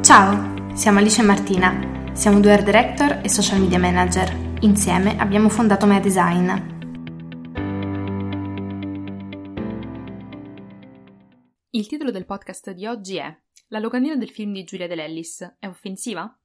Ciao, 0.00 0.74
siamo 0.74 0.98
Alice 0.98 1.20
e 1.20 1.24
Martina, 1.24 2.10
siamo 2.14 2.40
due 2.40 2.52
art 2.52 2.64
director 2.64 3.20
e 3.22 3.28
social 3.28 3.60
media 3.60 3.78
manager. 3.78 4.56
Insieme 4.60 5.18
abbiamo 5.18 5.48
fondato 5.48 5.86
Mea 5.86 6.00
Design. 6.00 6.50
Il 11.70 11.86
titolo 11.86 12.10
del 12.10 12.26
podcast 12.26 12.72
di 12.72 12.86
oggi 12.86 13.16
è 13.16 13.36
La 13.68 13.78
locandina 13.78 14.16
del 14.16 14.30
film 14.30 14.52
di 14.52 14.64
Giulia 14.64 14.86
Dell'Ellis 14.86 15.56
è 15.58 15.66
offensiva? 15.66 16.39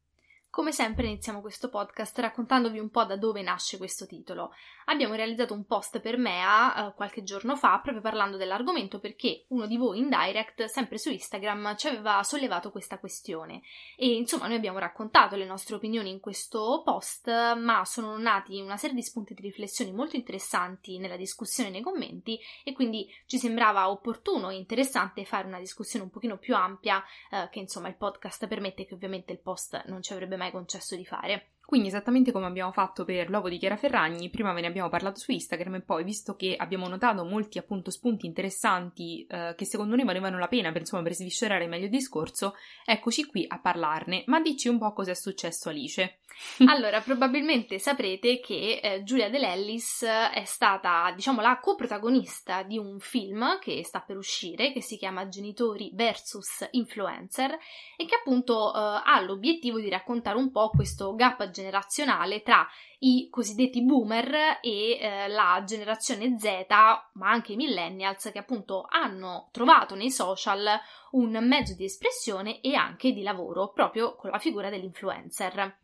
Come 0.55 0.71
sempre 0.71 1.07
iniziamo 1.07 1.41
questo 1.41 1.67
podcast 1.67 2.17
raccontandovi 2.17 2.79
un 2.79 2.89
po' 2.89 3.03
da 3.03 3.17
dove 3.17 3.41
nasce 3.41 3.75
questo 3.75 4.05
titolo. 4.05 4.53
Abbiamo 4.85 5.13
realizzato 5.13 5.53
un 5.53 5.65
post 5.65 5.99
per 5.99 6.17
Mea 6.17 6.87
eh, 6.87 6.93
qualche 6.93 7.23
giorno 7.23 7.57
fa 7.57 7.77
proprio 7.79 8.01
parlando 8.01 8.37
dell'argomento 8.37 8.99
perché 8.99 9.43
uno 9.49 9.67
di 9.67 9.75
voi 9.75 9.99
in 9.99 10.07
direct, 10.07 10.63
sempre 10.65 10.97
su 10.97 11.09
Instagram, 11.09 11.75
ci 11.75 11.87
aveva 11.87 12.23
sollevato 12.23 12.71
questa 12.71 12.99
questione 12.99 13.63
e 13.97 14.13
insomma 14.13 14.47
noi 14.47 14.55
abbiamo 14.55 14.79
raccontato 14.79 15.35
le 15.35 15.45
nostre 15.45 15.75
opinioni 15.75 16.09
in 16.09 16.21
questo 16.21 16.83
post 16.85 17.27
ma 17.55 17.83
sono 17.83 18.17
nati 18.17 18.61
una 18.61 18.77
serie 18.77 18.95
di 18.95 19.03
spunti 19.03 19.33
di 19.33 19.41
riflessioni 19.41 19.91
molto 19.91 20.15
interessanti 20.15 20.99
nella 20.99 21.17
discussione 21.17 21.69
nei 21.69 21.81
commenti 21.81 22.39
e 22.63 22.71
quindi 22.71 23.13
ci 23.25 23.37
sembrava 23.37 23.89
opportuno 23.89 24.51
e 24.51 24.55
interessante 24.55 25.25
fare 25.25 25.47
una 25.47 25.59
discussione 25.59 26.05
un 26.05 26.11
pochino 26.11 26.37
più 26.37 26.55
ampia 26.55 27.03
eh, 27.29 27.49
che 27.51 27.59
insomma 27.59 27.89
il 27.89 27.95
podcast 27.95 28.47
permette 28.47 28.85
che 28.85 28.93
ovviamente 28.93 29.33
il 29.33 29.39
post 29.39 29.83
non 29.87 30.01
ci 30.01 30.13
avrebbe 30.13 30.37
mai 30.37 30.43
mai 30.45 30.51
concesso 30.51 30.95
di 30.95 31.05
fare. 31.05 31.54
Quindi 31.65 31.87
esattamente 31.87 32.31
come 32.31 32.45
abbiamo 32.45 32.71
fatto 32.71 33.03
per 33.05 33.29
l'uovo 33.29 33.49
di 33.49 33.57
Chiara 33.57 33.75
Ferragni, 33.75 34.29
prima 34.29 34.53
ve 34.53 34.61
ne 34.61 34.67
abbiamo 34.67 34.89
parlato 34.89 35.19
su 35.19 35.31
Instagram 35.31 35.75
e 35.75 35.81
poi 35.81 36.03
visto 36.03 36.35
che 36.35 36.55
abbiamo 36.55 36.87
notato 36.87 37.25
molti 37.25 37.57
appunto 37.57 37.89
spunti 37.89 38.25
interessanti 38.25 39.25
eh, 39.25 39.53
che 39.57 39.65
secondo 39.65 39.95
noi 39.95 40.05
valevano 40.05 40.37
la 40.37 40.47
pena 40.47 40.71
per, 40.71 40.81
insomma, 40.81 41.03
per 41.03 41.15
sviscerare 41.15 41.67
meglio 41.67 41.85
il 41.85 41.91
discorso, 41.91 42.55
eccoci 42.85 43.25
qui 43.25 43.45
a 43.47 43.59
parlarne. 43.59 44.23
Ma 44.27 44.39
dici 44.39 44.67
un 44.67 44.77
po' 44.77 44.93
cosa 44.93 45.11
è 45.11 45.15
successo 45.15 45.69
Alice. 45.69 46.19
allora, 46.67 47.01
probabilmente 47.01 47.79
saprete 47.79 48.39
che 48.39 48.79
eh, 48.81 49.03
Giulia 49.03 49.29
Dell'Ellis 49.29 50.03
è 50.03 50.43
stata, 50.45 51.11
diciamo, 51.15 51.41
la 51.41 51.59
coprotagonista 51.59 52.63
di 52.63 52.77
un 52.77 52.99
film 52.99 53.57
che 53.59 53.83
sta 53.83 54.01
per 54.01 54.17
uscire, 54.17 54.71
che 54.71 54.81
si 54.81 54.97
chiama 54.97 55.27
Genitori 55.27 55.91
vs 55.93 56.69
Influencer 56.71 57.57
e 57.97 58.05
che 58.05 58.15
appunto 58.15 58.73
eh, 58.73 59.01
ha 59.03 59.21
l'obiettivo 59.21 59.79
di 59.79 59.89
raccontare 59.89 60.37
un 60.37 60.51
po' 60.51 60.69
questo 60.69 61.15
gap 61.15 61.49
generazionale 61.55 62.41
tra 62.43 62.67
i 62.99 63.29
cosiddetti 63.31 63.83
boomer 63.83 64.59
e 64.61 64.97
eh, 64.99 65.27
la 65.29 65.63
generazione 65.65 66.37
Z, 66.37 66.65
ma 67.13 67.29
anche 67.29 67.53
i 67.53 67.55
millennials, 67.55 68.29
che 68.31 68.39
appunto 68.39 68.85
hanno 68.89 69.47
trovato 69.51 69.95
nei 69.95 70.11
social 70.11 70.67
un 71.11 71.39
mezzo 71.47 71.73
di 71.73 71.85
espressione 71.85 72.59
e 72.59 72.75
anche 72.75 73.13
di 73.13 73.23
lavoro 73.23 73.71
proprio 73.71 74.15
con 74.15 74.29
la 74.29 74.39
figura 74.39 74.69
dell'influencer. 74.69 75.77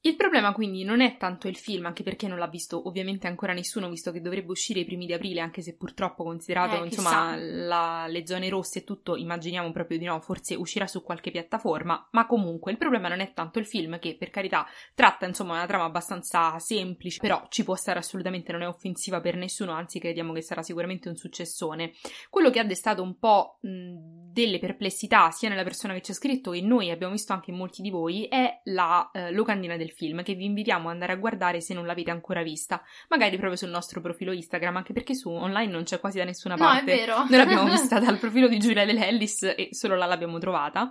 Il 0.00 0.14
problema 0.14 0.52
quindi 0.52 0.84
non 0.84 1.00
è 1.00 1.16
tanto 1.16 1.48
il 1.48 1.56
film, 1.56 1.86
anche 1.86 2.04
perché 2.04 2.28
non 2.28 2.38
l'ha 2.38 2.46
visto 2.46 2.86
ovviamente 2.86 3.26
ancora 3.26 3.52
nessuno, 3.52 3.88
visto 3.88 4.12
che 4.12 4.20
dovrebbe 4.20 4.52
uscire 4.52 4.78
i 4.80 4.84
primi 4.84 5.06
di 5.06 5.12
aprile, 5.12 5.40
anche 5.40 5.60
se 5.60 5.76
purtroppo 5.76 6.22
considerato 6.22 6.80
eh, 6.80 6.86
insomma 6.86 7.34
la, 7.36 8.06
le 8.06 8.24
zone 8.24 8.48
rosse 8.48 8.78
e 8.78 8.84
tutto, 8.84 9.16
immaginiamo 9.16 9.72
proprio 9.72 9.98
di 9.98 10.04
no, 10.04 10.20
forse 10.20 10.54
uscirà 10.54 10.86
su 10.86 11.02
qualche 11.02 11.32
piattaforma, 11.32 12.08
ma 12.12 12.26
comunque 12.26 12.70
il 12.70 12.78
problema 12.78 13.08
non 13.08 13.18
è 13.18 13.32
tanto 13.32 13.58
il 13.58 13.66
film 13.66 13.98
che 13.98 14.16
per 14.16 14.30
carità 14.30 14.64
tratta 14.94 15.26
insomma 15.26 15.54
una 15.54 15.66
trama 15.66 15.84
abbastanza 15.84 16.56
semplice, 16.60 17.18
però 17.20 17.46
ci 17.48 17.64
può 17.64 17.74
stare 17.74 17.98
assolutamente, 17.98 18.52
non 18.52 18.62
è 18.62 18.68
offensiva 18.68 19.20
per 19.20 19.34
nessuno, 19.34 19.72
anzi 19.72 19.98
crediamo 19.98 20.32
che 20.32 20.42
sarà 20.42 20.62
sicuramente 20.62 21.08
un 21.08 21.16
successone. 21.16 21.92
Quello 22.30 22.50
che 22.50 22.60
ha 22.60 22.64
destato 22.64 23.02
un 23.02 23.18
po' 23.18 23.58
mh, 23.62 24.30
delle 24.32 24.60
perplessità 24.60 25.32
sia 25.32 25.48
nella 25.48 25.64
persona 25.64 25.92
che 25.94 26.02
ci 26.02 26.12
ha 26.12 26.14
scritto 26.14 26.52
che 26.52 26.60
noi 26.60 26.90
abbiamo 26.90 27.14
visto 27.14 27.32
anche 27.32 27.50
in 27.50 27.56
molti 27.56 27.82
di 27.82 27.90
voi 27.90 28.26
è 28.26 28.60
la 28.64 29.10
eh, 29.12 29.32
locandina 29.32 29.76
del 29.76 29.87
film 29.90 30.22
che 30.22 30.34
vi 30.34 30.44
invitiamo 30.44 30.88
ad 30.88 30.94
andare 30.94 31.12
a 31.12 31.16
guardare 31.16 31.60
se 31.60 31.74
non 31.74 31.86
l'avete 31.86 32.10
ancora 32.10 32.42
vista, 32.42 32.82
magari 33.08 33.36
proprio 33.36 33.56
sul 33.56 33.70
nostro 33.70 34.00
profilo 34.00 34.32
Instagram, 34.32 34.76
anche 34.76 34.92
perché 34.92 35.14
su 35.14 35.30
online 35.30 35.72
non 35.72 35.84
c'è 35.84 36.00
quasi 36.00 36.18
da 36.18 36.24
nessuna 36.24 36.56
parte. 36.56 36.84
No, 36.84 36.90
è 36.90 36.96
vero. 36.96 37.18
Noi 37.28 37.38
l'abbiamo 37.38 37.64
vista 37.68 37.98
dal 37.98 38.18
profilo 38.18 38.48
di 38.48 38.58
Giulia 38.58 38.84
Dell'Ellis 38.84 39.42
e 39.42 39.68
solo 39.72 39.96
là 39.96 40.06
l'abbiamo 40.06 40.38
trovata. 40.38 40.90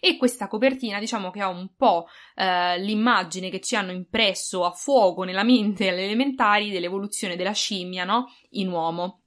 E 0.00 0.16
questa 0.16 0.46
copertina, 0.46 0.98
diciamo 0.98 1.30
che 1.30 1.40
ha 1.40 1.48
un 1.48 1.74
po' 1.76 2.06
eh, 2.34 2.78
l'immagine 2.78 3.50
che 3.50 3.60
ci 3.60 3.76
hanno 3.76 3.92
impresso 3.92 4.64
a 4.64 4.70
fuoco 4.70 5.24
nella 5.24 5.44
mente 5.44 5.88
alle 5.88 6.04
elementari 6.04 6.70
dell'evoluzione 6.70 7.36
della 7.36 7.52
scimmia, 7.52 8.04
no? 8.04 8.26
In 8.50 8.68
uomo. 8.68 9.22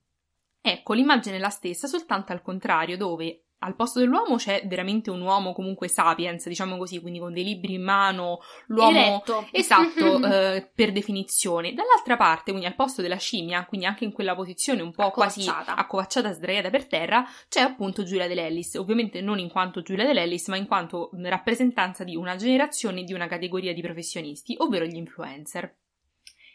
Ecco, 0.61 0.93
l'immagine 0.93 1.37
è 1.37 1.39
la 1.39 1.49
stessa, 1.49 1.87
soltanto 1.87 2.31
al 2.31 2.41
contrario, 2.41 2.97
dove 2.97 3.45
al 3.59 3.75
posto 3.75 3.99
dell'uomo 3.99 4.37
c'è 4.37 4.63
veramente 4.65 5.09
un 5.09 5.21
uomo 5.21 5.53
comunque 5.53 5.87
sapiens, 5.87 6.47
diciamo 6.47 6.77
così, 6.77 6.99
quindi 6.99 7.19
con 7.19 7.33
dei 7.33 7.43
libri 7.43 7.73
in 7.73 7.83
mano, 7.83 8.39
l'uomo 8.67 8.97
Eretto. 8.97 9.47
esatto 9.51 10.23
eh, 10.23 10.69
per 10.73 10.91
definizione. 10.91 11.73
Dall'altra 11.73 12.15
parte, 12.15 12.51
quindi 12.51 12.65
al 12.65 12.75
posto 12.75 13.01
della 13.01 13.17
scimmia, 13.17 13.65
quindi 13.65 13.85
anche 13.85 14.05
in 14.05 14.11
quella 14.11 14.35
posizione 14.35 14.81
un 14.81 14.91
po' 14.91 15.11
quasi 15.11 15.47
accovacciata, 15.47 16.31
sdraiata 16.31 16.69
per 16.69 16.87
terra, 16.87 17.25
c'è 17.49 17.61
appunto 17.61 18.03
Giulia 18.03 18.27
Dell'Ellis, 18.27 18.75
ovviamente 18.75 19.21
non 19.21 19.39
in 19.39 19.49
quanto 19.49 19.81
Giulia 19.81 20.05
Dell'Ellis, 20.05 20.47
ma 20.47 20.55
in 20.55 20.67
quanto 20.67 21.09
rappresentanza 21.23 22.03
di 22.03 22.15
una 22.15 22.35
generazione 22.35 23.03
di 23.03 23.13
una 23.13 23.27
categoria 23.27 23.73
di 23.73 23.81
professionisti, 23.81 24.55
ovvero 24.57 24.85
gli 24.85 24.95
influencer. 24.95 25.75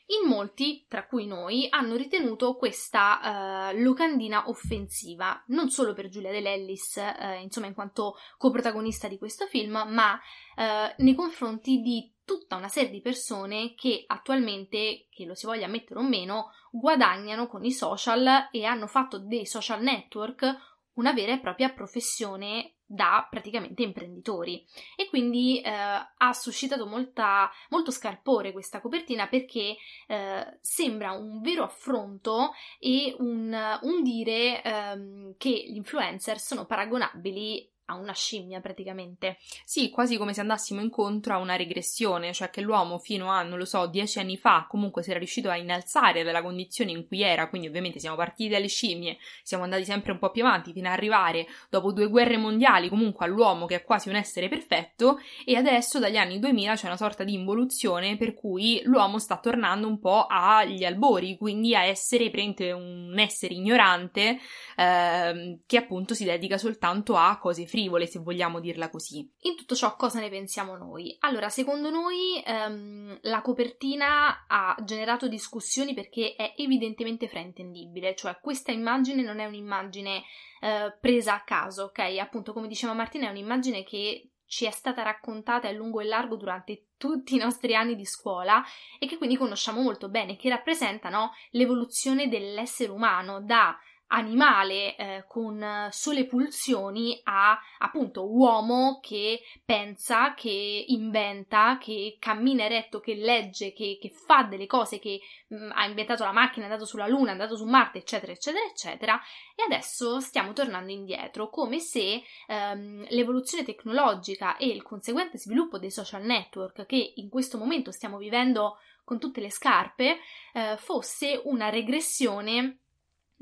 In 0.06 0.28
molti, 0.28 0.84
tra 0.86 1.06
cui 1.06 1.26
noi, 1.26 1.66
hanno 1.70 1.96
ritenuto 1.96 2.56
questa 2.56 3.70
uh, 3.72 3.80
locandina 3.80 4.50
offensiva, 4.50 5.42
non 5.46 5.70
solo 5.70 5.94
per 5.94 6.08
Giulia 6.08 6.30
Dell'Ellis, 6.30 6.96
uh, 6.96 7.40
insomma, 7.40 7.68
in 7.68 7.74
quanto 7.74 8.16
coprotagonista 8.36 9.08
di 9.08 9.16
questo 9.16 9.46
film, 9.46 9.82
ma 9.88 10.12
uh, 10.12 11.02
nei 11.02 11.14
confronti 11.14 11.80
di 11.80 12.12
tutta 12.22 12.56
una 12.56 12.68
serie 12.68 12.90
di 12.90 13.00
persone 13.00 13.74
che 13.74 14.04
attualmente, 14.06 15.06
che 15.10 15.24
lo 15.24 15.34
si 15.34 15.46
voglia 15.46 15.64
ammettere 15.64 15.98
o 15.98 16.02
meno, 16.02 16.50
guadagnano 16.70 17.46
con 17.46 17.64
i 17.64 17.72
social 17.72 18.48
e 18.50 18.64
hanno 18.64 18.86
fatto 18.86 19.18
dei 19.18 19.46
social 19.46 19.82
network 19.82 20.72
una 20.94 21.12
vera 21.12 21.32
e 21.32 21.40
propria 21.40 21.70
professione 21.70 22.73
da 22.86 23.26
praticamente 23.30 23.82
imprenditori. 23.82 24.64
E 24.96 25.08
quindi 25.08 25.60
eh, 25.60 25.70
ha 25.70 26.32
suscitato 26.32 26.86
molta, 26.86 27.50
molto 27.70 27.90
scarpore 27.90 28.52
questa 28.52 28.80
copertina 28.80 29.26
perché 29.28 29.76
eh, 30.06 30.58
sembra 30.60 31.12
un 31.12 31.40
vero 31.40 31.64
affronto 31.64 32.52
e 32.78 33.14
un, 33.18 33.78
un 33.82 34.02
dire 34.02 34.62
ehm, 34.62 35.34
che 35.36 35.50
gli 35.50 35.76
influencer 35.76 36.38
sono 36.38 36.66
paragonabili 36.66 37.72
a 37.86 37.94
una 37.94 38.12
scimmia 38.12 38.60
praticamente. 38.60 39.38
Sì, 39.64 39.90
quasi 39.90 40.16
come 40.16 40.32
se 40.32 40.40
andassimo 40.40 40.80
incontro 40.80 41.34
a 41.34 41.38
una 41.38 41.56
regressione, 41.56 42.32
cioè 42.32 42.50
che 42.50 42.60
l'uomo 42.60 42.98
fino 42.98 43.30
a, 43.30 43.42
non 43.42 43.58
lo 43.58 43.64
so, 43.64 43.86
dieci 43.86 44.18
anni 44.18 44.36
fa 44.36 44.66
comunque 44.68 45.02
si 45.02 45.10
era 45.10 45.18
riuscito 45.18 45.50
a 45.50 45.56
innalzare 45.56 46.22
dalla 46.22 46.42
condizione 46.42 46.92
in 46.92 47.06
cui 47.06 47.22
era, 47.22 47.48
quindi 47.48 47.68
ovviamente 47.68 47.98
siamo 47.98 48.16
partiti 48.16 48.48
dalle 48.50 48.68
scimmie, 48.68 49.18
siamo 49.42 49.64
andati 49.64 49.84
sempre 49.84 50.12
un 50.12 50.18
po' 50.18 50.30
più 50.30 50.44
avanti 50.44 50.72
fino 50.72 50.88
ad 50.88 50.94
arrivare, 50.94 51.46
dopo 51.68 51.92
due 51.92 52.08
guerre 52.08 52.36
mondiali, 52.36 52.88
comunque 52.88 53.26
all'uomo 53.26 53.66
che 53.66 53.76
è 53.76 53.84
quasi 53.84 54.08
un 54.08 54.16
essere 54.16 54.48
perfetto 54.48 55.18
e 55.44 55.56
adesso 55.56 55.98
dagli 55.98 56.16
anni 56.16 56.38
2000 56.38 56.74
c'è 56.74 56.86
una 56.86 56.96
sorta 56.96 57.24
di 57.24 57.34
involuzione 57.34 58.16
per 58.16 58.34
cui 58.34 58.80
l'uomo 58.84 59.18
sta 59.18 59.38
tornando 59.38 59.86
un 59.86 59.98
po' 59.98 60.26
agli 60.28 60.84
albori, 60.84 61.36
quindi 61.36 61.74
a 61.74 61.84
essere 61.84 62.32
un 62.72 63.14
essere 63.18 63.54
ignorante 63.54 64.38
eh, 64.76 65.58
che 65.66 65.76
appunto 65.76 66.14
si 66.14 66.24
dedica 66.24 66.58
soltanto 66.58 67.16
a 67.16 67.38
cose 67.38 67.66
frivole, 67.74 68.06
se 68.06 68.20
vogliamo 68.20 68.60
dirla 68.60 68.88
così. 68.88 69.28
In 69.40 69.56
tutto 69.56 69.74
ciò 69.74 69.96
cosa 69.96 70.20
ne 70.20 70.30
pensiamo 70.30 70.76
noi? 70.76 71.16
Allora, 71.20 71.48
secondo 71.48 71.90
noi 71.90 72.40
ehm, 72.46 73.18
la 73.22 73.42
copertina 73.42 74.46
ha 74.46 74.76
generato 74.84 75.26
discussioni 75.26 75.92
perché 75.92 76.36
è 76.36 76.54
evidentemente 76.56 77.26
fraintendibile, 77.26 78.14
cioè 78.14 78.38
questa 78.40 78.70
immagine 78.70 79.22
non 79.22 79.40
è 79.40 79.46
un'immagine 79.46 80.22
eh, 80.60 80.96
presa 81.00 81.34
a 81.34 81.42
caso, 81.42 81.84
ok? 81.86 81.98
Appunto, 82.20 82.52
come 82.52 82.68
diceva 82.68 82.92
Martina, 82.92 83.26
è 83.26 83.30
un'immagine 83.30 83.82
che 83.82 84.28
ci 84.46 84.66
è 84.66 84.70
stata 84.70 85.02
raccontata 85.02 85.66
a 85.66 85.72
lungo 85.72 85.98
e 85.98 86.04
largo 86.04 86.36
durante 86.36 86.90
tutti 86.96 87.34
i 87.34 87.38
nostri 87.38 87.74
anni 87.74 87.96
di 87.96 88.04
scuola 88.04 88.62
e 89.00 89.06
che 89.08 89.16
quindi 89.16 89.36
conosciamo 89.36 89.80
molto 89.80 90.08
bene, 90.08 90.36
che 90.36 90.48
rappresentano 90.48 91.32
l'evoluzione 91.50 92.28
dell'essere 92.28 92.92
umano 92.92 93.40
da 93.40 93.76
animale 94.08 94.96
eh, 94.96 95.24
con 95.26 95.88
sole 95.90 96.26
pulsioni 96.26 97.20
a 97.24 97.58
appunto 97.78 98.30
uomo 98.30 99.00
che 99.00 99.40
pensa, 99.64 100.34
che 100.34 100.84
inventa, 100.88 101.78
che 101.80 102.16
cammina 102.18 102.64
eretto, 102.64 103.00
che 103.00 103.14
legge, 103.14 103.72
che, 103.72 103.98
che 104.00 104.10
fa 104.10 104.44
delle 104.44 104.66
cose, 104.66 104.98
che 104.98 105.20
mh, 105.48 105.56
mm, 105.56 105.70
ha 105.74 105.86
inventato 105.86 106.24
la 106.24 106.32
macchina, 106.32 106.66
è 106.66 106.68
andato 106.68 106.86
sulla 106.86 107.06
Luna, 107.06 107.28
è 107.28 107.32
andato 107.32 107.56
su 107.56 107.64
Marte, 107.64 107.98
eccetera, 107.98 108.32
eccetera, 108.32 108.64
eccetera. 108.64 109.20
E 109.54 109.62
adesso 109.64 110.20
stiamo 110.20 110.52
tornando 110.52 110.92
indietro, 110.92 111.48
come 111.48 111.78
se 111.80 112.22
ehm, 112.46 113.06
l'evoluzione 113.08 113.64
tecnologica 113.64 114.56
e 114.56 114.66
il 114.66 114.82
conseguente 114.82 115.38
sviluppo 115.38 115.78
dei 115.78 115.90
social 115.90 116.22
network 116.22 116.86
che 116.86 117.12
in 117.16 117.28
questo 117.28 117.58
momento 117.58 117.90
stiamo 117.90 118.18
vivendo 118.18 118.78
con 119.04 119.18
tutte 119.18 119.40
le 119.40 119.50
scarpe 119.50 120.18
eh, 120.54 120.76
fosse 120.78 121.40
una 121.44 121.68
regressione 121.68 122.78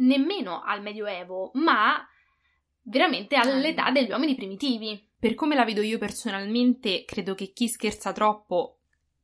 nemmeno 0.02 0.62
al 0.62 0.82
Medioevo, 0.82 1.50
ma 1.54 2.06
veramente 2.82 3.36
all'età 3.36 3.90
degli 3.90 4.10
uomini 4.10 4.34
primitivi. 4.34 5.08
Per 5.18 5.34
come 5.34 5.54
la 5.54 5.64
vedo 5.64 5.82
io 5.82 5.98
personalmente, 5.98 7.04
credo 7.04 7.34
che 7.34 7.52
chi 7.52 7.68
scherza 7.68 8.12
troppo 8.12 8.78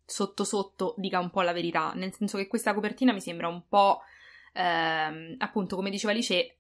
sotto 0.05 0.45
sotto 0.45 0.95
dica 0.97 1.19
un 1.19 1.31
po' 1.31 1.43
la 1.43 1.53
verità, 1.53 1.93
nel 1.95 2.15
senso 2.15 2.39
che 2.39 2.47
questa 2.47 2.73
copertina 2.73 3.13
mi 3.13 3.21
sembra 3.21 3.49
un 3.49 3.63
po', 3.69 4.01
ehm, 4.55 5.35
appunto, 5.39 5.77
come 5.77 5.91
diceva 5.91 6.13
Alice, 6.13 6.57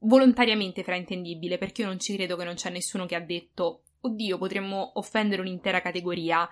volontariamente 0.00 0.82
fraintendibile, 0.82 1.58
perché 1.58 1.82
io 1.82 1.88
non 1.88 2.00
ci 2.00 2.14
credo 2.14 2.36
che 2.36 2.44
non 2.44 2.54
c'è 2.54 2.70
nessuno 2.70 3.06
che 3.06 3.14
ha 3.14 3.20
detto 3.20 3.82
oddio, 4.00 4.38
potremmo 4.38 4.92
offendere 4.94 5.42
un'intera 5.42 5.80
categoria 5.80 6.48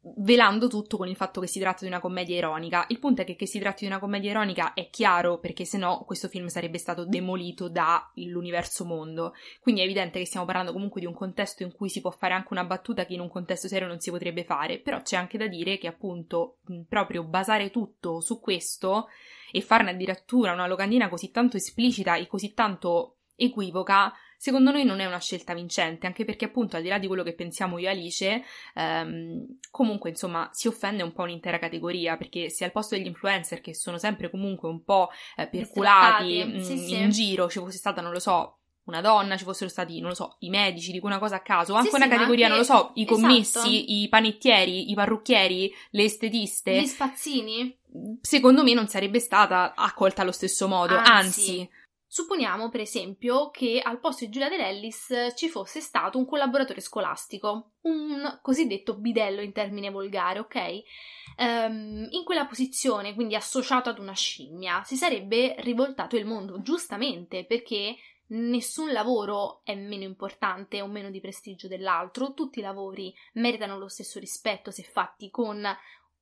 velando 0.00 0.68
tutto 0.68 0.96
con 0.96 1.08
il 1.08 1.16
fatto 1.16 1.40
che 1.40 1.46
si 1.46 1.58
tratta 1.58 1.80
di 1.80 1.88
una 1.88 2.00
commedia 2.00 2.36
ironica. 2.36 2.84
Il 2.88 2.98
punto 2.98 3.22
è 3.22 3.24
che 3.24 3.36
che 3.36 3.46
si 3.46 3.58
tratti 3.58 3.84
di 3.84 3.90
una 3.90 3.98
commedia 3.98 4.30
ironica 4.30 4.72
è 4.72 4.88
chiaro 4.90 5.38
perché 5.38 5.64
se 5.64 5.76
no 5.76 6.04
questo 6.06 6.28
film 6.28 6.46
sarebbe 6.46 6.78
stato 6.78 7.04
demolito 7.04 7.68
dall'universo 7.68 8.84
mondo. 8.84 9.34
Quindi 9.60 9.80
è 9.80 9.84
evidente 9.84 10.18
che 10.18 10.26
stiamo 10.26 10.46
parlando 10.46 10.72
comunque 10.72 11.00
di 11.00 11.06
un 11.06 11.14
contesto 11.14 11.62
in 11.62 11.72
cui 11.72 11.88
si 11.88 12.00
può 12.00 12.10
fare 12.10 12.34
anche 12.34 12.48
una 12.50 12.64
battuta 12.64 13.04
che 13.04 13.14
in 13.14 13.20
un 13.20 13.28
contesto 13.28 13.68
serio 13.68 13.88
non 13.88 14.00
si 14.00 14.10
potrebbe 14.10 14.44
fare, 14.44 14.78
però 14.78 15.02
c'è 15.02 15.16
anche 15.16 15.38
da 15.38 15.46
dire 15.46 15.78
che 15.78 15.88
appunto 15.88 16.58
proprio 16.88 17.24
basare 17.24 17.70
tutto 17.70 18.20
su 18.20 18.40
questo 18.40 19.08
e 19.50 19.60
farne 19.60 19.90
addirittura 19.90 20.52
una 20.52 20.66
locandina 20.66 21.08
così 21.08 21.30
tanto 21.30 21.56
esplicita 21.56 22.16
e 22.16 22.26
così 22.26 22.52
tanto 22.52 23.16
equivoca 23.34 24.12
secondo 24.38 24.70
noi 24.70 24.84
non 24.84 25.00
è 25.00 25.04
una 25.04 25.18
scelta 25.18 25.52
vincente, 25.52 26.06
anche 26.06 26.24
perché 26.24 26.44
appunto 26.44 26.76
al 26.76 26.82
di 26.82 26.88
là 26.88 26.98
di 26.98 27.08
quello 27.08 27.24
che 27.24 27.34
pensiamo 27.34 27.76
io 27.76 27.88
e 27.88 27.90
Alice, 27.90 28.44
ehm, 28.74 29.58
comunque 29.70 30.10
insomma 30.10 30.48
si 30.52 30.68
offende 30.68 31.02
un 31.02 31.12
po' 31.12 31.22
un'intera 31.22 31.58
categoria, 31.58 32.16
perché 32.16 32.48
se 32.48 32.64
al 32.64 32.70
posto 32.70 32.94
degli 32.94 33.06
influencer 33.06 33.60
che 33.60 33.74
sono 33.74 33.98
sempre 33.98 34.30
comunque 34.30 34.68
un 34.68 34.84
po' 34.84 35.10
eh, 35.36 35.48
perculati 35.48 36.44
mh, 36.44 36.60
sì, 36.60 36.74
mm, 36.74 37.02
in 37.02 37.12
sì. 37.12 37.24
giro 37.24 37.48
ci 37.48 37.58
fosse 37.58 37.78
stata, 37.78 38.00
non 38.00 38.12
lo 38.12 38.20
so, 38.20 38.58
una 38.84 39.00
donna, 39.00 39.36
ci 39.36 39.44
fossero 39.44 39.68
stati, 39.68 39.98
non 39.98 40.10
lo 40.10 40.14
so, 40.14 40.36
i 40.40 40.50
medici, 40.50 40.92
dico 40.92 41.06
una 41.06 41.18
cosa 41.18 41.36
a 41.36 41.40
caso, 41.40 41.74
anche 41.74 41.90
sì, 41.90 41.96
una 41.96 42.04
sì, 42.04 42.10
categoria, 42.10 42.46
anche... 42.46 42.58
non 42.58 42.66
lo 42.66 42.72
so, 42.72 42.90
i 42.94 43.04
commessi, 43.04 43.58
esatto. 43.58 43.68
i 43.68 44.06
panettieri, 44.08 44.90
i 44.90 44.94
parrucchieri, 44.94 45.74
le 45.90 46.04
estetiste. 46.04 46.80
Gli 46.80 46.86
spazzini? 46.86 47.76
Secondo 48.20 48.62
me 48.62 48.72
non 48.72 48.86
sarebbe 48.86 49.18
stata 49.18 49.74
accolta 49.74 50.22
allo 50.22 50.32
stesso 50.32 50.68
modo, 50.68 50.96
anzi, 50.96 51.10
anzi 51.10 51.70
Supponiamo, 52.18 52.68
per 52.68 52.80
esempio, 52.80 53.48
che 53.50 53.80
al 53.80 54.00
posto 54.00 54.24
di 54.24 54.32
Giulia 54.32 54.48
Dell'Ellis 54.48 55.34
ci 55.36 55.48
fosse 55.48 55.78
stato 55.78 56.18
un 56.18 56.26
collaboratore 56.26 56.80
scolastico, 56.80 57.74
un 57.82 58.40
cosiddetto 58.42 58.96
bidello 58.96 59.40
in 59.40 59.52
termine 59.52 59.88
volgare, 59.88 60.40
ok? 60.40 60.82
Um, 61.36 62.08
in 62.10 62.24
quella 62.24 62.46
posizione, 62.46 63.14
quindi 63.14 63.36
associato 63.36 63.88
ad 63.88 64.00
una 64.00 64.14
scimmia, 64.14 64.82
si 64.82 64.96
sarebbe 64.96 65.54
rivoltato 65.60 66.16
il 66.16 66.26
mondo, 66.26 66.60
giustamente, 66.60 67.44
perché 67.44 67.94
nessun 68.30 68.90
lavoro 68.90 69.60
è 69.62 69.76
meno 69.76 70.02
importante 70.02 70.82
o 70.82 70.88
meno 70.88 71.10
di 71.10 71.20
prestigio 71.20 71.68
dell'altro, 71.68 72.34
tutti 72.34 72.58
i 72.58 72.62
lavori 72.62 73.14
meritano 73.34 73.78
lo 73.78 73.86
stesso 73.86 74.18
rispetto 74.18 74.72
se 74.72 74.82
fatti 74.82 75.30
con 75.30 75.64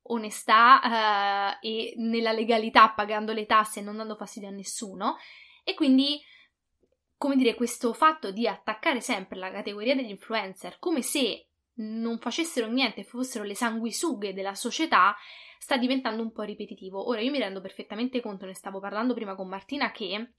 onestà 0.09 1.55
uh, 1.59 1.65
e 1.65 1.95
nella 1.97 2.33
legalità, 2.33 2.87
pagando 2.89 3.33
le 3.33 3.47
tasse 3.47 3.79
e 3.79 3.83
non 3.83 3.97
dando 3.97 4.15
fastidio 4.15 4.49
a 4.49 4.51
nessuno. 4.51 5.15
E 5.67 5.73
quindi, 5.73 6.17
come 7.17 7.35
dire, 7.35 7.53
questo 7.53 7.91
fatto 7.91 8.31
di 8.31 8.47
attaccare 8.47 9.01
sempre 9.01 9.37
la 9.37 9.51
categoria 9.51 9.95
degli 9.95 10.11
influencer 10.11 10.79
come 10.79 11.01
se 11.01 11.47
non 11.79 12.19
facessero 12.19 12.67
niente 12.67 13.03
fossero 13.03 13.43
le 13.43 13.53
sanguisughe 13.53 14.33
della 14.33 14.55
società 14.55 15.13
sta 15.59 15.75
diventando 15.75 16.21
un 16.21 16.31
po' 16.31 16.43
ripetitivo. 16.43 17.09
Ora 17.09 17.19
io 17.19 17.31
mi 17.31 17.39
rendo 17.39 17.59
perfettamente 17.59 18.21
conto, 18.21 18.45
ne 18.45 18.53
stavo 18.53 18.79
parlando 18.79 19.13
prima 19.13 19.35
con 19.35 19.49
Martina, 19.49 19.91
che 19.91 20.35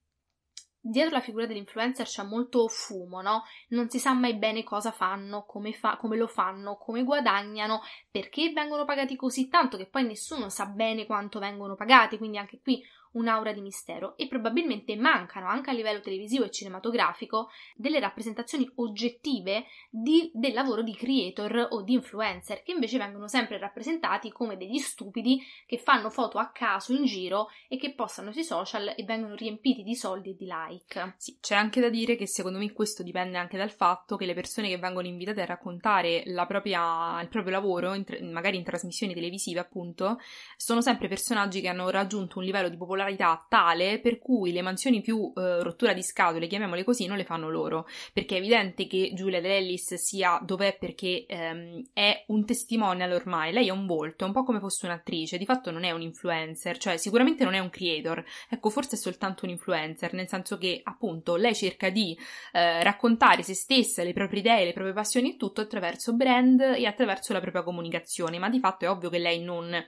dietro 0.81 1.13
la 1.13 1.21
figura 1.21 1.45
dell'influencer 1.45 2.07
c'è 2.07 2.23
molto 2.23 2.67
fumo, 2.69 3.21
no? 3.21 3.43
Non 3.69 3.91
si 3.91 3.99
sa 3.99 4.15
mai 4.15 4.35
bene 4.37 4.65
cosa 4.65 4.93
fanno, 4.93 5.45
come, 5.45 5.75
fa, 5.75 5.99
come, 5.99 6.17
lo 6.17 6.27
fanno, 6.27 6.79
come 6.79 7.05
guadagnano, 7.05 7.83
perché 8.11 8.51
vengono 8.55 8.87
pagati 8.87 9.15
così 9.15 9.49
tanto 9.49 9.77
che 9.77 9.89
poi 9.89 10.05
nessuno 10.05 10.49
sa 10.49 10.65
bene 10.65 11.05
quanto 11.05 11.39
vengono 11.39 11.75
pagati, 11.75 12.17
quindi 12.17 12.39
anche 12.39 12.61
qui 12.63 12.83
un'aura 13.13 13.53
di 13.53 13.61
mistero 13.61 14.17
e 14.17 14.29
probabilmente 14.29 14.97
mancano 14.97 15.49
anche 15.49 15.71
a 15.71 15.73
livello 15.73 16.01
televisivo 16.01 16.45
e 16.45 16.51
cinematografico 16.51 17.51
delle 17.75 18.01
rappresentazioni 18.01 18.71
oggettive 18.77 19.65
di, 19.91 20.31
del 20.35 20.53
lavoro 20.53 20.83
di 20.83 20.95
creator 20.95 21.69
o 21.71 21.83
di 21.83 21.95
influencer 21.95 22.63
che 22.63 22.73
invece 22.73 22.99
vengono 22.99 23.29
sempre 23.29 23.59
rappresentati 23.59 24.31
come 24.31 24.57
degli 24.57 24.79
stupidi 24.79 25.43
che 25.67 25.79
fanno 25.79 26.11
foto 26.11 26.39
a 26.39 26.51
caso 26.51 26.93
in 26.93 27.05
giro 27.05 27.49
e 27.69 27.77
che 27.77 27.95
postano 27.95 28.33
sui 28.33 28.45
social 28.45 28.95
e 28.97 29.05
vengono 29.05 29.35
riempiti 29.35 29.83
di 29.83 29.95
soldi 29.95 30.31
e 30.31 30.37
di 30.37 30.47
like. 30.47 31.15
Sì, 31.17 31.39
c'è 31.41 31.55
anche 31.55 31.81
da 31.81 31.89
dire 31.89 32.17
che 32.17 32.27
secondo 32.27 32.59
me 32.59 32.73
questo 32.73 33.03
dipende 33.03 33.39
anche 33.39 33.57
dal 33.57 33.71
fatto 33.71 34.17
che 34.17 34.27
le 34.27 34.35
persone 34.35 34.69
che 34.69 34.79
vengono 34.79 35.07
invitate 35.07 35.43
a 35.43 35.47
raccontare 35.47 36.25
propria, 36.47 37.21
il 37.21 37.29
proprio 37.29 37.53
lavoro, 37.53 37.95
in, 37.95 38.05
magari 38.33 38.57
in 38.57 38.65
trasmissioni 38.65 39.15
televisive 39.15 39.61
appunto, 39.61 40.19
sono 40.57 40.81
sempre 40.81 41.09
personaggi 41.09 41.61
che 41.61 41.69
hanno 41.69 41.91
raggiunto 41.91 42.39
un 42.39 42.45
livello 42.45 42.69
di 42.69 42.77
popolarità 42.77 42.97
popolarità 42.99 43.47
tale 43.49 44.01
per 44.01 44.19
cui 44.19 44.53
le 44.53 44.63
mansioni 44.63 45.01
più 45.01 45.33
eh, 45.37 45.63
rottura 45.63 45.93
di 45.93 46.03
scatole, 46.03 46.49
chiamiamole 46.49 46.83
così, 46.83 47.07
non 47.07 47.17
le 47.17 47.25
fanno 47.25 47.49
loro. 47.49 47.87
Perché 48.13 48.35
è 48.35 48.39
evidente 48.39 48.87
che 48.87 49.13
Giulia 49.15 49.41
Dellis 49.41 49.95
sia 49.95 50.41
dov'è 50.43 50.77
perché 50.79 51.25
ehm, 51.27 51.91
è 51.93 52.25
un 52.29 52.45
testimonial 52.45 53.13
ormai. 53.13 53.53
Lei 53.53 53.69
è 53.69 53.71
un 53.71 53.87
volto, 53.87 54.25
è 54.25 54.27
un 54.27 54.33
po' 54.33 54.43
come 54.43 54.59
fosse 54.59 54.87
un'attrice, 54.87 55.39
di 55.39 55.45
fatto 55.45 55.71
non 55.71 55.85
è 55.85 55.93
un 55.93 56.03
influencer, 56.03 56.77
cioè 56.79 56.97
sicuramente 56.97 57.45
non 57.45 57.55
è 57.55 57.59
un 57.61 57.71
creator. 57.71 58.25
Ecco, 58.49 58.71
forse 58.71 58.97
è 58.97 58.99
soltanto 58.99 59.45
un 59.45 59.53
influencer, 59.53 60.13
nel 60.15 60.29
senso 60.29 60.59
che 60.59 60.81
appunto 60.83 61.37
lei 61.37 61.55
cerca 61.55 61.91
di 61.91 62.19
eh, 62.53 62.83
raccontare 62.83 63.43
se 63.43 63.55
stessa, 63.55 64.03
le 64.03 64.13
proprie 64.13 64.41
idee, 64.41 64.65
le 64.65 64.73
proprie 64.73 64.95
passioni 64.95 65.35
e 65.35 65.37
tutto 65.37 65.61
attraverso 65.61 66.15
brand 66.15 66.61
e 66.61 66.87
attraverso 66.87 67.33
la 67.33 67.41
propria 67.41 67.63
comunicazione, 67.63 68.39
ma 68.39 68.49
di 68.49 68.59
fatto 68.59 68.85
è 68.85 68.91
ovvio 68.91 69.11
che 69.11 69.19
lei 69.19 69.41
non 69.41 69.87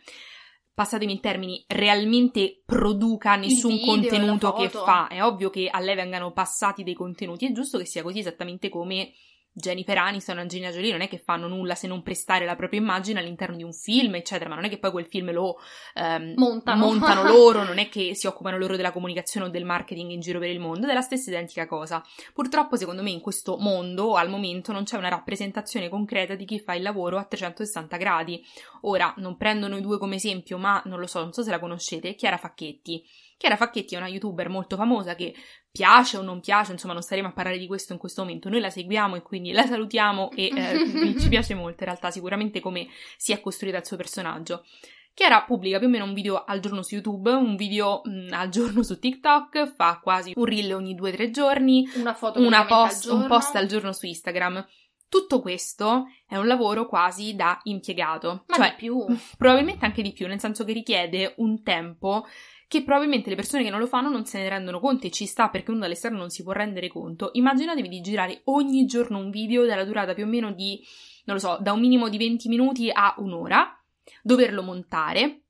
passatemi 0.80 1.12
in 1.12 1.20
termini, 1.20 1.62
realmente 1.66 2.62
produca 2.64 3.36
nessun 3.36 3.72
video, 3.72 3.86
contenuto 3.92 4.54
che 4.54 4.70
fa. 4.70 5.08
È 5.08 5.22
ovvio 5.22 5.50
che 5.50 5.68
a 5.70 5.78
lei 5.78 5.94
vengano 5.94 6.32
passati 6.32 6.82
dei 6.82 6.94
contenuti, 6.94 7.46
è 7.46 7.52
giusto 7.52 7.76
che 7.76 7.84
sia 7.84 8.02
così 8.02 8.20
esattamente 8.20 8.70
come 8.70 9.12
Jennifer 9.52 9.98
Aniston 9.98 10.38
e 10.38 10.40
Angelina 10.42 10.70
Jolie 10.70 10.92
non 10.92 11.00
è 11.00 11.08
che 11.08 11.18
fanno 11.18 11.48
nulla 11.48 11.74
se 11.74 11.88
non 11.88 12.02
prestare 12.02 12.44
la 12.44 12.54
propria 12.54 12.78
immagine 12.78 13.18
all'interno 13.18 13.56
di 13.56 13.64
un 13.64 13.72
film, 13.72 14.14
eccetera, 14.14 14.48
ma 14.48 14.54
non 14.54 14.64
è 14.64 14.68
che 14.68 14.78
poi 14.78 14.92
quel 14.92 15.06
film 15.06 15.32
lo 15.32 15.56
ehm, 15.94 16.34
montano. 16.36 16.84
montano 16.86 17.22
loro, 17.28 17.64
non 17.64 17.78
è 17.78 17.88
che 17.88 18.14
si 18.14 18.26
occupano 18.28 18.56
loro 18.58 18.76
della 18.76 18.92
comunicazione 18.92 19.46
o 19.46 19.50
del 19.50 19.64
marketing 19.64 20.10
in 20.10 20.20
giro 20.20 20.38
per 20.38 20.50
il 20.50 20.60
mondo, 20.60 20.84
ed 20.84 20.90
è 20.90 20.94
la 20.94 21.00
stessa 21.00 21.30
identica 21.30 21.66
cosa. 21.66 22.02
Purtroppo, 22.32 22.76
secondo 22.76 23.02
me, 23.02 23.10
in 23.10 23.20
questo 23.20 23.56
mondo, 23.58 24.14
al 24.14 24.28
momento, 24.28 24.72
non 24.72 24.84
c'è 24.84 24.96
una 24.96 25.08
rappresentazione 25.08 25.88
concreta 25.88 26.34
di 26.36 26.44
chi 26.44 26.60
fa 26.60 26.74
il 26.74 26.82
lavoro 26.82 27.18
a 27.18 27.24
360 27.24 27.96
gradi. 27.96 28.44
Ora, 28.82 29.12
non 29.16 29.36
prendo 29.36 29.66
noi 29.66 29.80
due 29.80 29.98
come 29.98 30.14
esempio, 30.14 30.58
ma 30.58 30.80
non 30.84 31.00
lo 31.00 31.06
so, 31.06 31.20
non 31.20 31.32
so 31.32 31.42
se 31.42 31.50
la 31.50 31.58
conoscete, 31.58 32.14
Chiara 32.14 32.36
Facchetti. 32.36 33.04
Chiara 33.40 33.56
Facchetti 33.56 33.94
è 33.94 33.96
una 33.96 34.08
youtuber 34.08 34.50
molto 34.50 34.76
famosa 34.76 35.14
che 35.14 35.34
piace 35.72 36.16
o 36.16 36.22
non 36.22 36.40
piace, 36.40 36.72
insomma 36.72 36.92
non 36.92 37.02
staremo 37.02 37.28
a 37.28 37.32
parlare 37.32 37.58
di 37.58 37.66
questo 37.66 37.92
in 37.92 37.98
questo 37.98 38.22
momento, 38.22 38.48
noi 38.48 38.60
la 38.60 38.70
seguiamo 38.70 39.16
e 39.16 39.22
quindi 39.22 39.52
la 39.52 39.66
salutiamo 39.66 40.30
e 40.32 40.50
eh, 40.54 41.14
ci 41.18 41.28
piace 41.28 41.54
molto 41.54 41.82
in 41.84 41.88
realtà 41.88 42.10
sicuramente 42.10 42.60
come 42.60 42.88
si 43.16 43.32
è 43.32 43.40
costruita 43.40 43.78
il 43.78 43.86
suo 43.86 43.96
personaggio. 43.96 44.64
Chiara 45.12 45.42
pubblica 45.42 45.78
più 45.78 45.88
o 45.88 45.90
meno 45.90 46.04
un 46.04 46.14
video 46.14 46.44
al 46.44 46.60
giorno 46.60 46.82
su 46.82 46.94
YouTube, 46.94 47.30
un 47.32 47.56
video 47.56 48.00
mh, 48.04 48.10
mm, 48.10 48.32
al 48.32 48.48
giorno 48.48 48.82
su 48.82 48.98
TikTok, 48.98 49.74
fa 49.74 50.00
quasi 50.02 50.32
un 50.34 50.44
reel 50.44 50.72
ogni 50.72 50.94
due 50.94 51.10
o 51.10 51.12
tre 51.12 51.30
giorni, 51.30 51.88
una 51.96 52.14
foto 52.14 52.40
una 52.40 52.64
post, 52.64 53.06
un 53.06 53.26
post 53.26 53.54
al 53.56 53.66
giorno 53.66 53.92
su 53.92 54.06
Instagram. 54.06 54.66
Tutto 55.08 55.40
questo 55.40 56.04
è 56.26 56.36
un 56.36 56.46
lavoro 56.46 56.86
quasi 56.86 57.34
da 57.34 57.58
impiegato, 57.64 58.44
Ma 58.46 58.54
cioè 58.54 58.74
più. 58.76 59.04
probabilmente 59.36 59.84
anche 59.84 60.02
di 60.02 60.12
più, 60.12 60.28
nel 60.28 60.38
senso 60.38 60.64
che 60.64 60.72
richiede 60.72 61.34
un 61.38 61.62
tempo 61.64 62.26
che 62.70 62.84
probabilmente 62.84 63.30
le 63.30 63.34
persone 63.34 63.64
che 63.64 63.70
non 63.70 63.80
lo 63.80 63.88
fanno 63.88 64.10
non 64.10 64.26
se 64.26 64.38
ne 64.38 64.48
rendono 64.48 64.78
conto 64.78 65.08
e 65.08 65.10
ci 65.10 65.26
sta 65.26 65.48
perché 65.48 65.72
uno 65.72 65.80
dall'esterno 65.80 66.18
non 66.18 66.30
si 66.30 66.44
può 66.44 66.52
rendere 66.52 66.86
conto. 66.86 67.30
Immaginatevi 67.32 67.88
di 67.88 68.00
girare 68.00 68.42
ogni 68.44 68.86
giorno 68.86 69.18
un 69.18 69.30
video 69.30 69.64
della 69.64 69.82
durata 69.82 70.14
più 70.14 70.22
o 70.22 70.28
meno 70.28 70.52
di, 70.52 70.80
non 71.24 71.34
lo 71.34 71.42
so, 71.42 71.58
da 71.60 71.72
un 71.72 71.80
minimo 71.80 72.08
di 72.08 72.16
20 72.16 72.48
minuti 72.48 72.88
a 72.88 73.16
un'ora, 73.18 73.76
doverlo 74.22 74.62
montare, 74.62 75.40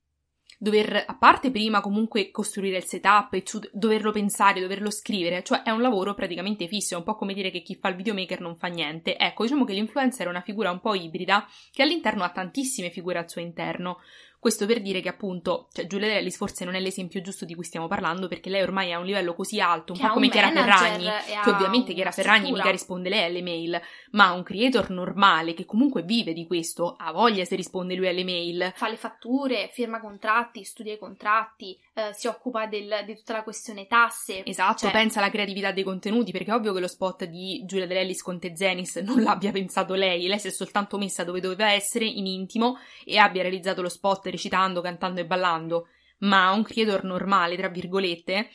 dover, 0.58 1.04
a 1.06 1.14
parte 1.18 1.50
prima 1.50 1.82
comunque 1.82 2.30
costruire 2.30 2.78
il 2.78 2.84
setup 2.84 3.34
e 3.34 3.44
doverlo 3.70 4.12
pensare, 4.12 4.58
doverlo 4.58 4.90
scrivere, 4.90 5.42
cioè 5.42 5.62
è 5.62 5.70
un 5.70 5.82
lavoro 5.82 6.14
praticamente 6.14 6.68
fisso, 6.68 6.94
è 6.94 6.96
un 6.96 7.04
po' 7.04 7.16
come 7.16 7.34
dire 7.34 7.50
che 7.50 7.60
chi 7.60 7.74
fa 7.74 7.90
il 7.90 7.96
videomaker 7.96 8.40
non 8.40 8.56
fa 8.56 8.68
niente. 8.68 9.18
Ecco, 9.18 9.42
diciamo 9.42 9.66
che 9.66 9.74
l'influencer 9.74 10.24
è 10.26 10.30
una 10.30 10.40
figura 10.40 10.70
un 10.70 10.80
po' 10.80 10.94
ibrida 10.94 11.46
che 11.70 11.82
all'interno 11.82 12.24
ha 12.24 12.30
tantissime 12.30 12.88
figure 12.88 13.18
al 13.18 13.28
suo 13.28 13.42
interno. 13.42 13.98
Questo 14.40 14.64
per 14.64 14.80
dire 14.80 15.02
che 15.02 15.10
appunto, 15.10 15.68
cioè 15.70 15.86
Giulia 15.86 16.08
Dellis 16.08 16.38
forse 16.38 16.64
non 16.64 16.74
è 16.74 16.80
l'esempio 16.80 17.20
giusto 17.20 17.44
di 17.44 17.54
cui 17.54 17.62
stiamo 17.62 17.88
parlando 17.88 18.26
perché 18.26 18.48
lei 18.48 18.62
ormai 18.62 18.88
è 18.88 18.92
a 18.92 18.98
un 18.98 19.04
livello 19.04 19.34
così 19.34 19.60
alto, 19.60 19.92
un 19.92 19.98
Che 19.98 20.06
po' 20.06 20.14
come 20.14 20.30
Chiara 20.30 20.50
Ferragni, 20.50 21.04
che 21.44 21.50
ovviamente 21.50 21.92
Chiara 21.92 22.10
Ferragni 22.10 22.38
struttura. 22.44 22.62
mica 22.62 22.74
risponde 22.74 23.08
lei 23.10 23.24
alle 23.24 23.42
mail, 23.42 23.78
ma 24.12 24.32
un 24.32 24.42
creator 24.42 24.88
normale 24.88 25.52
che 25.52 25.66
comunque 25.66 26.04
vive 26.04 26.32
di 26.32 26.46
questo, 26.46 26.96
ha 26.98 27.12
voglia 27.12 27.44
se 27.44 27.54
risponde 27.54 27.94
lui 27.94 28.08
alle 28.08 28.24
mail. 28.24 28.72
fa 28.74 28.88
le 28.88 28.96
fatture, 28.96 29.68
firma 29.74 30.00
contratti, 30.00 30.64
studia 30.64 30.94
i 30.94 30.98
contratti, 30.98 31.78
eh, 32.08 32.14
si 32.14 32.26
occupa 32.26 32.66
del- 32.66 33.02
di 33.06 33.14
tutta 33.14 33.34
la 33.34 33.42
questione 33.42 33.86
tasse. 33.86 34.44
Esatto, 34.44 34.78
Cioè, 34.78 34.90
pensa 34.90 35.18
alla 35.18 35.30
creatività 35.30 35.72
dei 35.72 35.84
contenuti, 35.84 36.32
perché 36.32 36.50
è 36.50 36.54
ovvio 36.54 36.72
che 36.72 36.80
lo 36.80 36.88
spot 36.88 37.24
di 37.24 37.62
Giulia 37.66 37.86
Delellis 37.86 38.22
con 38.22 38.38
Te 38.38 38.56
Zenis 38.56 38.96
non 38.96 39.22
l'abbia 39.22 39.52
pensato 39.52 39.94
lei, 39.94 40.26
lei 40.26 40.38
si 40.38 40.48
è 40.48 40.50
soltanto 40.50 40.98
messa 40.98 41.24
dove 41.24 41.40
doveva 41.40 41.70
essere, 41.70 42.04
in 42.04 42.26
intimo, 42.26 42.78
e 43.04 43.18
abbia 43.18 43.42
realizzato 43.42 43.82
lo 43.82 43.88
spot 43.88 44.26
recitando, 44.26 44.80
cantando 44.80 45.20
e 45.20 45.26
ballando, 45.26 45.88
ma 46.20 46.50
un 46.52 46.62
creator 46.62 47.04
normale, 47.04 47.56
tra 47.56 47.68
virgolette, 47.68 48.50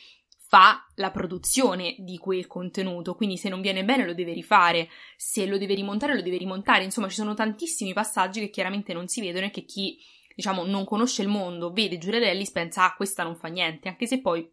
fa 0.48 0.86
la 0.94 1.10
produzione 1.10 1.96
di 1.98 2.18
quel 2.18 2.46
contenuto, 2.46 3.16
quindi 3.16 3.36
se 3.36 3.48
non 3.48 3.60
viene 3.60 3.84
bene 3.84 4.06
lo 4.06 4.14
deve 4.14 4.32
rifare, 4.32 4.88
se 5.16 5.44
lo 5.44 5.58
deve 5.58 5.74
rimontare 5.74 6.14
lo 6.14 6.22
deve 6.22 6.36
rimontare, 6.36 6.84
insomma 6.84 7.08
ci 7.08 7.16
sono 7.16 7.34
tantissimi 7.34 7.92
passaggi 7.92 8.40
che 8.40 8.50
chiaramente 8.50 8.92
non 8.92 9.08
si 9.08 9.20
vedono 9.20 9.46
e 9.46 9.50
che 9.50 9.64
chi, 9.64 9.98
diciamo, 10.36 10.64
non 10.64 10.84
conosce 10.84 11.22
il 11.22 11.28
mondo, 11.28 11.72
vede 11.72 11.96
Giulia 11.96 12.20
Delellis, 12.20 12.50
pensa, 12.50 12.84
ah, 12.84 12.94
questa 12.94 13.22
non 13.22 13.36
fa 13.36 13.48
niente, 13.48 13.88
anche 13.88 14.06
se 14.06 14.20
poi, 14.20 14.46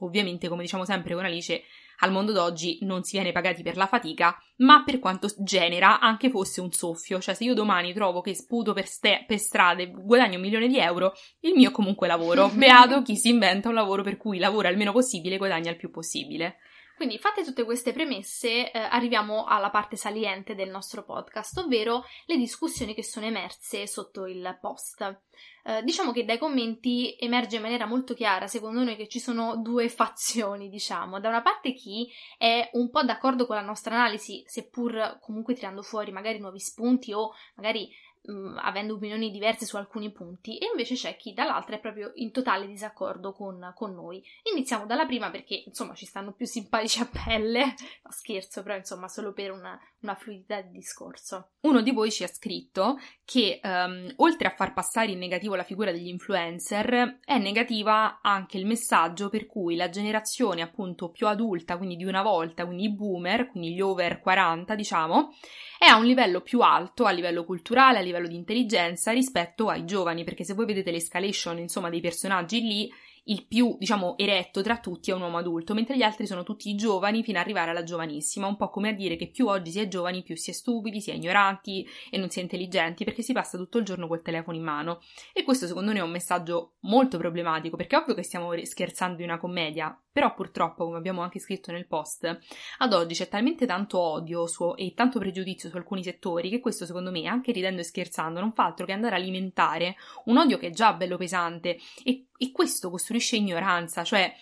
ovviamente, 0.00 0.48
come 0.48 0.62
diciamo 0.62 0.84
sempre 0.84 1.14
con 1.14 1.24
Alice, 1.24 1.62
al 2.02 2.12
mondo 2.12 2.32
d'oggi 2.32 2.78
non 2.82 3.02
si 3.02 3.16
viene 3.16 3.32
pagati 3.32 3.62
per 3.62 3.76
la 3.76 3.86
fatica, 3.86 4.38
ma 4.58 4.82
per 4.84 4.98
quanto 4.98 5.28
genera 5.38 5.98
anche 5.98 6.30
fosse 6.30 6.60
un 6.60 6.72
soffio. 6.72 7.20
Cioè, 7.20 7.34
se 7.34 7.44
io 7.44 7.54
domani 7.54 7.92
trovo 7.92 8.20
che 8.20 8.34
sputo 8.34 8.72
per, 8.72 8.86
ste- 8.86 9.24
per 9.26 9.38
strade 9.38 9.82
e 9.84 9.90
guadagno 9.90 10.36
un 10.36 10.42
milione 10.42 10.68
di 10.68 10.78
euro, 10.78 11.12
il 11.40 11.54
mio 11.54 11.68
è 11.68 11.72
comunque 11.72 12.06
lavoro. 12.06 12.48
Beato 12.54 13.02
chi 13.02 13.16
si 13.16 13.28
inventa 13.28 13.68
un 13.68 13.74
lavoro 13.74 14.02
per 14.02 14.16
cui 14.16 14.38
lavora 14.38 14.68
il 14.68 14.76
meno 14.78 14.92
possibile 14.92 15.34
e 15.34 15.38
guadagna 15.38 15.70
il 15.70 15.76
più 15.76 15.90
possibile. 15.90 16.56
Quindi, 17.00 17.16
fatte 17.16 17.42
tutte 17.44 17.64
queste 17.64 17.94
premesse, 17.94 18.70
eh, 18.70 18.78
arriviamo 18.78 19.46
alla 19.46 19.70
parte 19.70 19.96
saliente 19.96 20.54
del 20.54 20.68
nostro 20.68 21.02
podcast, 21.02 21.56
ovvero 21.56 22.04
le 22.26 22.36
discussioni 22.36 22.92
che 22.92 23.02
sono 23.02 23.24
emerse 23.24 23.86
sotto 23.86 24.26
il 24.26 24.58
post. 24.60 25.20
Eh, 25.64 25.82
diciamo 25.82 26.12
che 26.12 26.26
dai 26.26 26.36
commenti 26.36 27.16
emerge 27.18 27.56
in 27.56 27.62
maniera 27.62 27.86
molto 27.86 28.12
chiara, 28.12 28.46
secondo 28.48 28.84
noi, 28.84 28.96
che 28.96 29.08
ci 29.08 29.18
sono 29.18 29.56
due 29.62 29.88
fazioni, 29.88 30.68
diciamo. 30.68 31.20
Da 31.20 31.30
una 31.30 31.40
parte 31.40 31.72
chi 31.72 32.06
è 32.36 32.68
un 32.74 32.90
po' 32.90 33.02
d'accordo 33.02 33.46
con 33.46 33.56
la 33.56 33.62
nostra 33.62 33.94
analisi, 33.94 34.44
seppur 34.46 35.20
comunque 35.22 35.54
tirando 35.54 35.80
fuori 35.80 36.12
magari 36.12 36.38
nuovi 36.38 36.60
spunti 36.60 37.14
o 37.14 37.32
magari 37.54 37.90
mh, 38.22 38.58
avendo 38.62 38.94
opinioni 38.94 39.30
diverse 39.30 39.66
su 39.66 39.76
alcuni 39.76 40.10
punti, 40.12 40.58
e 40.58 40.66
invece 40.70 40.94
c'è 40.94 41.16
chi 41.16 41.32
dall'altra 41.32 41.76
è 41.76 41.80
proprio 41.80 42.12
in 42.14 42.32
totale 42.32 42.66
disaccordo 42.66 43.32
con, 43.32 43.72
con 43.74 43.94
noi. 43.94 44.22
Iniziamo 44.52 44.86
dalla 44.86 45.06
prima 45.06 45.30
perché 45.30 45.62
insomma 45.66 45.94
ci 45.94 46.06
stanno 46.06 46.32
più 46.32 46.46
simpatici 46.46 47.00
a 47.00 47.08
pelle, 47.10 47.64
no, 47.64 48.10
scherzo, 48.10 48.62
però 48.62 48.76
insomma 48.76 49.08
solo 49.08 49.32
per 49.32 49.50
una, 49.50 49.78
una 50.00 50.14
fluidità 50.14 50.60
di 50.60 50.70
discorso. 50.70 51.50
Uno 51.60 51.82
di 51.82 51.92
voi 51.92 52.10
ci 52.10 52.24
ha 52.24 52.28
scritto 52.28 52.98
che 53.24 53.60
ehm, 53.62 54.14
oltre 54.16 54.48
a 54.48 54.54
far 54.54 54.72
passare 54.72 55.12
in 55.12 55.18
negativo 55.18 55.54
la 55.54 55.64
figura 55.64 55.92
degli 55.92 56.08
influencer, 56.08 57.20
è 57.24 57.38
negativa 57.38 58.20
anche 58.22 58.58
il 58.58 58.66
messaggio 58.66 59.28
per 59.28 59.46
cui 59.46 59.76
la 59.76 59.88
generazione 59.88 60.62
appunto 60.62 61.10
più 61.10 61.26
adulta, 61.26 61.76
quindi 61.76 61.96
di 61.96 62.04
una 62.04 62.22
volta, 62.22 62.64
quindi 62.64 62.84
i 62.84 62.92
boomer, 62.92 63.48
quindi 63.48 63.74
gli 63.74 63.80
over 63.80 64.20
40 64.20 64.74
diciamo, 64.74 65.34
è 65.78 65.86
a 65.86 65.96
un 65.96 66.04
livello 66.04 66.40
più 66.40 66.60
alto 66.60 67.04
a 67.04 67.10
livello 67.10 67.44
culturale, 67.44 67.98
a 67.98 68.02
livello 68.02 68.09
di 68.26 68.34
intelligenza 68.34 69.12
rispetto 69.12 69.68
ai 69.68 69.84
giovani, 69.84 70.24
perché 70.24 70.44
se 70.44 70.54
voi 70.54 70.66
vedete 70.66 70.90
l'escalation 70.90 71.58
insomma 71.58 71.90
dei 71.90 72.00
personaggi 72.00 72.60
lì, 72.60 72.92
il 73.30 73.46
più, 73.46 73.76
diciamo, 73.78 74.18
eretto 74.18 74.60
tra 74.60 74.78
tutti 74.78 75.10
è 75.10 75.14
un 75.14 75.22
uomo 75.22 75.38
adulto, 75.38 75.72
mentre 75.72 75.96
gli 75.96 76.02
altri 76.02 76.26
sono 76.26 76.42
tutti 76.42 76.74
giovani 76.74 77.22
fino 77.22 77.38
ad 77.38 77.44
arrivare 77.44 77.70
alla 77.70 77.84
giovanissima, 77.84 78.48
un 78.48 78.56
po' 78.56 78.70
come 78.70 78.90
a 78.90 78.92
dire 78.92 79.16
che 79.16 79.28
più 79.28 79.46
oggi 79.46 79.70
si 79.70 79.80
è 79.80 79.88
giovani, 79.88 80.22
più 80.22 80.36
si 80.36 80.50
è 80.50 80.52
stupidi, 80.52 81.00
si 81.00 81.10
è 81.10 81.14
ignoranti 81.14 81.86
e 82.10 82.18
non 82.18 82.28
si 82.28 82.40
è 82.40 82.42
intelligenti, 82.42 83.04
perché 83.04 83.22
si 83.22 83.32
passa 83.32 83.56
tutto 83.56 83.78
il 83.78 83.84
giorno 83.84 84.08
col 84.08 84.22
telefono 84.22 84.56
in 84.56 84.64
mano. 84.64 85.00
E 85.32 85.44
questo 85.44 85.66
secondo 85.66 85.92
me 85.92 85.98
è 85.98 86.02
un 86.02 86.10
messaggio 86.10 86.74
molto 86.80 87.18
problematico, 87.18 87.76
perché 87.76 87.96
è 87.96 88.00
ovvio 88.00 88.14
che 88.14 88.24
stiamo 88.24 88.52
scherzando 88.64 89.16
di 89.16 89.22
una 89.22 89.38
commedia, 89.38 89.96
però 90.12 90.34
purtroppo, 90.34 90.84
come 90.84 90.96
abbiamo 90.96 91.22
anche 91.22 91.38
scritto 91.38 91.70
nel 91.70 91.86
post, 91.86 92.38
ad 92.78 92.92
oggi 92.92 93.14
c'è 93.14 93.28
talmente 93.28 93.64
tanto 93.64 94.00
odio 94.00 94.48
su, 94.48 94.74
e 94.76 94.92
tanto 94.94 95.20
pregiudizio 95.20 95.68
su 95.68 95.76
alcuni 95.76 96.02
settori 96.02 96.50
che 96.50 96.58
questo 96.58 96.84
secondo 96.84 97.12
me, 97.12 97.26
anche 97.26 97.52
ridendo 97.52 97.80
e 97.80 97.84
scherzando, 97.84 98.40
non 98.40 98.52
fa 98.52 98.64
altro 98.64 98.86
che 98.86 98.92
andare 98.92 99.14
a 99.14 99.18
alimentare 99.18 99.94
un 100.24 100.36
odio 100.36 100.58
che 100.58 100.68
è 100.68 100.70
già 100.70 100.94
bello 100.94 101.16
pesante 101.16 101.78
e, 102.02 102.24
e 102.42 102.52
questo 102.52 102.88
costruisce 102.88 103.36
ignoranza, 103.36 104.02
cioè 104.02 104.34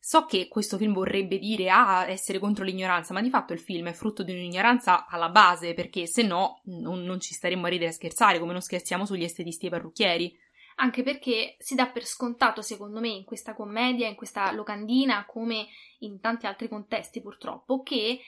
so 0.00 0.24
che 0.24 0.48
questo 0.48 0.76
film 0.76 0.92
vorrebbe 0.92 1.38
dire 1.38 1.70
ah, 1.70 2.08
essere 2.08 2.40
contro 2.40 2.64
l'ignoranza, 2.64 3.14
ma 3.14 3.22
di 3.22 3.30
fatto 3.30 3.52
il 3.52 3.60
film 3.60 3.86
è 3.86 3.92
frutto 3.92 4.24
di 4.24 4.32
un'ignoranza 4.32 5.06
alla 5.06 5.28
base, 5.28 5.72
perché 5.72 6.08
se 6.08 6.22
no 6.22 6.60
non, 6.64 7.04
non 7.04 7.20
ci 7.20 7.34
staremmo 7.34 7.66
a 7.66 7.68
ridere 7.68 7.90
e 7.90 7.92
a 7.92 7.96
scherzare, 7.96 8.40
come 8.40 8.50
non 8.50 8.60
scherziamo 8.60 9.06
sugli 9.06 9.22
estetisti 9.22 9.66
e 9.66 9.70
parrucchieri. 9.70 10.36
Anche 10.78 11.04
perché 11.04 11.54
si 11.58 11.76
dà 11.76 11.86
per 11.86 12.04
scontato, 12.04 12.62
secondo 12.62 12.98
me, 12.98 13.08
in 13.08 13.24
questa 13.24 13.54
commedia, 13.54 14.08
in 14.08 14.16
questa 14.16 14.50
locandina, 14.52 15.24
come 15.24 15.68
in 16.00 16.20
tanti 16.20 16.46
altri 16.46 16.68
contesti 16.68 17.22
purtroppo, 17.22 17.82
che 17.82 18.20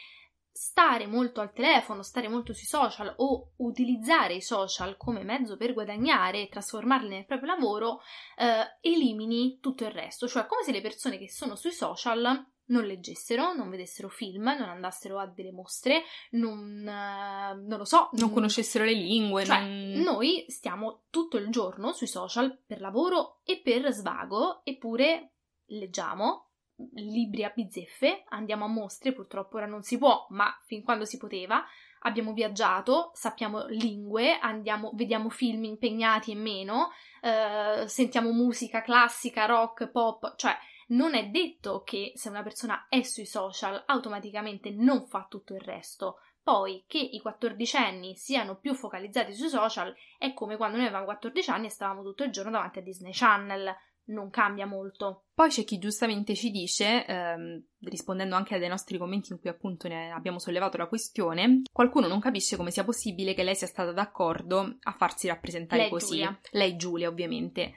stare 0.50 1.06
molto 1.06 1.40
al 1.40 1.52
telefono, 1.52 2.02
stare 2.02 2.28
molto 2.28 2.52
sui 2.52 2.66
social 2.66 3.12
o 3.18 3.52
utilizzare 3.56 4.34
i 4.34 4.42
social 4.42 4.96
come 4.96 5.22
mezzo 5.22 5.56
per 5.56 5.72
guadagnare 5.72 6.42
e 6.42 6.48
trasformarli 6.48 7.08
nel 7.08 7.26
proprio 7.26 7.54
lavoro 7.54 8.00
eh, 8.36 8.76
elimini 8.80 9.58
tutto 9.60 9.84
il 9.84 9.90
resto, 9.90 10.26
cioè 10.26 10.46
come 10.46 10.62
se 10.62 10.72
le 10.72 10.80
persone 10.80 11.18
che 11.18 11.30
sono 11.30 11.54
sui 11.54 11.72
social 11.72 12.46
non 12.68 12.84
leggessero, 12.84 13.54
non 13.54 13.70
vedessero 13.70 14.08
film, 14.08 14.42
non 14.42 14.68
andassero 14.68 15.18
a 15.18 15.26
delle 15.26 15.52
mostre, 15.52 16.02
non, 16.32 16.86
eh, 16.86 17.54
non 17.54 17.78
lo 17.78 17.84
so, 17.84 18.10
Non 18.12 18.32
conoscessero 18.32 18.84
le 18.84 18.92
lingue, 18.92 19.44
cioè, 19.44 19.60
non... 19.60 20.02
noi 20.02 20.44
stiamo 20.48 21.04
tutto 21.10 21.36
il 21.36 21.48
giorno 21.48 21.92
sui 21.92 22.06
social 22.06 22.58
per 22.66 22.80
lavoro 22.80 23.40
e 23.44 23.60
per 23.62 23.90
svago, 23.92 24.60
eppure 24.64 25.32
leggiamo 25.66 26.47
libri 26.94 27.44
a 27.44 27.52
bizzeffe, 27.54 28.24
andiamo 28.28 28.64
a 28.64 28.68
mostre, 28.68 29.12
purtroppo 29.12 29.56
ora 29.56 29.66
non 29.66 29.82
si 29.82 29.98
può, 29.98 30.26
ma 30.30 30.56
fin 30.64 30.82
quando 30.82 31.04
si 31.04 31.16
poteva, 31.16 31.64
abbiamo 32.00 32.32
viaggiato, 32.32 33.10
sappiamo 33.14 33.66
lingue, 33.66 34.38
andiamo, 34.38 34.92
vediamo 34.94 35.28
film 35.28 35.64
impegnati 35.64 36.30
e 36.30 36.36
meno, 36.36 36.90
eh, 37.20 37.88
sentiamo 37.88 38.32
musica 38.32 38.82
classica, 38.82 39.46
rock, 39.46 39.88
pop, 39.88 40.34
cioè 40.36 40.56
non 40.88 41.14
è 41.14 41.26
detto 41.26 41.82
che 41.82 42.12
se 42.14 42.28
una 42.28 42.42
persona 42.42 42.86
è 42.88 43.02
sui 43.02 43.26
social 43.26 43.82
automaticamente 43.86 44.70
non 44.70 45.06
fa 45.06 45.26
tutto 45.28 45.54
il 45.54 45.60
resto. 45.60 46.20
Poi 46.42 46.84
che 46.86 46.98
i 46.98 47.20
14 47.20 47.76
anni 47.76 48.16
siano 48.16 48.56
più 48.56 48.72
focalizzati 48.72 49.34
sui 49.34 49.50
social 49.50 49.94
è 50.16 50.32
come 50.32 50.56
quando 50.56 50.76
noi 50.78 50.86
avevamo 50.86 51.04
14 51.04 51.50
anni 51.50 51.66
e 51.66 51.70
stavamo 51.70 52.02
tutto 52.02 52.24
il 52.24 52.30
giorno 52.30 52.52
davanti 52.52 52.78
a 52.78 52.82
Disney 52.82 53.12
Channel. 53.12 53.76
Non 54.08 54.30
cambia 54.30 54.66
molto. 54.66 55.24
Poi 55.34 55.50
c'è 55.50 55.64
chi 55.64 55.78
giustamente 55.78 56.34
ci 56.34 56.50
dice, 56.50 57.04
ehm, 57.06 57.62
rispondendo 57.80 58.34
anche 58.34 58.54
a 58.54 58.58
dei 58.58 58.68
nostri 58.68 58.98
commenti 58.98 59.32
in 59.32 59.38
cui 59.38 59.50
appunto 59.50 59.86
ne 59.86 60.10
abbiamo 60.10 60.38
sollevato 60.38 60.76
la 60.76 60.88
questione, 60.88 61.62
qualcuno 61.70 62.06
non 62.06 62.20
capisce 62.20 62.56
come 62.56 62.70
sia 62.70 62.84
possibile 62.84 63.34
che 63.34 63.42
lei 63.42 63.54
sia 63.54 63.66
stata 63.66 63.92
d'accordo 63.92 64.78
a 64.80 64.92
farsi 64.92 65.28
rappresentare 65.28 65.82
Lei, 65.82 65.90
così. 65.90 66.06
Giulia. 66.06 66.40
Lei 66.52 66.76
Giulia, 66.76 67.08
ovviamente. 67.08 67.74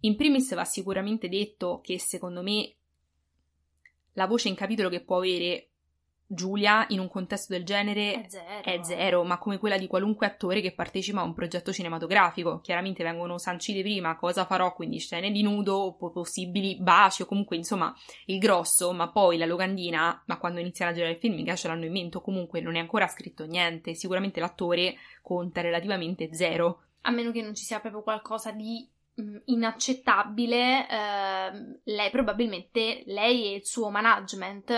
In 0.00 0.16
primis 0.16 0.52
va 0.54 0.64
sicuramente 0.64 1.28
detto 1.28 1.80
che 1.80 1.98
secondo 2.00 2.42
me 2.42 2.74
la 4.14 4.26
voce 4.26 4.48
in 4.48 4.54
capitolo 4.54 4.88
che 4.88 5.02
può 5.02 5.18
avere 5.18 5.71
Giulia 6.34 6.86
in 6.88 6.98
un 6.98 7.08
contesto 7.08 7.52
del 7.52 7.64
genere 7.64 8.22
È 8.22 8.28
zero. 8.28 8.62
è 8.62 8.80
zero, 8.82 9.22
ma 9.24 9.36
come 9.38 9.58
quella 9.58 9.76
di 9.76 9.86
qualunque 9.86 10.26
attore 10.26 10.60
che 10.60 10.72
partecipa 10.72 11.20
a 11.20 11.24
un 11.24 11.34
progetto 11.34 11.72
cinematografico. 11.72 12.60
Chiaramente 12.60 13.02
vengono 13.04 13.36
sancite 13.38 13.82
prima 13.82 14.16
cosa 14.16 14.46
farò, 14.46 14.72
quindi 14.72 14.98
scene 14.98 15.30
di 15.30 15.42
nudo, 15.42 15.94
po- 15.98 16.10
possibili 16.10 16.76
baci 16.80 17.22
o 17.22 17.26
comunque 17.26 17.56
insomma 17.56 17.94
il 18.26 18.38
grosso, 18.38 18.92
ma 18.92 19.08
poi 19.10 19.36
la 19.36 19.46
locandina, 19.46 20.22
ma 20.26 20.38
quando 20.38 20.60
inizia 20.60 20.88
a 20.88 20.92
girare 20.92 21.12
il 21.12 21.18
film 21.18 21.34
mica 21.34 21.54
ce 21.54 21.68
l'hanno 21.68 21.84
in 21.84 21.92
mente, 21.92 22.16
o 22.16 22.20
comunque 22.22 22.60
non 22.60 22.76
è 22.76 22.78
ancora 22.78 23.06
scritto 23.08 23.44
niente, 23.44 23.94
sicuramente 23.94 24.40
l'attore 24.40 24.96
conta 25.20 25.60
relativamente 25.60 26.32
zero. 26.32 26.84
a 27.02 27.10
meno 27.10 27.32
che 27.32 27.42
non 27.42 27.54
ci 27.54 27.64
sia 27.64 27.80
proprio 27.80 28.02
qualcosa 28.02 28.52
di 28.52 28.88
mh, 29.14 29.36
inaccettabile, 29.46 30.88
ehm, 30.88 31.80
lei 31.84 32.10
probabilmente, 32.10 33.02
lei 33.06 33.52
e 33.52 33.56
il 33.56 33.66
suo 33.66 33.90
management 33.90 34.72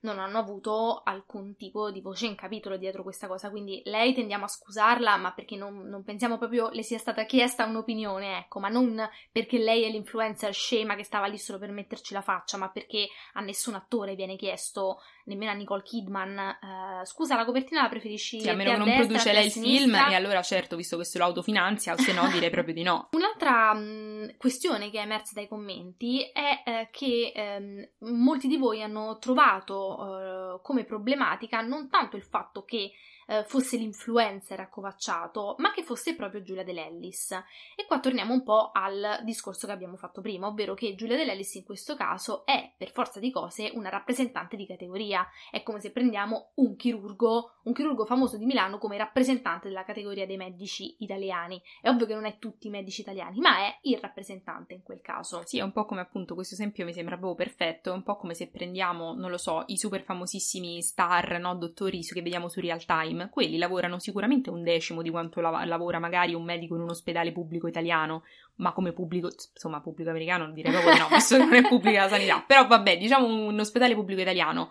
non 0.00 0.18
hanno 0.18 0.38
avuto 0.38 1.02
alcun 1.04 1.56
tipo 1.56 1.90
di 1.90 2.00
voce 2.00 2.26
in 2.26 2.34
capitolo 2.34 2.76
dietro 2.76 3.02
questa 3.02 3.26
cosa, 3.26 3.50
quindi 3.50 3.82
lei 3.84 4.14
tendiamo 4.14 4.44
a 4.44 4.48
scusarla, 4.48 5.16
ma 5.16 5.32
perché 5.32 5.56
non, 5.56 5.88
non, 5.88 6.02
pensiamo 6.02 6.38
proprio 6.38 6.70
le 6.70 6.82
sia 6.82 6.98
stata 6.98 7.24
chiesta 7.24 7.66
un'opinione, 7.66 8.38
ecco, 8.38 8.60
ma 8.60 8.68
non 8.68 9.06
perché 9.30 9.58
lei 9.58 9.84
è 9.84 9.90
l'influencer 9.90 10.52
scema 10.52 10.94
che 10.94 11.04
stava 11.04 11.26
lì 11.26 11.38
solo 11.38 11.58
per 11.58 11.70
metterci 11.70 12.14
la 12.14 12.22
faccia, 12.22 12.56
ma 12.56 12.70
perché 12.70 13.08
a 13.34 13.40
nessun 13.40 13.74
attore 13.74 14.14
viene 14.14 14.36
chiesto, 14.36 15.00
nemmeno 15.24 15.50
a 15.50 15.54
Nicole 15.54 15.82
Kidman, 15.82 16.56
uh, 16.60 17.04
scusa, 17.04 17.36
la 17.36 17.44
copertina 17.44 17.82
la 17.82 17.88
preferisci? 17.88 18.40
Sì, 18.40 18.48
a 18.48 18.54
meno 18.54 18.72
che 18.72 18.76
non 18.76 18.86
destra, 18.86 19.04
produce 19.06 19.32
lei 19.32 19.46
il 19.46 19.52
film, 19.52 19.94
e 19.94 20.14
allora 20.14 20.42
certo, 20.42 20.76
visto 20.76 20.96
che 20.96 21.04
se 21.04 21.18
lo 21.18 21.24
autofinanzia, 21.24 21.96
se 21.96 22.12
no 22.12 22.28
direi 22.28 22.50
proprio 22.50 22.74
di 22.74 22.82
no. 22.82 23.08
Un'altra 23.12 23.74
mh, 23.74 24.36
questione 24.36 24.90
che 24.90 24.98
è 24.98 25.02
emersa 25.02 25.32
dai 25.34 25.48
commenti 25.48 26.22
è 26.32 26.62
eh, 26.64 26.88
che 26.90 27.32
ehm, 27.34 27.88
molti 28.10 28.48
di 28.48 28.56
voi 28.56 28.82
hanno 28.82 29.18
trovato 29.18 30.56
eh, 30.56 30.60
come 30.62 30.84
problematica 30.84 31.60
non 31.60 31.88
tanto 31.88 32.16
il 32.16 32.22
fatto 32.22 32.64
che 32.64 32.92
eh, 33.30 33.44
fosse 33.44 33.76
l'influencer 33.76 34.58
accovacciato, 34.58 35.54
ma 35.58 35.72
che 35.72 35.84
fosse 35.84 36.16
proprio 36.16 36.42
Giulia 36.42 36.64
Dell'Ellis. 36.64 37.30
E 37.76 37.86
qua 37.86 38.00
torniamo 38.00 38.32
un 38.32 38.42
po' 38.42 38.72
al 38.72 39.20
discorso 39.22 39.68
che 39.68 39.72
abbiamo 39.72 39.96
fatto 39.96 40.20
prima, 40.20 40.48
ovvero 40.48 40.74
che 40.74 40.96
Giulia 40.96 41.16
Dell'Ellis 41.16 41.54
in 41.54 41.64
questo 41.64 41.94
caso 41.94 42.44
è 42.44 42.72
per 42.76 42.90
forza 42.90 43.20
di 43.20 43.30
cose 43.30 43.70
una 43.74 43.88
rappresentante 43.88 44.56
di 44.56 44.66
categoria. 44.66 45.24
È 45.50 45.62
come 45.62 45.78
se 45.78 45.92
prendiamo 45.92 46.50
un 46.56 46.74
chirurgo, 46.74 47.58
un 47.62 47.72
chirurgo 47.72 48.04
famoso 48.04 48.36
di 48.36 48.46
Milano 48.46 48.78
come 48.78 48.98
rappresentante 48.98 49.68
della 49.68 49.84
categoria 49.84 50.26
dei 50.26 50.36
medici 50.36 50.96
italiani. 50.98 51.62
È 51.80 51.88
ovvio 51.88 52.06
che 52.06 52.14
non 52.14 52.24
è 52.24 52.38
tutti 52.38 52.66
i 52.66 52.70
medici 52.70 53.02
italiani, 53.02 53.38
ma 53.38 53.58
è 53.58 53.78
il 53.82 53.98
rappresentante 53.98 54.74
in 54.74 54.82
quel 54.82 55.02
caso. 55.02 55.42
Sì, 55.44 55.58
è 55.58 55.62
un 55.62 55.72
po' 55.72 55.84
come 55.84 56.00
appunto 56.00 56.34
questo 56.34 56.54
esempio 56.54 56.84
mi 56.84 56.92
sembra 56.92 57.16
proprio 57.16 57.46
perfetto, 57.46 57.90
è 57.90 57.94
un 57.94 58.02
po' 58.02 58.16
come 58.16 58.34
se 58.34 58.48
prendiamo, 58.48 59.14
non 59.14 59.30
lo 59.30 59.38
so, 59.38 59.62
i 59.66 59.76
super 59.76 60.02
famosissimi 60.02 60.82
star, 60.82 61.38
no, 61.38 61.54
dottori 61.54 62.00
che 62.00 62.22
vediamo 62.22 62.48
su 62.48 62.60
Real 62.60 62.84
Time 62.84 63.19
quelli 63.28 63.58
lavorano 63.58 63.98
sicuramente 63.98 64.50
un 64.50 64.62
decimo 64.62 65.02
di 65.02 65.10
quanto 65.10 65.40
lav- 65.40 65.64
lavora 65.64 65.98
magari 65.98 66.34
un 66.34 66.44
medico 66.44 66.74
in 66.74 66.82
un 66.82 66.90
ospedale 66.90 67.32
pubblico 67.32 67.66
italiano, 67.66 68.22
ma 68.56 68.72
come 68.72 68.92
pubblico, 68.92 69.28
insomma, 69.52 69.80
pubblico 69.80 70.10
americano 70.10 70.50
direi 70.50 70.72
proprio 70.72 70.96
no, 70.96 71.08
visto 71.14 71.36
che 71.36 71.44
non 71.44 71.54
è 71.54 71.62
pubblica 71.62 72.04
la 72.04 72.08
sanità, 72.08 72.42
però 72.46 72.66
vabbè, 72.66 72.98
diciamo 72.98 73.26
un 73.26 73.58
ospedale 73.58 73.94
pubblico 73.94 74.20
italiano. 74.20 74.70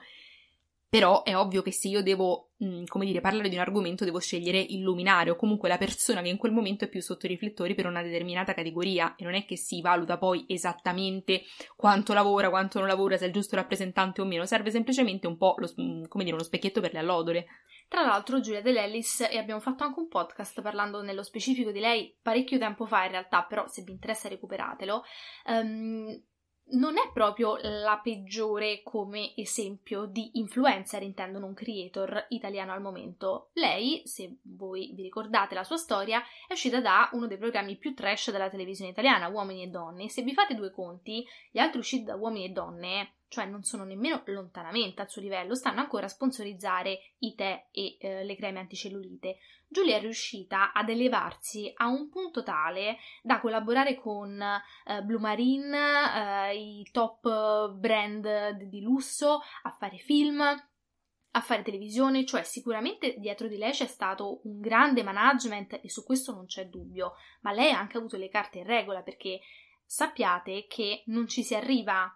Però 0.89 1.21
è 1.21 1.37
ovvio 1.37 1.61
che 1.61 1.71
se 1.71 1.87
io 1.87 2.01
devo, 2.01 2.53
mh, 2.57 2.85
come 2.85 3.05
dire, 3.05 3.21
parlare 3.21 3.47
di 3.47 3.53
un 3.53 3.61
argomento, 3.61 4.05
devo 4.05 4.17
scegliere 4.17 4.57
il 4.57 4.81
luminario 4.81 5.33
o 5.33 5.35
comunque 5.35 5.69
la 5.69 5.77
persona 5.77 6.23
che 6.23 6.29
in 6.29 6.37
quel 6.37 6.51
momento 6.51 6.83
è 6.83 6.87
più 6.87 6.99
sotto 6.99 7.27
i 7.27 7.29
riflettori 7.29 7.75
per 7.75 7.85
una 7.85 8.01
determinata 8.01 8.55
categoria. 8.55 9.13
E 9.15 9.23
non 9.23 9.35
è 9.35 9.45
che 9.45 9.55
si 9.55 9.81
valuta 9.81 10.17
poi 10.17 10.45
esattamente 10.47 11.43
quanto 11.75 12.13
lavora, 12.13 12.49
quanto 12.49 12.79
non 12.79 12.87
lavora, 12.87 13.17
se 13.17 13.25
è 13.25 13.27
il 13.27 13.33
giusto 13.33 13.55
rappresentante 13.55 14.21
o 14.21 14.25
meno, 14.25 14.47
serve 14.47 14.71
semplicemente 14.71 15.27
un 15.27 15.37
po' 15.37 15.53
lo, 15.59 15.71
come 16.07 16.23
dire, 16.23 16.33
uno 16.33 16.43
specchietto 16.43 16.81
per 16.81 16.93
le 16.93 16.99
allodole. 16.99 17.45
Tra 17.89 18.03
l'altro 18.03 18.39
Giulia 18.39 18.61
Dell'Ellis, 18.61 19.21
e 19.21 19.39
abbiamo 19.39 19.59
fatto 19.59 19.83
anche 19.83 19.99
un 19.99 20.07
podcast 20.07 20.61
parlando 20.61 21.01
nello 21.01 21.23
specifico 21.23 21.71
di 21.71 21.79
lei 21.79 22.15
parecchio 22.21 22.59
tempo 22.59 22.85
fa 22.85 23.05
in 23.05 23.11
realtà, 23.11 23.41
però 23.41 23.67
se 23.67 23.81
vi 23.81 23.89
interessa 23.91 24.29
recuperatelo, 24.29 25.03
um, 25.47 26.23
non 26.71 26.97
è 26.99 27.09
proprio 27.11 27.57
la 27.59 27.99
peggiore 28.01 28.83
come 28.83 29.35
esempio 29.35 30.05
di 30.05 30.37
influencer, 30.37 31.01
intendo 31.01 31.39
non 31.39 31.55
creator 31.55 32.27
italiano 32.29 32.73
al 32.73 32.81
momento. 32.81 33.49
Lei, 33.53 34.03
se 34.05 34.37
voi 34.43 34.91
vi 34.93 35.01
ricordate 35.01 35.55
la 35.55 35.63
sua 35.63 35.77
storia, 35.77 36.21
è 36.47 36.53
uscita 36.53 36.79
da 36.81 37.09
uno 37.13 37.25
dei 37.25 37.39
programmi 37.39 37.75
più 37.75 37.95
trash 37.95 38.29
della 38.29 38.51
televisione 38.51 38.91
italiana, 38.91 39.29
Uomini 39.29 39.63
e 39.63 39.67
Donne. 39.67 40.09
Se 40.09 40.21
vi 40.21 40.33
fate 40.35 40.53
due 40.53 40.69
conti, 40.69 41.25
gli 41.49 41.57
altri 41.57 41.79
usciti 41.79 42.03
da 42.03 42.15
Uomini 42.15 42.45
e 42.45 42.49
Donne 42.49 43.13
cioè 43.29 43.45
non 43.45 43.63
sono 43.63 43.83
nemmeno 43.83 44.23
lontanamente 44.25 45.01
al 45.01 45.09
suo 45.09 45.21
livello, 45.21 45.55
stanno 45.55 45.79
ancora 45.79 46.07
a 46.07 46.09
sponsorizzare 46.09 47.13
i 47.19 47.35
tè 47.35 47.67
e 47.71 47.97
eh, 47.99 48.23
le 48.23 48.35
creme 48.35 48.59
anticellulite. 48.59 49.37
Giulia 49.67 49.97
è 49.97 49.99
riuscita 49.99 50.73
ad 50.73 50.89
elevarsi 50.89 51.71
a 51.75 51.87
un 51.87 52.09
punto 52.09 52.41
tale 52.41 52.97
da 53.21 53.39
collaborare 53.39 53.95
con 53.95 54.41
eh, 54.41 55.01
Blue 55.03 55.19
Marine, 55.19 56.49
eh, 56.49 56.57
i 56.57 56.89
top 56.91 57.69
brand 57.69 58.49
di 58.63 58.81
lusso, 58.81 59.41
a 59.61 59.69
fare 59.69 59.97
film, 59.97 60.41
a 60.41 61.41
fare 61.41 61.61
televisione, 61.61 62.25
cioè 62.25 62.41
sicuramente 62.41 63.13
dietro 63.19 63.47
di 63.47 63.57
lei 63.57 63.71
c'è 63.71 63.85
stato 63.85 64.41
un 64.45 64.59
grande 64.59 65.03
management 65.03 65.79
e 65.83 65.89
su 65.89 66.03
questo 66.03 66.33
non 66.33 66.47
c'è 66.47 66.65
dubbio, 66.65 67.13
ma 67.41 67.51
lei 67.51 67.71
ha 67.71 67.77
anche 67.77 67.97
avuto 67.97 68.17
le 68.17 68.29
carte 68.29 68.57
in 68.57 68.65
regola 68.65 69.03
perché 69.03 69.39
sappiate 69.85 70.65
che 70.67 71.03
non 71.07 71.27
ci 71.27 71.43
si 71.43 71.53
arriva 71.53 72.11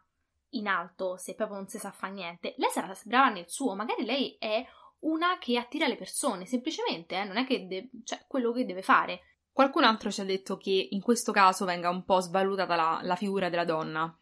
in 0.53 0.67
alto 0.67 1.17
se 1.17 1.35
proprio 1.35 1.57
non 1.57 1.67
si 1.67 1.77
sa 1.77 1.91
fa 1.91 2.07
niente. 2.07 2.53
Lei 2.57 2.69
sarà 2.71 2.95
brava 3.05 3.29
nel 3.29 3.49
suo, 3.49 3.75
magari 3.75 4.05
lei 4.05 4.35
è 4.39 4.65
una 5.01 5.37
che 5.37 5.57
attira 5.57 5.87
le 5.87 5.95
persone, 5.95 6.45
semplicemente, 6.45 7.15
eh, 7.15 7.23
non 7.23 7.37
è 7.37 7.45
che 7.45 7.67
de- 7.67 7.89
cioè, 8.03 8.25
quello 8.27 8.51
che 8.51 8.65
deve 8.65 8.81
fare. 8.81 9.21
Qualcun 9.51 9.83
altro 9.83 10.09
ci 10.09 10.21
ha 10.21 10.25
detto 10.25 10.57
che 10.57 10.87
in 10.91 11.01
questo 11.01 11.31
caso 11.31 11.65
venga 11.65 11.89
un 11.89 12.03
po' 12.03 12.19
svalutata 12.19 12.75
la, 12.75 12.99
la 13.03 13.15
figura 13.15 13.49
della 13.49 13.65
donna. 13.65 14.17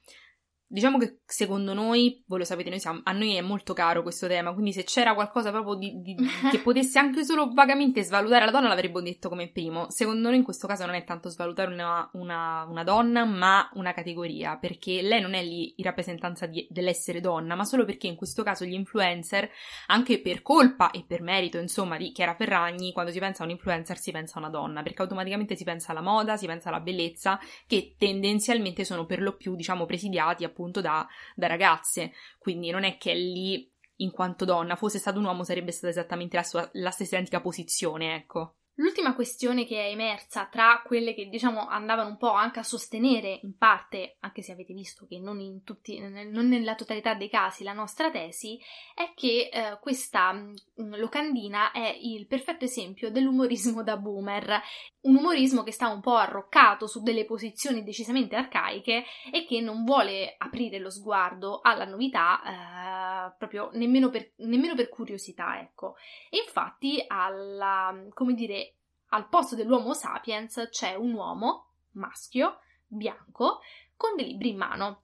Diciamo 0.71 0.97
che 0.97 1.19
secondo 1.25 1.73
noi, 1.73 2.23
voi 2.27 2.39
lo 2.39 2.45
sapete, 2.45 2.69
noi 2.69 2.79
siamo, 2.79 3.01
a 3.03 3.11
noi 3.11 3.35
è 3.35 3.41
molto 3.41 3.73
caro 3.73 4.03
questo 4.03 4.25
tema, 4.27 4.53
quindi 4.53 4.71
se 4.71 4.85
c'era 4.85 5.13
qualcosa 5.13 5.51
proprio 5.51 5.75
di, 5.75 5.99
di, 6.01 6.15
che 6.49 6.59
potesse 6.59 6.97
anche 6.97 7.25
solo 7.25 7.51
vagamente 7.51 8.01
svalutare 8.03 8.45
la 8.45 8.51
donna 8.51 8.69
l'avremmo 8.69 9.01
detto 9.01 9.27
come 9.27 9.51
primo. 9.51 9.89
Secondo 9.89 10.29
noi 10.29 10.37
in 10.37 10.43
questo 10.43 10.67
caso 10.67 10.85
non 10.85 10.95
è 10.95 11.03
tanto 11.03 11.27
svalutare 11.27 11.73
una, 11.73 12.09
una, 12.13 12.65
una 12.69 12.85
donna, 12.85 13.25
ma 13.25 13.69
una 13.73 13.91
categoria, 13.91 14.55
perché 14.55 15.01
lei 15.01 15.19
non 15.19 15.33
è 15.33 15.43
lì 15.43 15.73
in 15.75 15.83
rappresentanza 15.83 16.45
di, 16.45 16.65
dell'essere 16.69 17.19
donna, 17.19 17.53
ma 17.55 17.65
solo 17.65 17.83
perché 17.83 18.07
in 18.07 18.15
questo 18.15 18.41
caso 18.41 18.63
gli 18.63 18.73
influencer, 18.73 19.49
anche 19.87 20.21
per 20.21 20.41
colpa 20.41 20.91
e 20.91 21.03
per 21.05 21.21
merito, 21.21 21.57
insomma, 21.57 21.97
di 21.97 22.13
Chiara 22.13 22.33
Ferragni, 22.33 22.93
quando 22.93 23.11
si 23.11 23.19
pensa 23.19 23.41
a 23.43 23.45
un 23.45 23.51
influencer 23.51 23.99
si 23.99 24.11
pensa 24.11 24.35
a 24.35 24.39
una 24.39 24.49
donna, 24.49 24.83
perché 24.83 25.01
automaticamente 25.01 25.57
si 25.57 25.65
pensa 25.65 25.91
alla 25.91 25.99
moda, 25.99 26.37
si 26.37 26.45
pensa 26.45 26.69
alla 26.69 26.79
bellezza, 26.79 27.37
che 27.67 27.95
tendenzialmente 27.97 28.85
sono 28.85 29.05
per 29.05 29.21
lo 29.21 29.35
più, 29.35 29.57
diciamo, 29.57 29.85
presidiati 29.85 30.45
appunto 30.45 30.59
appunto 30.61 30.81
da, 30.81 31.07
da 31.35 31.47
ragazze, 31.47 32.11
quindi 32.37 32.69
non 32.69 32.83
è 32.83 32.97
che 32.97 33.13
lì 33.13 33.69
in 33.97 34.11
quanto 34.11 34.45
donna, 34.45 34.75
fosse 34.75 34.99
stato 34.99 35.19
un 35.19 35.25
uomo 35.25 35.43
sarebbe 35.43 35.71
stata 35.71 35.89
esattamente 35.89 36.35
la, 36.35 36.43
sua, 36.43 36.67
la 36.73 36.91
stessa 36.91 37.15
identica 37.15 37.41
posizione, 37.41 38.15
ecco. 38.15 38.55
L'ultima 38.81 39.13
questione 39.13 39.63
che 39.63 39.79
è 39.79 39.91
emersa 39.91 40.47
tra 40.47 40.81
quelle 40.83 41.13
che 41.13 41.29
diciamo 41.29 41.67
andavano 41.67 42.09
un 42.09 42.17
po' 42.17 42.31
anche 42.31 42.57
a 42.57 42.63
sostenere 42.63 43.39
in 43.43 43.55
parte, 43.55 44.17
anche 44.21 44.41
se 44.41 44.53
avete 44.53 44.73
visto 44.73 45.05
che 45.07 45.19
non, 45.19 45.39
in 45.39 45.63
tutti, 45.63 45.99
non 45.99 46.47
nella 46.47 46.73
totalità 46.73 47.13
dei 47.13 47.29
casi, 47.29 47.63
la 47.63 47.73
nostra 47.73 48.09
tesi, 48.09 48.59
è 48.95 49.11
che 49.13 49.51
eh, 49.53 49.77
questa 49.79 50.33
mm, 50.33 50.95
locandina 50.95 51.71
è 51.71 51.95
il 52.01 52.25
perfetto 52.25 52.65
esempio 52.65 53.11
dell'umorismo 53.11 53.83
da 53.83 53.97
boomer, 53.97 54.59
un 55.01 55.15
umorismo 55.15 55.61
che 55.61 55.71
sta 55.71 55.87
un 55.87 56.01
po' 56.01 56.15
arroccato 56.15 56.87
su 56.87 57.03
delle 57.03 57.25
posizioni 57.25 57.83
decisamente 57.83 58.35
arcaiche 58.35 59.03
e 59.31 59.45
che 59.45 59.61
non 59.61 59.83
vuole 59.83 60.33
aprire 60.39 60.79
lo 60.79 60.89
sguardo 60.89 61.59
alla 61.61 61.85
novità 61.85 62.41
eh, 62.41 63.35
proprio 63.37 63.69
nemmeno 63.73 64.09
per, 64.09 64.31
nemmeno 64.37 64.73
per 64.73 64.89
curiosità, 64.89 65.59
ecco. 65.59 65.97
E 66.31 66.37
infatti 66.37 67.03
alla, 67.07 68.07
come 68.13 68.33
dire, 68.33 68.70
al 69.13 69.27
posto 69.29 69.55
dell'uomo 69.55 69.93
sapiens 69.93 70.67
c'è 70.69 70.95
un 70.95 71.13
uomo 71.13 71.67
maschio, 71.91 72.59
bianco, 72.87 73.61
con 73.95 74.15
dei 74.15 74.27
libri 74.27 74.49
in 74.49 74.57
mano. 74.57 75.01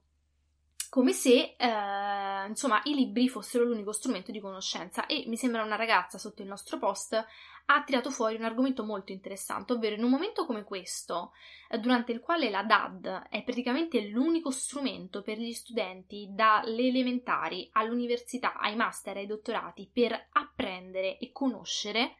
Come 0.90 1.12
se, 1.12 1.54
eh, 1.58 2.46
insomma, 2.46 2.80
i 2.84 2.94
libri 2.94 3.28
fossero 3.28 3.64
l'unico 3.64 3.92
strumento 3.92 4.30
di 4.30 4.40
conoscenza. 4.40 5.04
E 5.06 5.24
mi 5.26 5.36
sembra 5.36 5.62
una 5.62 5.76
ragazza 5.76 6.16
sotto 6.16 6.40
il 6.40 6.48
nostro 6.48 6.78
post 6.78 7.26
ha 7.70 7.82
tirato 7.82 8.10
fuori 8.10 8.36
un 8.36 8.44
argomento 8.44 8.82
molto 8.82 9.12
interessante, 9.12 9.74
ovvero 9.74 9.94
in 9.94 10.02
un 10.02 10.10
momento 10.10 10.46
come 10.46 10.64
questo, 10.64 11.32
eh, 11.68 11.78
durante 11.78 12.12
il 12.12 12.20
quale 12.20 12.48
la 12.48 12.62
DAD 12.62 13.26
è 13.28 13.42
praticamente 13.42 14.00
l'unico 14.08 14.50
strumento 14.50 15.20
per 15.20 15.38
gli 15.38 15.52
studenti 15.52 16.28
dalle 16.30 16.86
elementari 16.86 17.68
all'università, 17.72 18.54
ai 18.54 18.74
master, 18.74 19.18
ai 19.18 19.26
dottorati, 19.26 19.90
per 19.92 20.28
apprendere 20.32 21.18
e 21.18 21.30
conoscere, 21.30 22.16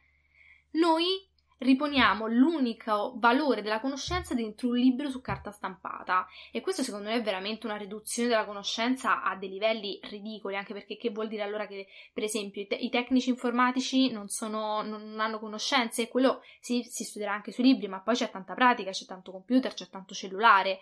noi 0.71 1.27
riponiamo 1.59 2.27
l'unico 2.27 3.13
valore 3.17 3.61
della 3.61 3.79
conoscenza 3.79 4.33
dentro 4.33 4.69
un 4.69 4.77
libro 4.77 5.09
su 5.09 5.21
carta 5.21 5.51
stampata. 5.51 6.27
E 6.51 6.61
questo 6.61 6.83
secondo 6.83 7.09
me 7.09 7.15
è 7.15 7.21
veramente 7.21 7.65
una 7.65 7.75
riduzione 7.75 8.29
della 8.29 8.45
conoscenza 8.45 9.23
a 9.23 9.35
dei 9.35 9.49
livelli 9.49 9.99
ridicoli 10.03 10.55
anche 10.55 10.73
perché 10.73 10.97
che 10.97 11.09
vuol 11.09 11.27
dire 11.27 11.43
allora 11.43 11.67
che 11.67 11.87
per 12.13 12.23
esempio 12.23 12.61
i, 12.61 12.67
te- 12.67 12.75
i 12.75 12.89
tecnici 12.89 13.29
informatici 13.29 14.11
non, 14.11 14.29
sono, 14.29 14.81
non 14.81 15.19
hanno 15.19 15.39
conoscenze? 15.39 16.03
E 16.03 16.07
quello 16.07 16.41
si, 16.59 16.83
si 16.83 17.03
studierà 17.03 17.33
anche 17.33 17.51
sui 17.51 17.63
libri 17.63 17.87
ma 17.87 18.01
poi 18.01 18.15
c'è 18.15 18.29
tanta 18.29 18.53
pratica, 18.53 18.91
c'è 18.91 19.05
tanto 19.05 19.31
computer, 19.31 19.73
c'è 19.73 19.89
tanto 19.89 20.13
cellulare. 20.13 20.79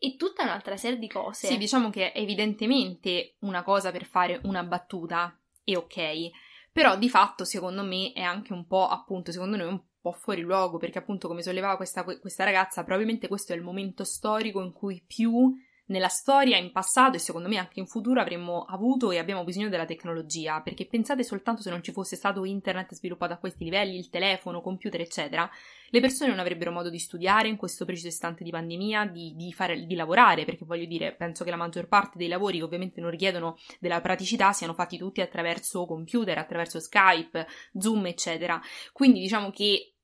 E 0.00 0.14
tutta 0.16 0.44
un'altra 0.44 0.76
serie 0.76 0.98
di 0.98 1.08
cose. 1.08 1.48
Sì, 1.48 1.56
diciamo 1.56 1.90
che 1.90 2.12
è 2.12 2.20
evidentemente 2.20 3.34
una 3.40 3.64
cosa 3.64 3.90
per 3.90 4.04
fare 4.04 4.38
una 4.44 4.62
battuta 4.62 5.36
e 5.64 5.76
ok, 5.76 6.30
però 6.70 6.96
di 6.96 7.08
fatto 7.08 7.44
secondo 7.44 7.82
me 7.82 8.12
è 8.12 8.20
anche 8.20 8.52
un 8.52 8.64
po' 8.66 8.86
appunto, 8.86 9.32
secondo 9.32 9.56
noi 9.56 9.66
un 9.66 9.82
po' 10.00 10.12
fuori 10.12 10.42
luogo, 10.42 10.78
perché 10.78 10.98
appunto 10.98 11.28
come 11.28 11.42
sollevava 11.42 11.76
questa, 11.76 12.04
questa 12.04 12.44
ragazza, 12.44 12.84
probabilmente 12.84 13.28
questo 13.28 13.52
è 13.52 13.56
il 13.56 13.62
momento 13.62 14.04
storico 14.04 14.62
in 14.62 14.72
cui 14.72 15.02
più 15.06 15.54
nella 15.88 16.08
storia, 16.08 16.56
in 16.56 16.72
passato 16.72 17.16
e 17.16 17.20
secondo 17.20 17.48
me 17.48 17.56
anche 17.56 17.80
in 17.80 17.86
futuro 17.86 18.20
avremmo 18.20 18.64
avuto 18.64 19.10
e 19.10 19.18
abbiamo 19.18 19.44
bisogno 19.44 19.68
della 19.68 19.84
tecnologia, 19.84 20.60
perché 20.60 20.86
pensate 20.86 21.22
soltanto 21.22 21.62
se 21.62 21.70
non 21.70 21.82
ci 21.82 21.92
fosse 21.92 22.16
stato 22.16 22.44
internet 22.44 22.94
sviluppato 22.94 23.32
a 23.32 23.38
questi 23.38 23.64
livelli, 23.64 23.98
il 23.98 24.10
telefono, 24.10 24.60
computer, 24.60 25.00
eccetera, 25.00 25.48
le 25.90 26.00
persone 26.00 26.30
non 26.30 26.38
avrebbero 26.38 26.70
modo 26.70 26.90
di 26.90 26.98
studiare 26.98 27.48
in 27.48 27.56
questo 27.56 27.84
preciso 27.84 28.08
istante 28.08 28.44
di 28.44 28.50
pandemia, 28.50 29.06
di, 29.06 29.34
di, 29.34 29.52
fare, 29.52 29.86
di 29.86 29.94
lavorare, 29.94 30.44
perché 30.44 30.64
voglio 30.64 30.86
dire, 30.86 31.14
penso 31.14 31.44
che 31.44 31.50
la 31.50 31.56
maggior 31.56 31.88
parte 31.88 32.18
dei 32.18 32.28
lavori 32.28 32.58
che 32.58 32.64
ovviamente 32.64 33.00
non 33.00 33.10
richiedono 33.10 33.56
della 33.80 34.00
praticità 34.00 34.52
siano 34.52 34.74
fatti 34.74 34.98
tutti 34.98 35.20
attraverso 35.20 35.86
computer, 35.86 36.36
attraverso 36.36 36.80
Skype, 36.80 37.46
Zoom, 37.78 38.06
eccetera. 38.06 38.60
Quindi 38.92 39.20
diciamo 39.20 39.50
che 39.50 39.94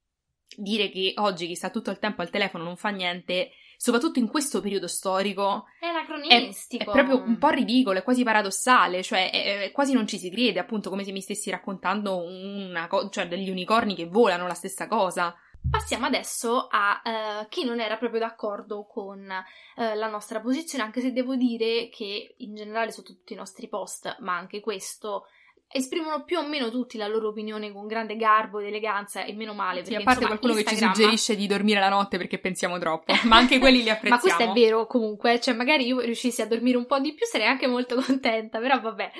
dire 0.57 0.89
che 0.89 1.13
oggi 1.17 1.47
chi 1.47 1.55
sta 1.55 1.69
tutto 1.69 1.91
il 1.91 1.99
tempo 1.99 2.23
al 2.23 2.31
telefono 2.31 2.65
non 2.65 2.77
fa 2.77 2.89
niente 2.91 3.51
soprattutto 3.85 4.19
in 4.19 4.29
questo 4.29 4.63
periodo 4.63 4.89
storico, 4.89 5.67
è 5.79 5.85
anacronistico. 5.85 6.85
È, 6.85 6.89
è 6.89 6.91
proprio 6.91 7.23
un 7.23 7.37
po' 7.37 7.51
ridicolo, 7.51 7.99
è 7.99 8.03
quasi 8.03 8.23
paradossale, 8.23 9.03
cioè 9.03 9.31
è, 9.31 9.65
è, 9.65 9.73
quasi 9.73 9.93
non 9.93 10.07
ci 10.07 10.17
si 10.17 10.31
crede, 10.31 10.59
appunto 10.59 10.89
come 10.89 11.05
se 11.05 11.13
mi 11.13 11.21
stessi 11.21 11.51
raccontando 11.51 12.17
una 12.17 12.87
cosa, 12.87 13.11
cioè 13.11 13.29
degli 13.29 13.51
unicorni 13.51 13.95
che 13.95 14.07
volano, 14.07 14.47
la 14.47 14.55
stessa 14.55 14.87
cosa. 14.87 15.37
Passiamo 15.71 16.07
adesso 16.07 16.67
a 16.71 17.03
uh, 17.05 17.49
chi 17.51 17.67
non 17.67 17.79
era 17.79 17.99
proprio 17.99 18.21
d'accordo 18.21 18.87
con 18.87 19.21
uh, 19.21 19.83
la 19.95 20.09
nostra 20.09 20.41
posizione, 20.41 20.83
anche 20.83 21.03
se 21.03 21.13
devo 21.13 21.37
dire 21.37 21.91
che 21.91 22.37
in 22.39 22.55
generale 22.55 22.91
sotto 22.91 23.13
tutti 23.13 23.35
i 23.35 23.37
nostri 23.37 23.69
post, 23.69 24.17
ma 24.21 24.35
anche 24.35 24.61
questo, 24.61 25.27
esprimono 25.69 26.25
più 26.25 26.39
o 26.39 26.47
meno 26.47 26.71
tutti 26.71 26.97
la 26.97 27.07
loro 27.07 27.29
opinione 27.29 27.73
con 27.73 27.87
grande 27.87 28.17
garbo 28.17 28.61
ed 28.61 28.67
eleganza 28.67 29.25
e 29.25 29.33
meno 29.35 29.55
male. 29.55 29.81
Perché, 29.81 29.97
sì, 29.97 30.01
a 30.01 30.05
parte 30.05 30.23
insomma, 30.23 30.39
qualcuno 30.39 30.61
Instagram... 30.61 30.79
che 30.79 30.95
ci 30.95 31.03
suggerisce 31.03 31.37
di 31.37 31.47
dormire 31.47 31.81
la 31.81 31.89
notte 31.89 32.17
perché 32.17 32.39
pensiamo 32.39 32.79
troppo, 32.79 33.13
ma 33.25 33.37
anche 33.37 33.59
quelli 33.59 33.83
li 33.83 33.91
apprezziamo. 33.91 34.23
ma 34.29 34.37
questo 34.37 34.43
è 34.43 34.53
vero 34.53 34.87
comunque, 34.87 35.41
cioè 35.41 35.55
magari 35.55 35.87
io 35.87 36.01
riuscissi 36.01 36.43
a 36.43 36.47
dormire 36.47 36.77
un 36.77 36.87
po' 36.87 36.99
di 37.01 37.15
più 37.15 37.27
sarei 37.27 37.47
anche 37.47 37.67
molto 37.67 37.97
contenta, 38.01 38.59
però 38.59 38.81
vabbè. 38.81 39.11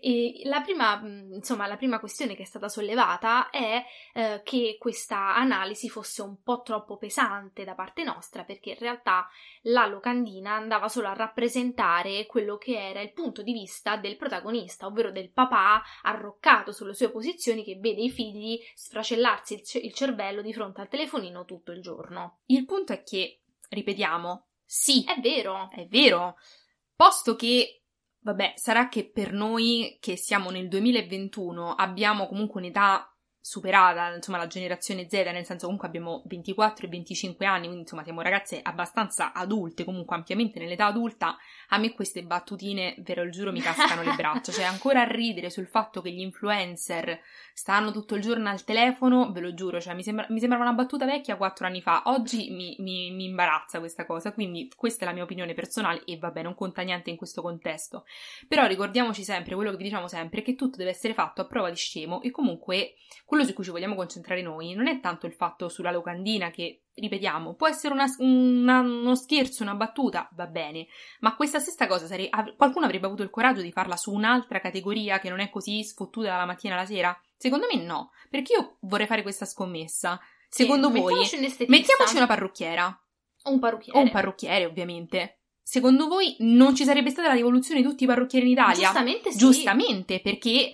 E 0.00 0.42
la 0.44 0.60
prima, 0.60 1.00
insomma, 1.02 1.66
la 1.66 1.76
prima 1.76 2.00
questione 2.00 2.34
che 2.34 2.42
è 2.42 2.46
stata 2.46 2.68
sollevata 2.68 3.50
è 3.50 3.84
eh, 4.14 4.42
che 4.44 4.76
questa 4.78 5.34
analisi 5.34 5.88
fosse 5.88 6.22
un 6.22 6.42
po' 6.42 6.62
troppo 6.62 6.96
pesante 6.96 7.64
da 7.64 7.74
parte 7.74 8.04
nostra, 8.04 8.44
perché 8.44 8.70
in 8.70 8.78
realtà 8.78 9.28
la 9.62 9.86
locandina 9.86 10.54
andava 10.54 10.88
solo 10.88 11.08
a 11.08 11.14
rappresentare 11.14 12.26
quello 12.26 12.56
che 12.56 12.78
era 12.78 13.00
il 13.00 13.12
punto 13.12 13.42
di 13.42 13.52
vista 13.52 13.96
del 13.96 14.16
protagonista, 14.16 14.86
ovvero 14.86 15.10
del 15.10 15.30
papà 15.30 15.82
arroccato 16.02 16.72
sulle 16.72 16.94
sue 16.94 17.10
posizioni 17.10 17.64
che 17.64 17.76
vede 17.76 18.02
i 18.02 18.10
figli 18.10 18.58
sfracellarsi 18.74 19.54
il, 19.54 19.62
c- 19.62 19.80
il 19.82 19.94
cervello 19.94 20.42
di 20.42 20.52
fronte 20.52 20.80
al 20.80 20.88
telefonino 20.88 21.44
tutto 21.44 21.72
il 21.72 21.82
giorno. 21.82 22.40
Il 22.46 22.64
punto 22.64 22.92
è 22.92 23.02
che, 23.02 23.40
ripetiamo, 23.70 24.46
sì, 24.64 25.04
è 25.04 25.18
vero, 25.20 25.70
è 25.70 25.86
vero, 25.86 26.36
posto 26.94 27.36
che 27.36 27.77
Vabbè, 28.28 28.52
sarà 28.56 28.90
che 28.90 29.08
per 29.10 29.32
noi 29.32 29.96
che 30.00 30.18
siamo 30.18 30.50
nel 30.50 30.68
2021 30.68 31.72
abbiamo 31.72 32.26
comunque 32.26 32.60
un'età 32.60 33.10
superata, 33.40 34.14
insomma, 34.14 34.38
la 34.38 34.46
generazione 34.46 35.08
Z, 35.08 35.12
nel 35.12 35.44
senso 35.44 35.64
comunque 35.64 35.88
abbiamo 35.88 36.22
24 36.26 36.86
e 36.86 36.88
25 36.88 37.46
anni, 37.46 37.62
quindi 37.62 37.80
insomma 37.80 38.02
siamo 38.02 38.20
ragazze 38.20 38.60
abbastanza 38.62 39.32
adulte, 39.32 39.84
comunque 39.84 40.16
ampiamente 40.16 40.58
nell'età 40.58 40.86
adulta, 40.86 41.36
a 41.68 41.78
me 41.78 41.92
queste 41.92 42.22
battutine, 42.22 42.94
vero 42.98 43.22
il 43.22 43.30
giuro, 43.30 43.52
mi 43.52 43.60
cascano 43.60 44.02
le 44.02 44.14
braccia, 44.14 44.52
cioè 44.52 44.64
ancora 44.64 45.02
a 45.02 45.04
ridere 45.04 45.50
sul 45.50 45.66
fatto 45.66 46.00
che 46.00 46.10
gli 46.10 46.20
influencer 46.20 47.20
stanno 47.54 47.90
tutto 47.90 48.14
il 48.14 48.22
giorno 48.22 48.48
al 48.48 48.64
telefono, 48.64 49.32
ve 49.32 49.40
lo 49.40 49.54
giuro, 49.54 49.80
cioè 49.80 49.94
mi, 49.94 50.02
sembra, 50.02 50.26
mi 50.28 50.40
sembrava 50.40 50.64
una 50.64 50.74
battuta 50.74 51.06
vecchia 51.06 51.36
quattro 51.36 51.66
anni 51.66 51.80
fa, 51.80 52.02
oggi 52.06 52.50
mi, 52.50 52.76
mi, 52.80 53.10
mi 53.12 53.24
imbarazza 53.24 53.78
questa 53.78 54.04
cosa, 54.04 54.32
quindi 54.32 54.70
questa 54.76 55.04
è 55.04 55.08
la 55.08 55.14
mia 55.14 55.22
opinione 55.22 55.54
personale 55.54 56.02
e 56.04 56.18
vabbè, 56.18 56.42
non 56.42 56.54
conta 56.54 56.82
niente 56.82 57.10
in 57.10 57.16
questo 57.16 57.40
contesto, 57.40 58.04
però 58.46 58.66
ricordiamoci 58.66 59.24
sempre, 59.24 59.54
quello 59.54 59.70
che 59.70 59.82
diciamo 59.82 60.06
sempre, 60.06 60.42
che 60.42 60.54
tutto 60.54 60.76
deve 60.76 60.90
essere 60.90 61.14
fatto 61.14 61.40
a 61.40 61.46
prova 61.46 61.70
di 61.70 61.76
scemo 61.76 62.20
e 62.22 62.30
comunque 62.30 62.94
quello 63.28 63.44
su 63.44 63.52
cui 63.52 63.62
ci 63.62 63.68
vogliamo 63.68 63.94
concentrare 63.94 64.40
noi 64.40 64.72
non 64.72 64.86
è 64.86 65.00
tanto 65.00 65.26
il 65.26 65.34
fatto 65.34 65.68
sulla 65.68 65.90
locandina 65.90 66.50
che, 66.50 66.84
ripetiamo, 66.94 67.56
può 67.56 67.68
essere 67.68 67.92
una, 67.92 68.06
una, 68.20 68.80
uno 68.80 69.14
scherzo, 69.14 69.62
una 69.62 69.74
battuta, 69.74 70.30
va 70.32 70.46
bene, 70.46 70.86
ma 71.20 71.36
questa 71.36 71.58
stessa 71.58 71.86
cosa 71.86 72.06
sare- 72.06 72.28
av- 72.30 72.56
qualcuno 72.56 72.86
avrebbe 72.86 73.04
avuto 73.04 73.22
il 73.22 73.28
coraggio 73.28 73.60
di 73.60 73.70
farla 73.70 73.98
su 73.98 74.14
un'altra 74.14 74.60
categoria 74.60 75.18
che 75.18 75.28
non 75.28 75.40
è 75.40 75.50
così 75.50 75.84
sfottuta 75.84 76.28
dalla 76.28 76.46
mattina 76.46 76.72
alla 76.72 76.86
sera? 76.86 77.14
Secondo 77.36 77.66
me 77.70 77.78
no, 77.84 78.12
perché 78.30 78.54
io 78.54 78.78
vorrei 78.80 79.06
fare 79.06 79.20
questa 79.20 79.44
scommessa. 79.44 80.18
Secondo 80.48 80.90
sì, 80.90 80.98
voi, 80.98 81.14
mettiamoci, 81.14 81.66
mettiamoci 81.68 82.16
una 82.16 82.26
parrucchiera. 82.26 83.04
O 83.42 83.50
un 83.50 83.58
parrucchiere. 83.58 83.98
O 83.98 84.02
un 84.02 84.10
parrucchiere, 84.10 84.64
ovviamente. 84.64 85.40
Secondo 85.60 86.08
voi 86.08 86.34
non 86.38 86.74
ci 86.74 86.84
sarebbe 86.84 87.10
stata 87.10 87.28
la 87.28 87.34
rivoluzione 87.34 87.82
di 87.82 87.86
tutti 87.86 88.04
i 88.04 88.06
parrucchieri 88.06 88.46
in 88.46 88.52
Italia? 88.52 88.84
Giustamente 88.84 89.32
sì. 89.32 89.36
Giustamente, 89.36 90.20
perché 90.20 90.70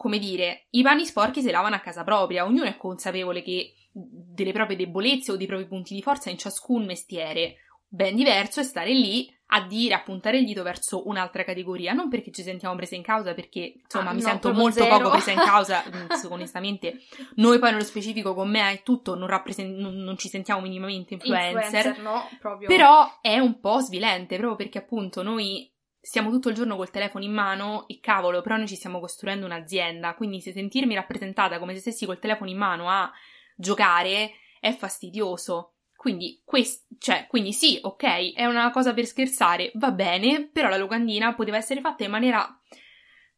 come 0.00 0.18
dire, 0.18 0.68
i 0.70 0.82
panni 0.82 1.04
sporchi 1.04 1.42
si 1.42 1.50
lavano 1.50 1.74
a 1.74 1.80
casa 1.80 2.04
propria, 2.04 2.46
ognuno 2.46 2.64
è 2.64 2.78
consapevole 2.78 3.42
che 3.42 3.74
delle 3.92 4.52
proprie 4.52 4.74
debolezze 4.74 5.30
o 5.30 5.36
dei 5.36 5.46
propri 5.46 5.66
punti 5.66 5.92
di 5.92 6.00
forza 6.00 6.30
in 6.30 6.38
ciascun 6.38 6.86
mestiere. 6.86 7.56
Ben 7.86 8.16
diverso 8.16 8.60
è 8.60 8.62
stare 8.62 8.94
lì 8.94 9.30
a 9.48 9.66
dire, 9.66 9.92
a 9.92 10.00
puntare 10.00 10.38
il 10.38 10.46
dito 10.46 10.62
verso 10.62 11.06
un'altra 11.06 11.44
categoria, 11.44 11.92
non 11.92 12.08
perché 12.08 12.30
ci 12.30 12.42
sentiamo 12.42 12.74
prese 12.76 12.96
in 12.96 13.02
causa, 13.02 13.34
perché 13.34 13.74
insomma 13.82 14.08
ah, 14.08 14.14
mi 14.14 14.22
no, 14.22 14.28
sento 14.28 14.54
molto 14.54 14.82
zero. 14.84 14.96
poco 14.96 15.10
presa 15.10 15.32
in 15.32 15.38
causa, 15.38 15.84
mm, 15.94 16.30
onestamente. 16.32 17.00
Noi 17.34 17.58
poi 17.58 17.72
nello 17.72 17.84
specifico 17.84 18.32
con 18.32 18.48
me 18.48 18.72
è 18.72 18.82
tutto, 18.82 19.14
non, 19.14 19.28
rappresent- 19.28 19.76
non, 19.76 19.96
non 19.96 20.16
ci 20.16 20.30
sentiamo 20.30 20.62
minimamente 20.62 21.12
influencer, 21.12 21.62
influencer 21.62 22.02
no, 22.02 22.26
proprio. 22.40 22.68
però 22.68 23.18
è 23.20 23.38
un 23.38 23.60
po' 23.60 23.80
svilente, 23.80 24.38
proprio 24.38 24.56
perché 24.56 24.78
appunto 24.78 25.22
noi 25.22 25.70
stiamo 26.00 26.30
tutto 26.30 26.48
il 26.48 26.54
giorno 26.54 26.76
col 26.76 26.90
telefono 26.90 27.24
in 27.24 27.32
mano 27.32 27.86
e 27.86 28.00
cavolo, 28.00 28.40
però 28.40 28.56
noi 28.56 28.68
ci 28.68 28.76
stiamo 28.76 29.00
costruendo 29.00 29.46
un'azienda, 29.46 30.14
quindi 30.14 30.40
se 30.40 30.52
sentirmi 30.52 30.94
rappresentata 30.94 31.58
come 31.58 31.74
se 31.74 31.80
stessi 31.80 32.06
col 32.06 32.18
telefono 32.18 32.50
in 32.50 32.56
mano 32.56 32.88
a 32.88 33.10
giocare 33.54 34.32
è 34.60 34.74
fastidioso. 34.74 35.74
Quindi, 35.94 36.40
quest- 36.44 36.86
cioè, 36.98 37.26
quindi 37.28 37.52
sì, 37.52 37.78
ok, 37.82 38.32
è 38.32 38.46
una 38.46 38.70
cosa 38.70 38.94
per 38.94 39.04
scherzare, 39.04 39.70
va 39.74 39.90
bene, 39.90 40.48
però 40.50 40.68
la 40.68 40.78
locandina 40.78 41.34
poteva 41.34 41.58
essere 41.58 41.82
fatta 41.82 42.04
in 42.04 42.10
maniera 42.10 42.58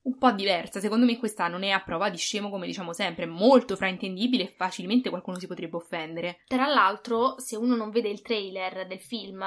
un 0.03 0.17
po' 0.17 0.31
diversa. 0.31 0.79
Secondo 0.79 1.05
me 1.05 1.19
questa 1.19 1.49
non 1.49 1.65
è 1.65 1.71
a 1.71 1.83
prova 1.83 2.09
di 2.09 2.17
scemo, 2.17 2.51
come 2.51 2.67
diciamo 2.67 2.93
sempre, 2.93 3.27
molto 3.27 3.75
fraintendibile 3.75 4.45
e 4.45 4.55
facilmente 4.57 5.11
qualcuno 5.11 5.41
si 5.41 5.49
potrebbe 5.49 5.77
offendere. 5.77 6.43
Tra 6.47 6.67
l'altro, 6.67 7.39
se 7.41 7.57
uno 7.57 7.75
non 7.75 7.91
vede 7.91 8.09
il 8.09 8.23
trailer 8.23 8.87
del 8.87 9.01
film, 9.01 9.45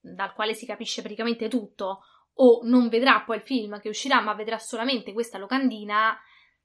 dal 0.00 0.32
quale 0.34 0.54
si 0.54 0.66
capisce 0.66 1.00
praticamente 1.00 1.48
tutto, 1.48 2.00
o 2.34 2.60
non 2.64 2.88
vedrà 2.88 3.22
poi 3.22 3.36
il 3.36 3.42
film 3.42 3.80
che 3.80 3.88
uscirà, 3.88 4.20
ma 4.20 4.34
vedrà 4.34 4.58
solamente 4.58 5.12
questa 5.12 5.38
locandina, 5.38 6.18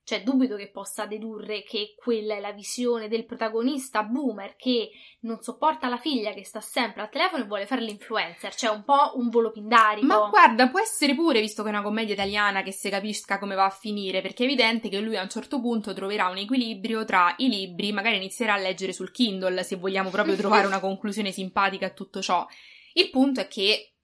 cioè 0.08 0.24
dubito 0.24 0.56
che 0.56 0.70
possa 0.70 1.06
dedurre 1.06 1.64
che 1.64 1.94
quella 1.98 2.36
è 2.36 2.40
la 2.40 2.54
visione 2.54 3.10
del 3.10 3.26
protagonista 3.26 4.04
boomer 4.04 4.56
che 4.56 4.92
non 5.24 5.42
sopporta 5.42 5.90
la 5.90 5.98
figlia 5.98 6.32
che 6.32 6.46
sta 6.46 6.62
sempre 6.62 7.02
al 7.02 7.10
telefono 7.10 7.44
e 7.44 7.46
vuole 7.46 7.66
fare 7.66 7.82
l'influencer, 7.82 8.56
cioè 8.56 8.70
un 8.70 8.86
po' 8.86 9.12
un 9.16 9.28
volo 9.28 9.52
pindarico. 9.52 10.08
Ma 10.08 10.30
guarda, 10.30 10.70
può 10.70 10.80
essere 10.80 11.14
pure, 11.14 11.42
visto 11.42 11.62
che 11.62 11.68
è 11.68 11.72
una 11.74 11.82
commedia 11.82 12.14
italiana, 12.14 12.64
che 12.64 12.72
si 12.72 12.90
capisca 12.90 13.38
come 13.38 13.56
va 13.56 13.66
a 13.66 13.70
finire, 13.70 14.22
perché 14.22 14.44
è 14.44 14.46
evidente 14.46 14.88
che 14.88 15.02
lui 15.02 15.18
a 15.18 15.24
un 15.24 15.30
certo 15.30 15.60
punto 15.60 15.94
troverà 15.94 16.30
un 16.30 16.38
equilibrio 16.38 17.04
tra 17.04 17.34
i 17.40 17.50
libri, 17.50 17.92
magari 17.92 18.16
inizierà 18.16 18.54
a 18.54 18.58
leggere 18.58 18.94
sul 18.94 19.12
Kindle, 19.12 19.62
se 19.64 19.76
vogliamo 19.76 20.10
proprio 20.10 20.38
trovare 20.38 20.68
una 20.68 20.80
conclusione 20.80 21.34
simpatica 21.34 21.88
a 21.88 21.92
tutto 21.92 22.22
ciò. 22.22 22.48
Il 22.94 23.10
punto 23.10 23.42
è 23.42 23.48
che 23.50 23.97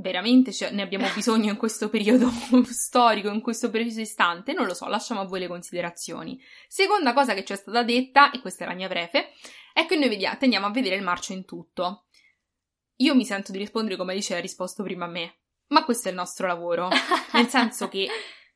veramente 0.00 0.52
cioè, 0.52 0.70
ne 0.70 0.82
abbiamo 0.82 1.06
bisogno 1.14 1.50
in 1.50 1.56
questo 1.56 1.88
periodo 1.88 2.30
storico, 2.64 3.28
in 3.28 3.40
questo 3.40 3.70
preciso 3.70 4.00
istante? 4.00 4.52
Non 4.52 4.66
lo 4.66 4.74
so, 4.74 4.88
lasciamo 4.88 5.20
a 5.20 5.24
voi 5.24 5.40
le 5.40 5.48
considerazioni. 5.48 6.40
Seconda 6.66 7.12
cosa 7.12 7.34
che 7.34 7.44
ci 7.44 7.52
è 7.52 7.56
stata 7.56 7.82
detta, 7.82 8.30
e 8.30 8.40
questa 8.40 8.64
è 8.64 8.68
la 8.68 8.74
mia 8.74 8.88
prefe, 8.88 9.32
è 9.72 9.86
che 9.86 9.96
noi 9.96 10.08
vediamo, 10.08 10.36
tendiamo 10.36 10.66
a 10.66 10.70
vedere 10.70 10.96
il 10.96 11.02
marcio 11.02 11.32
in 11.32 11.44
tutto. 11.44 12.06
Io 12.96 13.14
mi 13.14 13.24
sento 13.24 13.52
di 13.52 13.58
rispondere 13.58 13.96
come 13.96 14.12
Alice 14.12 14.34
ha 14.34 14.40
risposto 14.40 14.82
prima 14.82 15.06
a 15.06 15.08
me, 15.08 15.38
ma 15.68 15.84
questo 15.84 16.08
è 16.08 16.10
il 16.10 16.16
nostro 16.16 16.46
lavoro, 16.46 16.88
nel 17.32 17.46
senso 17.48 17.88
che 17.88 18.08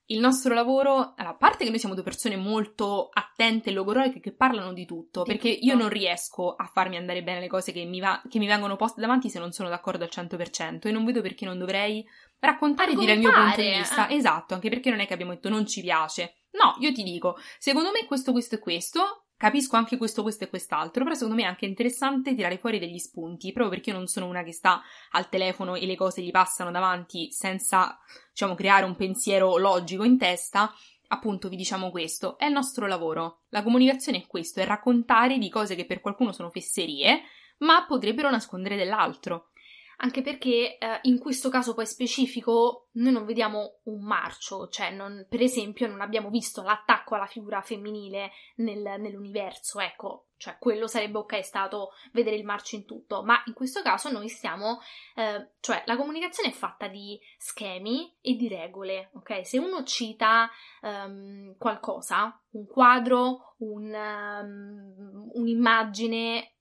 il 0.06 0.20
nostro 0.20 0.52
lavoro, 0.54 1.14
allora, 1.16 1.30
a 1.30 1.34
parte 1.34 1.64
che 1.64 1.70
noi 1.70 1.78
siamo 1.78 1.94
due 1.94 2.04
persone 2.04 2.36
molto 2.36 3.08
attente 3.12 3.70
e 3.70 3.72
logoroiche 3.72 4.20
che 4.20 4.32
parlano 4.32 4.72
di 4.72 4.84
tutto, 4.84 5.22
Di 5.22 5.30
perché 5.32 5.54
tutto. 5.54 5.66
io 5.66 5.74
non 5.76 5.88
riesco 5.88 6.54
a 6.54 6.66
farmi 6.72 6.96
andare 6.96 7.22
bene 7.22 7.40
le 7.40 7.48
cose 7.48 7.72
che 7.72 7.84
mi, 7.84 8.00
va- 8.00 8.20
che 8.28 8.38
mi 8.38 8.46
vengono 8.46 8.76
poste 8.76 9.00
davanti 9.00 9.30
se 9.30 9.38
non 9.38 9.52
sono 9.52 9.68
d'accordo 9.70 10.04
al 10.04 10.10
100% 10.12 10.86
e 10.88 10.90
non 10.90 11.04
vedo 11.04 11.22
perché 11.22 11.44
non 11.46 11.58
dovrei 11.58 12.04
raccontare 12.38 12.92
e 12.92 12.96
dire 12.96 13.12
il 13.12 13.18
mio 13.20 13.32
punto 13.32 13.60
di 13.62 13.70
vista. 13.70 14.06
eh. 14.08 14.14
Esatto, 14.16 14.54
anche 14.54 14.68
perché 14.68 14.90
non 14.90 15.00
è 15.00 15.06
che 15.06 15.14
abbiamo 15.14 15.32
detto 15.32 15.48
non 15.48 15.66
ci 15.66 15.80
piace. 15.80 16.34
No, 16.52 16.76
io 16.80 16.92
ti 16.92 17.02
dico, 17.02 17.36
secondo 17.58 17.90
me 17.90 18.04
questo, 18.04 18.30
questo 18.32 18.56
e 18.56 18.58
questo, 18.58 19.23
capisco 19.44 19.76
anche 19.76 19.98
questo, 19.98 20.22
questo 20.22 20.44
e 20.44 20.48
quest'altro, 20.48 21.04
però 21.04 21.14
secondo 21.14 21.34
me 21.34 21.42
è 21.42 21.46
anche 21.46 21.66
interessante 21.66 22.34
tirare 22.34 22.56
fuori 22.56 22.78
degli 22.78 22.96
spunti, 22.96 23.52
proprio 23.52 23.74
perché 23.74 23.90
io 23.90 23.96
non 23.96 24.06
sono 24.06 24.24
una 24.24 24.42
che 24.42 24.54
sta 24.54 24.80
al 25.10 25.28
telefono 25.28 25.74
e 25.74 25.84
le 25.84 25.96
cose 25.96 26.22
gli 26.22 26.30
passano 26.30 26.70
davanti 26.70 27.30
senza, 27.30 27.98
diciamo, 28.30 28.54
creare 28.54 28.86
un 28.86 28.96
pensiero 28.96 29.58
logico 29.58 30.02
in 30.02 30.16
testa. 30.16 30.72
Appunto, 31.08 31.50
vi 31.50 31.56
diciamo 31.56 31.90
questo, 31.90 32.38
è 32.38 32.46
il 32.46 32.52
nostro 32.52 32.86
lavoro. 32.86 33.42
La 33.50 33.62
comunicazione 33.62 34.16
è 34.16 34.26
questo, 34.26 34.60
è 34.60 34.64
raccontare 34.64 35.36
di 35.36 35.50
cose 35.50 35.74
che 35.74 35.84
per 35.84 36.00
qualcuno 36.00 36.32
sono 36.32 36.48
fesserie, 36.48 37.20
ma 37.58 37.84
potrebbero 37.84 38.30
nascondere 38.30 38.76
dell'altro. 38.76 39.50
Anche 39.98 40.22
perché 40.22 40.78
eh, 40.78 40.98
in 41.02 41.18
questo 41.18 41.48
caso 41.48 41.74
poi 41.74 41.86
specifico 41.86 42.88
noi 42.92 43.12
non 43.12 43.24
vediamo 43.24 43.80
un 43.84 44.04
marcio, 44.04 44.68
cioè 44.68 44.90
non, 44.90 45.26
per 45.28 45.40
esempio 45.40 45.86
non 45.86 46.00
abbiamo 46.00 46.30
visto 46.30 46.62
l'attacco 46.62 47.14
alla 47.14 47.26
figura 47.26 47.60
femminile 47.60 48.30
nel, 48.56 49.00
nell'universo, 49.00 49.80
ecco, 49.80 50.26
cioè 50.36 50.56
quello 50.58 50.86
sarebbe 50.86 51.18
ok 51.18 51.42
stato 51.44 51.90
vedere 52.12 52.36
il 52.36 52.44
marcio 52.44 52.76
in 52.76 52.84
tutto, 52.84 53.22
ma 53.22 53.42
in 53.46 53.54
questo 53.54 53.82
caso 53.82 54.10
noi 54.10 54.28
stiamo, 54.28 54.80
eh, 55.14 55.52
cioè 55.60 55.82
la 55.86 55.96
comunicazione 55.96 56.50
è 56.50 56.52
fatta 56.52 56.88
di 56.88 57.18
schemi 57.38 58.14
e 58.20 58.34
di 58.34 58.48
regole, 58.48 59.10
ok? 59.14 59.46
Se 59.46 59.58
uno 59.58 59.84
cita 59.84 60.50
um, 60.82 61.56
qualcosa, 61.56 62.38
un 62.50 62.66
quadro, 62.66 63.54
un, 63.58 63.92
um, 63.92 65.30
un'immagine, 65.32 66.53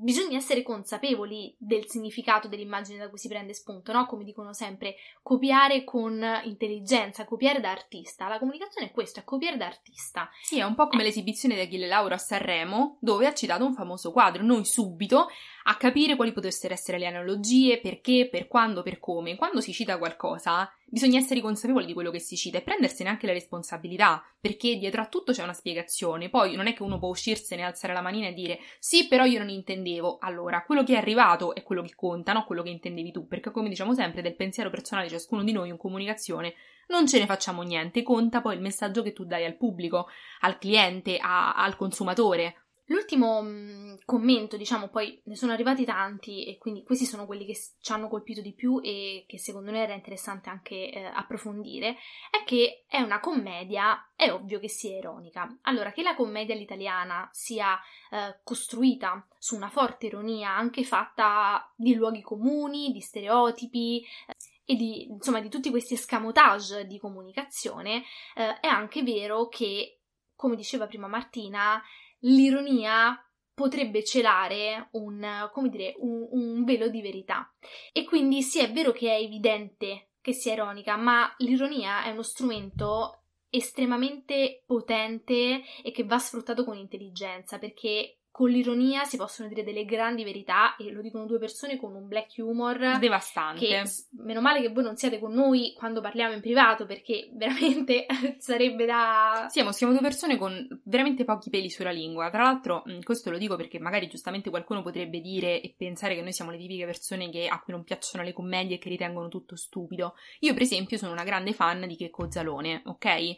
bisogna 0.00 0.36
essere 0.38 0.62
consapevoli 0.62 1.54
del 1.58 1.86
significato 1.86 2.48
dell'immagine 2.48 2.98
da 2.98 3.08
cui 3.08 3.18
si 3.18 3.28
prende 3.28 3.54
spunto, 3.54 3.92
no? 3.92 4.06
Come 4.06 4.24
dicono 4.24 4.52
sempre, 4.52 4.96
copiare 5.22 5.84
con 5.84 6.22
intelligenza, 6.44 7.24
copiare 7.24 7.60
da 7.60 7.70
artista. 7.70 8.28
La 8.28 8.38
comunicazione 8.38 8.88
è 8.88 8.92
questo, 8.92 9.20
è 9.20 9.24
copiare 9.24 9.56
da 9.56 9.66
artista. 9.66 10.30
Sì, 10.42 10.58
è 10.58 10.64
un 10.64 10.74
po' 10.74 10.88
come 10.88 11.02
eh. 11.02 11.06
l'esibizione 11.06 11.54
di 11.54 11.62
Achille 11.62 11.86
Lauro 11.86 12.14
a 12.14 12.18
Sanremo, 12.18 12.98
dove 13.00 13.26
ha 13.26 13.34
citato 13.34 13.64
un 13.64 13.74
famoso 13.74 14.12
quadro. 14.12 14.42
Noi 14.42 14.64
subito 14.64 15.28
a 15.64 15.76
capire 15.76 16.16
quali 16.16 16.32
potessero 16.32 16.72
essere 16.72 16.98
le 16.98 17.06
analogie, 17.06 17.80
perché, 17.80 18.28
per 18.30 18.48
quando, 18.48 18.82
per 18.82 18.98
come. 18.98 19.36
Quando 19.36 19.60
si 19.60 19.72
cita 19.72 19.98
qualcosa, 19.98 20.70
bisogna 20.86 21.18
essere 21.18 21.40
consapevoli 21.40 21.86
di 21.86 21.92
quello 21.92 22.10
che 22.10 22.18
si 22.18 22.36
cita 22.36 22.58
e 22.58 22.62
prendersene 22.62 23.08
anche 23.08 23.26
la 23.26 23.32
responsabilità, 23.32 24.22
perché 24.40 24.76
dietro 24.76 25.02
a 25.02 25.06
tutto 25.06 25.32
c'è 25.32 25.42
una 25.42 25.52
spiegazione. 25.52 26.30
Poi 26.30 26.54
non 26.54 26.66
è 26.66 26.72
che 26.72 26.82
uno 26.82 26.98
può 26.98 27.08
uscirsene, 27.08 27.62
alzare 27.62 27.92
la 27.92 28.00
manina 28.00 28.28
e 28.28 28.32
dire 28.32 28.58
sì, 28.78 29.08
però 29.08 29.24
io 29.24 29.38
non 29.38 29.48
intendevo. 29.48 30.18
Allora, 30.20 30.62
quello 30.64 30.84
che 30.84 30.94
è 30.94 30.98
arrivato 30.98 31.54
è 31.54 31.62
quello 31.62 31.82
che 31.82 31.94
conta, 31.94 32.32
non 32.32 32.44
quello 32.44 32.62
che 32.62 32.70
intendevi 32.70 33.10
tu, 33.10 33.26
perché 33.26 33.50
come 33.50 33.68
diciamo 33.68 33.94
sempre, 33.94 34.22
del 34.22 34.36
pensiero 34.36 34.70
personale 34.70 35.06
di 35.08 35.12
ciascuno 35.12 35.42
di 35.42 35.52
noi 35.52 35.68
in 35.68 35.76
comunicazione 35.76 36.54
non 36.88 37.06
ce 37.06 37.18
ne 37.18 37.26
facciamo 37.26 37.62
niente, 37.62 38.02
conta 38.02 38.40
poi 38.40 38.54
il 38.54 38.60
messaggio 38.60 39.02
che 39.02 39.12
tu 39.12 39.24
dai 39.24 39.44
al 39.44 39.56
pubblico, 39.56 40.08
al 40.40 40.58
cliente, 40.58 41.18
a, 41.18 41.54
al 41.54 41.76
consumatore. 41.76 42.67
L'ultimo 42.90 43.42
mm, 43.42 43.96
commento, 44.06 44.56
diciamo, 44.56 44.88
poi 44.88 45.20
ne 45.24 45.36
sono 45.36 45.52
arrivati 45.52 45.84
tanti 45.84 46.46
e 46.46 46.56
quindi 46.56 46.82
questi 46.84 47.04
sono 47.04 47.26
quelli 47.26 47.44
che 47.44 47.54
ci 47.80 47.92
hanno 47.92 48.08
colpito 48.08 48.40
di 48.40 48.54
più 48.54 48.80
e 48.82 49.24
che 49.26 49.38
secondo 49.38 49.70
me 49.70 49.82
era 49.82 49.92
interessante 49.92 50.48
anche 50.48 50.90
eh, 50.90 51.04
approfondire, 51.04 51.96
è 52.30 52.44
che 52.44 52.84
è 52.88 53.00
una 53.00 53.20
commedia, 53.20 54.12
è 54.16 54.32
ovvio 54.32 54.58
che 54.58 54.70
sia 54.70 54.96
ironica. 54.96 55.54
Allora, 55.62 55.92
che 55.92 56.02
la 56.02 56.14
commedia 56.14 56.54
all'italiana 56.54 57.28
sia 57.30 57.78
eh, 58.10 58.38
costruita 58.42 59.26
su 59.38 59.54
una 59.54 59.68
forte 59.68 60.06
ironia, 60.06 60.56
anche 60.56 60.82
fatta 60.82 61.70
di 61.76 61.94
luoghi 61.94 62.22
comuni, 62.22 62.90
di 62.90 63.00
stereotipi, 63.00 64.00
eh, 64.00 64.34
e 64.64 64.76
di, 64.76 65.04
insomma, 65.04 65.40
di 65.40 65.50
tutti 65.50 65.70
questi 65.70 65.94
escamotage 65.94 66.86
di 66.86 66.98
comunicazione, 66.98 68.02
eh, 68.34 68.60
è 68.60 68.66
anche 68.66 69.02
vero 69.02 69.48
che, 69.48 70.00
come 70.34 70.56
diceva 70.56 70.86
prima 70.86 71.06
Martina, 71.06 71.82
l'ironia 72.20 73.20
potrebbe 73.52 74.04
celare 74.04 74.88
un, 74.92 75.48
come 75.52 75.68
dire, 75.68 75.94
un, 75.98 76.28
un 76.30 76.64
velo 76.64 76.88
di 76.88 77.02
verità. 77.02 77.52
E 77.92 78.04
quindi 78.04 78.42
sì, 78.42 78.60
è 78.60 78.70
vero 78.70 78.92
che 78.92 79.10
è 79.10 79.20
evidente 79.20 80.10
che 80.20 80.32
sia 80.32 80.52
ironica, 80.52 80.96
ma 80.96 81.34
l'ironia 81.38 82.04
è 82.04 82.10
uno 82.10 82.22
strumento 82.22 83.22
estremamente 83.50 84.62
potente 84.66 85.62
e 85.82 85.90
che 85.90 86.04
va 86.04 86.18
sfruttato 86.18 86.64
con 86.64 86.76
intelligenza 86.76 87.58
perché 87.58 88.18
con 88.38 88.50
l'ironia 88.50 89.02
si 89.02 89.16
possono 89.16 89.48
dire 89.48 89.64
delle 89.64 89.84
grandi 89.84 90.22
verità 90.22 90.76
e 90.76 90.92
lo 90.92 91.00
dicono 91.00 91.26
due 91.26 91.40
persone 91.40 91.76
con 91.76 91.96
un 91.96 92.06
black 92.06 92.34
humor 92.36 92.96
devastante. 93.00 93.66
Che, 93.66 93.82
meno 94.22 94.40
male 94.40 94.60
che 94.60 94.68
voi 94.68 94.84
non 94.84 94.96
siate 94.96 95.18
con 95.18 95.32
noi 95.32 95.74
quando 95.76 96.00
parliamo 96.00 96.34
in 96.34 96.40
privato 96.40 96.86
perché 96.86 97.30
veramente 97.34 98.06
sarebbe 98.38 98.86
da... 98.86 99.48
Siamo, 99.50 99.72
siamo 99.72 99.92
due 99.92 100.02
persone 100.02 100.38
con 100.38 100.68
veramente 100.84 101.24
pochi 101.24 101.50
peli 101.50 101.68
sulla 101.68 101.90
lingua. 101.90 102.30
Tra 102.30 102.44
l'altro, 102.44 102.84
questo 103.02 103.32
lo 103.32 103.38
dico 103.38 103.56
perché 103.56 103.80
magari 103.80 104.06
giustamente 104.06 104.50
qualcuno 104.50 104.82
potrebbe 104.82 105.20
dire 105.20 105.60
e 105.60 105.74
pensare 105.76 106.14
che 106.14 106.22
noi 106.22 106.32
siamo 106.32 106.52
le 106.52 106.58
tipiche 106.58 106.84
persone 106.84 107.30
che, 107.30 107.48
a 107.48 107.60
cui 107.60 107.72
non 107.72 107.82
piacciono 107.82 108.22
le 108.22 108.32
commedie 108.32 108.76
e 108.76 108.78
che 108.78 108.88
ritengono 108.88 109.26
tutto 109.26 109.56
stupido. 109.56 110.14
Io, 110.42 110.52
per 110.52 110.62
esempio, 110.62 110.96
sono 110.96 111.10
una 111.10 111.24
grande 111.24 111.52
fan 111.52 111.88
di 111.88 111.96
Checco 111.96 112.30
Zalone, 112.30 112.82
ok? 112.84 113.36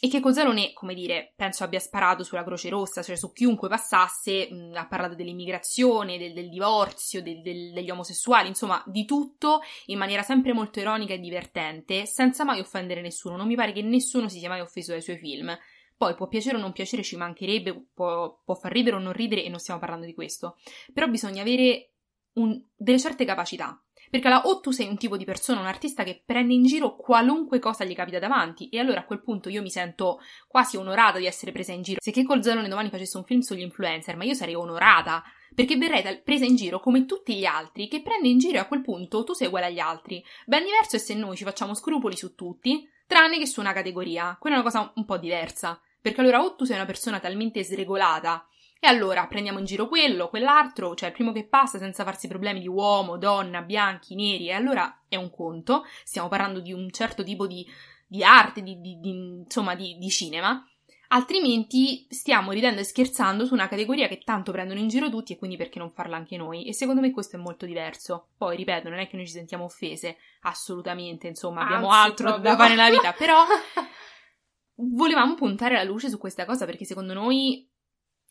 E 0.00 0.08
che 0.08 0.20
Cozzalone, 0.20 0.72
come 0.74 0.92
dire, 0.92 1.32
penso 1.34 1.64
abbia 1.64 1.78
sparato 1.78 2.24
sulla 2.24 2.44
Croce 2.44 2.68
Rossa, 2.68 3.02
cioè 3.02 3.16
su 3.16 3.32
chiunque 3.32 3.68
passasse, 3.68 4.52
mh, 4.52 4.72
ha 4.74 4.86
parlato 4.86 5.14
dell'immigrazione, 5.14 6.18
del, 6.18 6.34
del 6.34 6.50
divorzio, 6.50 7.22
del, 7.22 7.40
del, 7.40 7.72
degli 7.72 7.90
omosessuali, 7.90 8.48
insomma, 8.48 8.82
di 8.86 9.06
tutto 9.06 9.60
in 9.86 9.96
maniera 9.96 10.22
sempre 10.22 10.52
molto 10.52 10.78
ironica 10.78 11.14
e 11.14 11.20
divertente, 11.20 12.04
senza 12.04 12.44
mai 12.44 12.60
offendere 12.60 13.00
nessuno. 13.00 13.36
Non 13.36 13.46
mi 13.46 13.54
pare 13.54 13.72
che 13.72 13.80
nessuno 13.82 14.28
si 14.28 14.40
sia 14.40 14.48
mai 14.50 14.60
offeso 14.60 14.92
dai 14.92 15.00
suoi 15.00 15.16
film. 15.16 15.56
Poi 15.96 16.14
può 16.16 16.26
piacere 16.26 16.56
o 16.56 16.60
non 16.60 16.72
piacere, 16.72 17.02
ci 17.02 17.16
mancherebbe, 17.16 17.86
può, 17.94 18.42
può 18.44 18.54
far 18.56 18.72
ridere 18.72 18.96
o 18.96 18.98
non 18.98 19.12
ridere, 19.12 19.44
e 19.44 19.48
non 19.48 19.60
stiamo 19.60 19.80
parlando 19.80 20.04
di 20.04 20.12
questo. 20.12 20.58
Però 20.92 21.06
bisogna 21.06 21.40
avere 21.40 21.92
un, 22.34 22.60
delle 22.76 22.98
certe 22.98 23.24
capacità. 23.24 23.80
Perché 24.14 24.28
allora 24.28 24.46
o 24.46 24.60
tu 24.60 24.70
sei 24.70 24.86
un 24.86 24.96
tipo 24.96 25.16
di 25.16 25.24
persona, 25.24 25.58
un 25.58 25.66
artista 25.66 26.04
che 26.04 26.22
prende 26.24 26.54
in 26.54 26.62
giro 26.62 26.94
qualunque 26.94 27.58
cosa 27.58 27.84
gli 27.84 27.96
capita 27.96 28.20
davanti, 28.20 28.68
e 28.68 28.78
allora 28.78 29.00
a 29.00 29.04
quel 29.04 29.20
punto 29.20 29.48
io 29.48 29.60
mi 29.60 29.70
sento 29.70 30.20
quasi 30.46 30.76
onorata 30.76 31.18
di 31.18 31.26
essere 31.26 31.50
presa 31.50 31.72
in 31.72 31.82
giro. 31.82 31.98
Se 32.00 32.12
che 32.12 32.22
col 32.22 32.40
Zalone 32.40 32.68
domani 32.68 32.90
facesse 32.90 33.16
un 33.16 33.24
film 33.24 33.40
sugli 33.40 33.62
influencer, 33.62 34.16
ma 34.16 34.22
io 34.22 34.34
sarei 34.34 34.54
onorata, 34.54 35.20
perché 35.52 35.76
verrei 35.76 36.22
presa 36.22 36.44
in 36.44 36.54
giro 36.54 36.78
come 36.78 37.06
tutti 37.06 37.34
gli 37.34 37.44
altri, 37.44 37.88
che 37.88 38.02
prende 38.02 38.28
in 38.28 38.38
giro 38.38 38.58
e 38.58 38.60
a 38.60 38.68
quel 38.68 38.82
punto 38.82 39.24
tu 39.24 39.32
sei 39.32 39.48
uguale 39.48 39.66
agli 39.66 39.80
altri. 39.80 40.22
Ben 40.46 40.62
diverso 40.62 40.94
è 40.94 41.00
se 41.00 41.14
noi 41.14 41.36
ci 41.36 41.42
facciamo 41.42 41.74
scrupoli 41.74 42.16
su 42.16 42.36
tutti, 42.36 42.88
tranne 43.08 43.38
che 43.38 43.46
su 43.46 43.58
una 43.58 43.72
categoria. 43.72 44.36
Quella 44.38 44.54
è 44.54 44.60
una 44.60 44.70
cosa 44.70 44.92
un 44.94 45.04
po' 45.06 45.18
diversa. 45.18 45.80
Perché 46.00 46.20
allora 46.20 46.40
o 46.40 46.54
tu 46.54 46.64
sei 46.64 46.76
una 46.76 46.86
persona 46.86 47.18
talmente 47.18 47.64
sregolata 47.64 48.46
e 48.84 48.86
allora 48.86 49.26
prendiamo 49.26 49.58
in 49.58 49.64
giro 49.64 49.88
quello, 49.88 50.28
quell'altro, 50.28 50.94
cioè 50.94 51.08
il 51.08 51.14
primo 51.14 51.32
che 51.32 51.46
passa 51.46 51.78
senza 51.78 52.04
farsi 52.04 52.28
problemi 52.28 52.60
di 52.60 52.68
uomo, 52.68 53.16
donna, 53.16 53.62
bianchi, 53.62 54.14
neri, 54.14 54.48
e 54.48 54.52
allora 54.52 55.04
è 55.08 55.16
un 55.16 55.30
conto. 55.30 55.84
Stiamo 56.04 56.28
parlando 56.28 56.60
di 56.60 56.70
un 56.70 56.90
certo 56.90 57.22
tipo 57.22 57.46
di, 57.46 57.66
di 58.06 58.22
arte, 58.22 58.62
di, 58.62 58.78
di, 58.82 59.00
di 59.00 59.08
insomma, 59.08 59.74
di, 59.74 59.96
cinema. 60.10 60.62
Altrimenti 61.08 62.06
stiamo 62.10 62.52
ridendo 62.52 62.80
e 62.80 62.84
scherzando 62.84 63.46
su 63.46 63.54
una 63.54 63.68
categoria 63.68 64.06
che 64.06 64.20
tanto 64.22 64.52
prendono 64.52 64.80
in 64.80 64.88
giro 64.88 65.08
tutti 65.08 65.32
e 65.32 65.38
quindi 65.38 65.56
perché 65.56 65.78
non 65.78 65.90
farla 65.90 66.16
anche 66.16 66.36
noi? 66.36 66.66
E 66.66 66.74
secondo 66.74 67.00
me 67.00 67.10
questo 67.10 67.36
è 67.36 67.38
molto 67.38 67.64
diverso. 67.64 68.32
Poi, 68.36 68.54
ripeto, 68.54 68.90
non 68.90 68.98
è 68.98 69.08
che 69.08 69.16
noi 69.16 69.26
ci 69.26 69.32
sentiamo 69.32 69.64
offese, 69.64 70.18
assolutamente, 70.42 71.26
insomma, 71.26 71.62
abbiamo 71.62 71.88
Anzi, 71.88 72.08
altro 72.08 72.26
proprio. 72.26 72.50
da 72.50 72.56
fare 72.56 72.74
nella 72.74 72.90
vita, 72.90 73.12
però 73.12 73.44
volevamo 74.76 75.34
puntare 75.36 75.74
la 75.74 75.84
luce 75.84 76.10
su 76.10 76.18
questa 76.18 76.44
cosa 76.44 76.66
perché 76.66 76.84
secondo 76.84 77.14
noi 77.14 77.72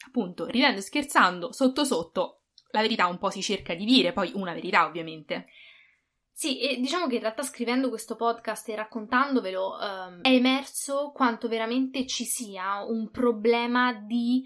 appunto, 0.06 0.46
ridendo 0.46 0.80
e 0.80 0.84
scherzando, 0.84 1.52
sotto 1.52 1.84
sotto, 1.84 2.42
la 2.72 2.82
verità 2.82 3.08
un 3.08 3.18
po' 3.18 3.30
si 3.30 3.42
cerca 3.42 3.74
di 3.74 3.86
dire, 3.86 4.14
poi 4.14 4.32
una 4.36 4.54
verità 4.54 4.86
ovviamente. 4.86 5.46
Sì, 6.36 6.60
e 6.60 6.80
diciamo 6.80 7.06
che 7.06 7.16
in 7.16 7.22
realtà 7.22 7.44
scrivendo 7.44 7.90
questo 7.90 8.16
podcast 8.16 8.68
e 8.70 8.76
raccontandovelo 8.76 9.78
um, 9.80 10.22
è 10.22 10.30
emerso 10.30 11.12
quanto 11.14 11.48
veramente 11.48 12.08
ci 12.08 12.26
sia 12.26 12.84
un 12.84 13.12
problema 13.12 13.94
di 13.94 14.44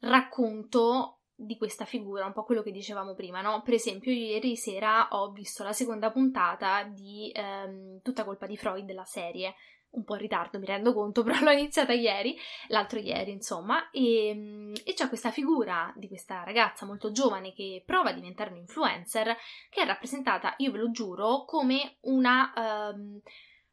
racconto 0.00 1.18
di 1.34 1.56
questa 1.56 1.84
figura, 1.84 2.24
un 2.26 2.32
po' 2.32 2.44
quello 2.44 2.62
che 2.62 2.70
dicevamo 2.70 3.14
prima, 3.14 3.40
no? 3.40 3.62
Per 3.62 3.74
esempio, 3.74 4.12
ieri 4.12 4.56
sera 4.56 5.08
ho 5.10 5.32
visto 5.32 5.64
la 5.64 5.72
seconda 5.72 6.12
puntata 6.12 6.84
di 6.84 7.32
um, 7.34 8.00
Tutta 8.00 8.24
colpa 8.24 8.46
di 8.46 8.56
Freud, 8.56 8.88
la 8.92 9.04
serie, 9.04 9.54
un 9.94 10.04
po' 10.04 10.14
in 10.14 10.20
ritardo, 10.20 10.58
mi 10.58 10.66
rendo 10.66 10.92
conto, 10.92 11.22
però 11.24 11.40
l'ho 11.40 11.50
iniziata 11.50 11.92
ieri, 11.92 12.38
l'altro 12.68 12.98
ieri, 12.98 13.32
insomma, 13.32 13.90
e, 13.90 14.72
e 14.84 14.94
c'è 14.94 15.08
questa 15.08 15.30
figura 15.30 15.92
di 15.96 16.08
questa 16.08 16.42
ragazza 16.44 16.86
molto 16.86 17.12
giovane 17.12 17.52
che 17.52 17.82
prova 17.84 18.10
a 18.10 18.12
diventare 18.12 18.50
un 18.50 18.56
influencer, 18.56 19.36
che 19.70 19.82
è 19.82 19.86
rappresentata, 19.86 20.54
io 20.58 20.70
ve 20.70 20.78
lo 20.78 20.90
giuro, 20.90 21.44
come 21.46 21.96
una... 22.02 22.52
Um, 22.94 23.20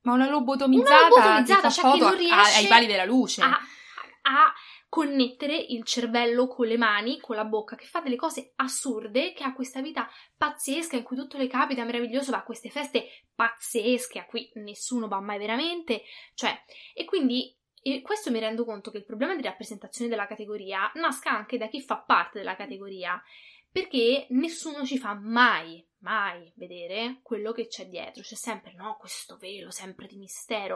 ma 0.04 0.14
una 0.14 0.28
lobotomizzata, 0.28 0.96
una 0.96 1.10
lobotomizzata 1.10 1.70
cioè 1.70 1.92
che 1.92 2.00
non 2.00 2.16
riesce 2.16 2.58
ai 2.58 2.66
pali 2.66 2.88
della 2.88 3.06
luce. 3.06 3.44
A, 3.44 3.50
a 4.24 4.54
connettere 4.92 5.56
il 5.56 5.86
cervello 5.86 6.48
con 6.48 6.68
le 6.68 6.76
mani, 6.76 7.18
con 7.22 7.38
la 7.38 7.46
bocca, 7.46 7.78
che 7.78 7.86
fa 7.86 8.02
delle 8.02 8.18
cose 8.18 8.52
assurde, 8.58 9.32
che 9.32 9.46
ha 9.46 9.54
questa 9.54 9.80
vita 9.82 10.06
pazzesca 10.36 10.98
in 10.98 11.04
cui 11.04 11.16
tutto 11.16 11.38
le 11.38 11.48
capita, 11.48 11.86
meraviglioso, 11.86 12.32
va 12.32 12.40
a 12.40 12.44
queste 12.44 12.70
feste 12.70 13.08
pazzesche 13.34 14.20
a 14.20 14.26
cui 14.26 14.52
nessuno 14.56 15.08
va 15.08 15.22
mai 15.22 15.38
veramente, 15.38 16.02
cioè, 16.34 16.54
e 16.94 17.06
quindi 17.06 17.58
e 17.82 18.02
questo 18.02 18.32
mi 18.32 18.40
rendo 18.40 18.66
conto 18.66 18.92
che 18.92 18.98
il 18.98 19.06
problema 19.06 19.34
di 19.34 19.42
rappresentazione 19.44 20.10
della 20.10 20.28
categoria 20.28 20.92
nasca 20.96 21.32
anche 21.32 21.58
da 21.58 21.70
chi 21.70 21.82
fa 21.82 22.00
parte 22.00 22.40
della 22.40 22.58
categoria, 22.58 23.20
perché 23.72 24.28
nessuno 24.32 24.86
ci 24.86 24.98
fa 24.98 25.14
mai, 25.14 25.84
mai 26.00 26.52
vedere 26.58 27.22
quello 27.24 27.54
che 27.54 27.68
c'è 27.68 27.88
dietro. 27.88 28.24
C'è 28.24 28.36
sempre, 28.36 28.74
no, 28.74 28.98
questo 29.00 29.38
velo, 29.38 29.72
sempre 29.72 30.06
di 30.06 30.18
mistero. 30.18 30.76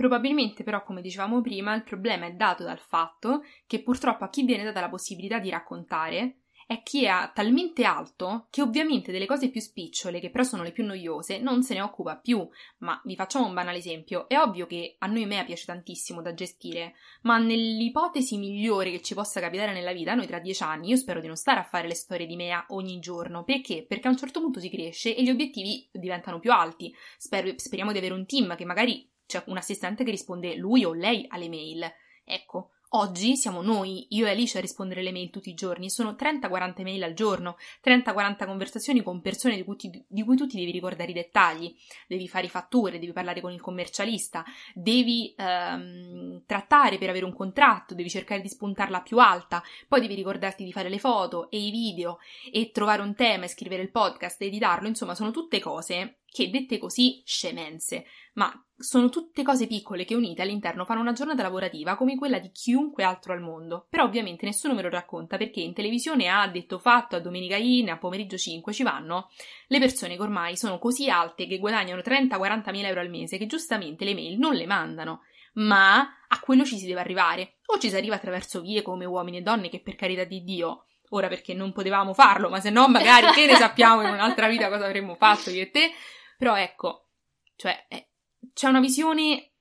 Probabilmente 0.00 0.64
però, 0.64 0.82
come 0.82 1.02
dicevamo 1.02 1.42
prima, 1.42 1.74
il 1.74 1.82
problema 1.82 2.24
è 2.24 2.32
dato 2.32 2.64
dal 2.64 2.78
fatto 2.78 3.42
che 3.66 3.82
purtroppo 3.82 4.24
a 4.24 4.30
chi 4.30 4.44
viene 4.44 4.64
data 4.64 4.80
la 4.80 4.88
possibilità 4.88 5.38
di 5.38 5.50
raccontare 5.50 6.36
è 6.66 6.82
chi 6.82 7.04
è 7.04 7.30
talmente 7.34 7.84
alto 7.84 8.46
che 8.48 8.62
ovviamente 8.62 9.12
delle 9.12 9.26
cose 9.26 9.50
più 9.50 9.60
spicciole, 9.60 10.18
che 10.18 10.30
però 10.30 10.42
sono 10.42 10.62
le 10.62 10.72
più 10.72 10.86
noiose, 10.86 11.38
non 11.38 11.62
se 11.62 11.74
ne 11.74 11.82
occupa 11.82 12.16
più. 12.16 12.48
Ma 12.78 12.98
vi 13.04 13.14
facciamo 13.14 13.46
un 13.46 13.52
banale 13.52 13.76
esempio. 13.76 14.26
È 14.26 14.38
ovvio 14.38 14.66
che 14.66 14.96
a 15.00 15.06
noi 15.06 15.26
Mea 15.26 15.44
piace 15.44 15.66
tantissimo 15.66 16.22
da 16.22 16.32
gestire, 16.32 16.94
ma 17.22 17.36
nell'ipotesi 17.36 18.38
migliore 18.38 18.90
che 18.92 19.02
ci 19.02 19.12
possa 19.12 19.38
capitare 19.38 19.74
nella 19.74 19.92
vita, 19.92 20.14
noi 20.14 20.26
tra 20.26 20.38
dieci 20.38 20.62
anni, 20.62 20.88
io 20.88 20.96
spero 20.96 21.20
di 21.20 21.26
non 21.26 21.36
stare 21.36 21.60
a 21.60 21.64
fare 21.64 21.86
le 21.86 21.94
storie 21.94 22.24
di 22.24 22.36
Mea 22.36 22.64
ogni 22.68 23.00
giorno. 23.00 23.44
Perché? 23.44 23.84
Perché 23.86 24.08
a 24.08 24.12
un 24.12 24.16
certo 24.16 24.40
punto 24.40 24.60
si 24.60 24.70
cresce 24.70 25.14
e 25.14 25.22
gli 25.22 25.28
obiettivi 25.28 25.90
diventano 25.92 26.38
più 26.38 26.52
alti. 26.52 26.90
Spero, 27.18 27.52
speriamo 27.54 27.92
di 27.92 27.98
avere 27.98 28.14
un 28.14 28.24
team 28.24 28.56
che 28.56 28.64
magari 28.64 29.09
c'è 29.30 29.44
un 29.46 29.56
assistente 29.56 30.02
che 30.02 30.10
risponde 30.10 30.56
lui 30.56 30.84
o 30.84 30.92
lei 30.92 31.24
alle 31.28 31.48
mail. 31.48 31.88
Ecco, 32.24 32.70
Oggi 32.94 33.36
siamo 33.36 33.62
noi, 33.62 34.06
io 34.10 34.26
e 34.26 34.30
Alice, 34.30 34.58
a 34.58 34.60
rispondere 34.60 34.98
alle 34.98 35.12
mail 35.12 35.30
tutti 35.30 35.48
i 35.48 35.54
giorni. 35.54 35.88
Sono 35.88 36.16
30-40 36.18 36.82
mail 36.82 37.04
al 37.04 37.14
giorno, 37.14 37.56
30-40 37.84 38.46
conversazioni 38.46 39.00
con 39.00 39.20
persone 39.20 39.54
di 39.54 39.62
cui, 39.62 39.76
ti, 39.76 40.04
di 40.08 40.24
cui, 40.24 40.36
tu 40.36 40.48
ti 40.48 40.58
devi 40.58 40.72
ricordare 40.72 41.12
i 41.12 41.14
dettagli. 41.14 41.72
Devi 42.08 42.26
fare 42.26 42.46
i 42.46 42.48
fatture, 42.48 42.98
devi 42.98 43.12
parlare 43.12 43.40
con 43.40 43.52
il 43.52 43.60
commercialista, 43.60 44.44
devi 44.74 45.32
ehm, 45.36 46.09
trattare 46.50 46.98
per 46.98 47.10
avere 47.10 47.24
un 47.24 47.32
contratto, 47.32 47.94
devi 47.94 48.10
cercare 48.10 48.40
di 48.40 48.48
spuntarla 48.48 49.02
più 49.02 49.18
alta, 49.18 49.62
poi 49.86 50.00
devi 50.00 50.16
ricordarti 50.16 50.64
di 50.64 50.72
fare 50.72 50.88
le 50.88 50.98
foto 50.98 51.48
e 51.48 51.64
i 51.64 51.70
video 51.70 52.18
e 52.50 52.72
trovare 52.72 53.02
un 53.02 53.14
tema 53.14 53.44
e 53.44 53.48
scrivere 53.48 53.82
il 53.82 53.92
podcast 53.92 54.42
e 54.42 54.46
editarlo. 54.46 54.88
Insomma, 54.88 55.14
sono 55.14 55.30
tutte 55.30 55.60
cose 55.60 56.22
che 56.26 56.50
dette 56.50 56.78
così 56.78 57.22
scemenze, 57.24 58.04
ma 58.34 58.52
sono 58.76 59.10
tutte 59.10 59.42
cose 59.42 59.66
piccole 59.66 60.04
che 60.04 60.14
unite 60.14 60.42
all'interno 60.42 60.84
fanno 60.84 61.00
una 61.00 61.12
giornata 61.12 61.42
lavorativa 61.42 61.96
come 61.96 62.16
quella 62.16 62.38
di 62.38 62.50
chiunque 62.50 63.04
altro 63.04 63.32
al 63.32 63.40
mondo. 63.40 63.86
Però 63.88 64.04
ovviamente 64.04 64.46
nessuno 64.46 64.74
me 64.74 64.82
lo 64.82 64.88
racconta 64.88 65.36
perché 65.36 65.60
in 65.60 65.74
televisione 65.74 66.28
ha 66.28 66.48
detto 66.48 66.78
fatto, 66.78 67.14
a 67.14 67.20
domenica 67.20 67.56
in, 67.56 67.90
a 67.90 67.98
pomeriggio 67.98 68.36
5 68.36 68.72
ci 68.72 68.82
vanno 68.82 69.30
le 69.66 69.78
persone 69.78 70.16
che 70.16 70.22
ormai 70.22 70.56
sono 70.56 70.78
così 70.78 71.10
alte 71.10 71.46
che 71.46 71.58
guadagnano 71.58 72.00
30-40 72.00 72.70
mila 72.70 72.88
euro 72.88 73.00
al 73.00 73.10
mese 73.10 73.38
che 73.38 73.46
giustamente 73.46 74.04
le 74.04 74.14
mail 74.14 74.38
non 74.38 74.54
le 74.54 74.66
mandano. 74.66 75.22
Ma 75.54 75.98
a 76.28 76.40
quello 76.40 76.64
ci 76.64 76.78
si 76.78 76.86
deve 76.86 77.00
arrivare. 77.00 77.58
O 77.66 77.78
ci 77.78 77.88
si 77.88 77.96
arriva 77.96 78.14
attraverso 78.14 78.60
vie 78.60 78.82
come 78.82 79.04
uomini 79.04 79.38
e 79.38 79.42
donne 79.42 79.68
che 79.68 79.80
per 79.80 79.96
carità 79.96 80.24
di 80.24 80.42
Dio 80.42 80.84
ora 81.10 81.28
perché 81.28 81.54
non 81.54 81.72
potevamo 81.72 82.14
farlo, 82.14 82.48
ma 82.48 82.60
se 82.60 82.70
no 82.70 82.88
magari 82.88 83.32
che 83.32 83.46
ne 83.46 83.56
sappiamo 83.56 84.02
in 84.02 84.12
un'altra 84.12 84.48
vita 84.48 84.68
cosa 84.68 84.86
avremmo 84.86 85.14
fatto 85.16 85.50
io 85.50 85.62
e 85.62 85.70
te, 85.70 85.90
però 86.38 86.56
ecco, 86.56 87.08
cioè, 87.56 87.86
è, 87.88 88.06
c'è 88.52 88.68
una 88.68 88.80
visione 88.80 89.52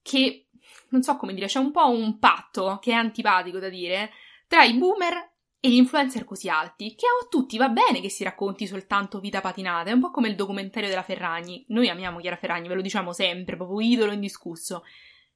che, 0.00 0.48
non 0.90 1.02
so 1.02 1.16
come 1.16 1.34
dire, 1.34 1.46
c'è 1.46 1.58
un 1.58 1.72
po' 1.72 1.88
un 1.88 2.18
patto 2.18 2.78
che 2.80 2.92
è 2.92 2.94
antipatico 2.94 3.58
da 3.58 3.68
dire 3.68 4.10
tra 4.46 4.64
i 4.64 4.74
boomer 4.74 5.30
e 5.64 5.70
gli 5.70 5.76
influencer 5.76 6.24
così 6.24 6.48
alti, 6.48 6.94
che 6.94 7.06
a 7.06 7.26
tutti 7.28 7.56
va 7.56 7.68
bene 7.68 8.00
che 8.00 8.08
si 8.08 8.24
racconti 8.24 8.66
soltanto 8.66 9.20
vita 9.20 9.40
patinata, 9.40 9.90
è 9.90 9.92
un 9.92 10.00
po' 10.00 10.10
come 10.10 10.28
il 10.28 10.34
documentario 10.34 10.88
della 10.88 11.02
Ferragni. 11.04 11.64
Noi 11.68 11.88
amiamo 11.88 12.18
Chiara 12.18 12.36
Ferragni, 12.36 12.68
ve 12.68 12.74
lo 12.74 12.80
diciamo 12.80 13.12
sempre, 13.12 13.56
proprio 13.56 13.80
idolo 13.80 14.12
indiscusso. 14.12 14.82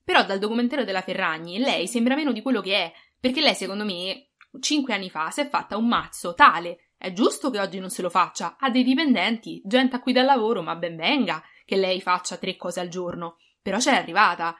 Però 0.07 0.25
dal 0.25 0.38
documentario 0.38 0.85
della 0.85 1.03
Ferragni 1.03 1.59
lei 1.59 1.88
sembra 1.88 2.14
meno 2.14 2.31
di 2.31 2.40
quello 2.40 2.61
che 2.61 2.77
è, 2.77 2.92
perché 3.19 3.40
lei 3.40 3.57
secondo 3.57 3.85
me 3.85 4.29
cinque 4.61 4.95
anni 4.95 5.11
fa 5.11 5.31
si 5.31 5.40
è 5.40 5.49
fatta 5.49 5.77
un 5.77 5.88
mazzo 5.88 6.33
tale 6.33 6.87
è 6.99 7.12
giusto 7.12 7.51
che 7.51 7.61
oggi 7.61 7.79
non 7.79 7.90
se 7.90 8.03
lo 8.03 8.09
faccia, 8.09 8.57
ha 8.59 8.71
dei 8.71 8.83
dipendenti, 8.83 9.61
gente 9.64 9.97
a 9.97 10.01
cui 10.01 10.12
dà 10.12 10.23
lavoro, 10.23 10.62
ma 10.62 10.77
ben 10.77 10.97
venga 10.97 11.42
che 11.64 11.77
lei 11.77 12.01
faccia 12.01 12.37
tre 12.37 12.57
cose 12.57 12.81
al 12.81 12.88
giorno. 12.88 13.37
Però 13.61 13.79
c'è 13.79 13.95
arrivata. 13.95 14.57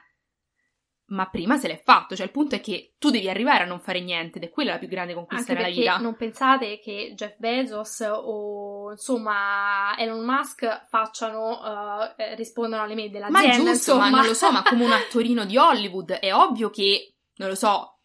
Ma 1.09 1.29
prima 1.29 1.57
se 1.57 1.69
l'è 1.69 1.81
fatto, 1.81 2.17
cioè 2.17 2.25
il 2.25 2.31
punto 2.31 2.55
è 2.55 2.59
che 2.59 2.95
tu 2.97 3.09
devi 3.09 3.29
arrivare 3.29 3.63
a 3.63 3.67
non 3.67 3.79
fare 3.79 4.01
niente 4.01 4.37
ed 4.37 4.43
è 4.43 4.49
quella 4.49 4.73
la 4.73 4.77
più 4.77 4.89
grande 4.89 5.13
conquista 5.13 5.53
nella 5.53 5.69
vita. 5.69 5.97
Non 5.99 6.17
pensate 6.17 6.79
che 6.79 7.13
Jeff 7.15 7.37
Bezos 7.37 8.01
o 8.01 8.91
insomma 8.91 9.95
Elon 9.97 10.25
Musk 10.25 10.87
facciano, 10.89 11.59
uh, 11.61 12.35
rispondano 12.35 12.83
alle 12.83 12.95
mail 12.95 13.09
dell'azienda. 13.09 13.47
Ma 13.47 13.53
è 13.53 13.55
giusto, 13.55 13.69
insomma. 13.69 14.09
ma 14.09 14.17
non 14.17 14.27
lo 14.27 14.33
so, 14.33 14.51
ma 14.51 14.63
come 14.63 14.83
un 14.83 14.91
attorino 14.93 15.45
di 15.45 15.55
Hollywood 15.55 16.11
è 16.11 16.33
ovvio 16.33 16.69
che, 16.69 17.15
non 17.35 17.47
lo 17.47 17.55
so, 17.55 17.99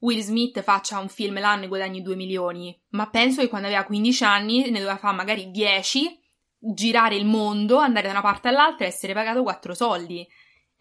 Will 0.00 0.20
Smith 0.20 0.60
faccia 0.60 0.98
un 0.98 1.08
film 1.08 1.40
l'anno 1.40 1.64
e 1.64 1.68
guadagni 1.68 2.02
2 2.02 2.14
milioni, 2.14 2.78
ma 2.90 3.08
penso 3.08 3.40
che 3.40 3.48
quando 3.48 3.68
aveva 3.68 3.84
15 3.84 4.24
anni 4.24 4.70
ne 4.70 4.78
doveva 4.78 4.98
fare 4.98 5.16
magari 5.16 5.50
10, 5.50 6.20
girare 6.58 7.16
il 7.16 7.24
mondo, 7.24 7.78
andare 7.78 8.06
da 8.06 8.12
una 8.12 8.20
parte 8.20 8.48
all'altra 8.48 8.84
e 8.84 8.88
essere 8.88 9.14
pagato 9.14 9.42
4 9.42 9.72
soldi. 9.72 10.28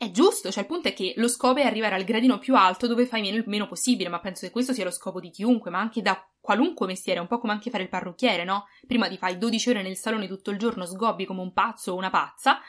È 0.04 0.12
giusto, 0.12 0.52
cioè 0.52 0.64
il 0.64 0.68
punto 0.68 0.90
è 0.90 0.94
che 0.94 1.14
lo 1.16 1.30
scopo 1.30 1.62
è 1.62 1.64
arrivare 1.64 1.96
al 1.96 2.04
gradino 2.04 2.38
più 2.38 2.58
alto 2.58 2.88
dove 2.88 3.06
fai 3.06 3.22
meno 3.22 3.42
meno 3.46 3.68
possibile, 3.68 4.10
ma 4.10 4.20
penso 4.20 4.46
che 4.46 4.52
questo 4.52 4.74
sia 4.74 4.84
lo 4.84 4.92
scopo 4.92 5.22
di 5.22 5.30
chiunque, 5.30 5.72
ma 5.72 5.80
anche 5.80 6.02
da 6.02 6.22
qualunque 6.42 6.88
mestiere, 6.88 7.22
un 7.22 7.28
po' 7.28 7.40
come 7.40 7.54
anche 7.54 7.70
fare 7.70 7.84
il 7.84 7.90
parrucchiere, 7.90 8.44
no? 8.44 8.66
Prima 8.86 9.08
ti 9.08 9.16
fai 9.16 9.38
12 9.38 9.70
ore 9.70 9.82
nel 9.82 9.96
salone 9.96 10.28
tutto 10.28 10.52
il 10.52 10.58
giorno, 10.58 10.86
sgobbi 10.86 11.24
come 11.24 11.40
un 11.40 11.54
pazzo 11.54 11.94
o 11.94 11.96
una 11.96 12.10
pazza, 12.10 12.60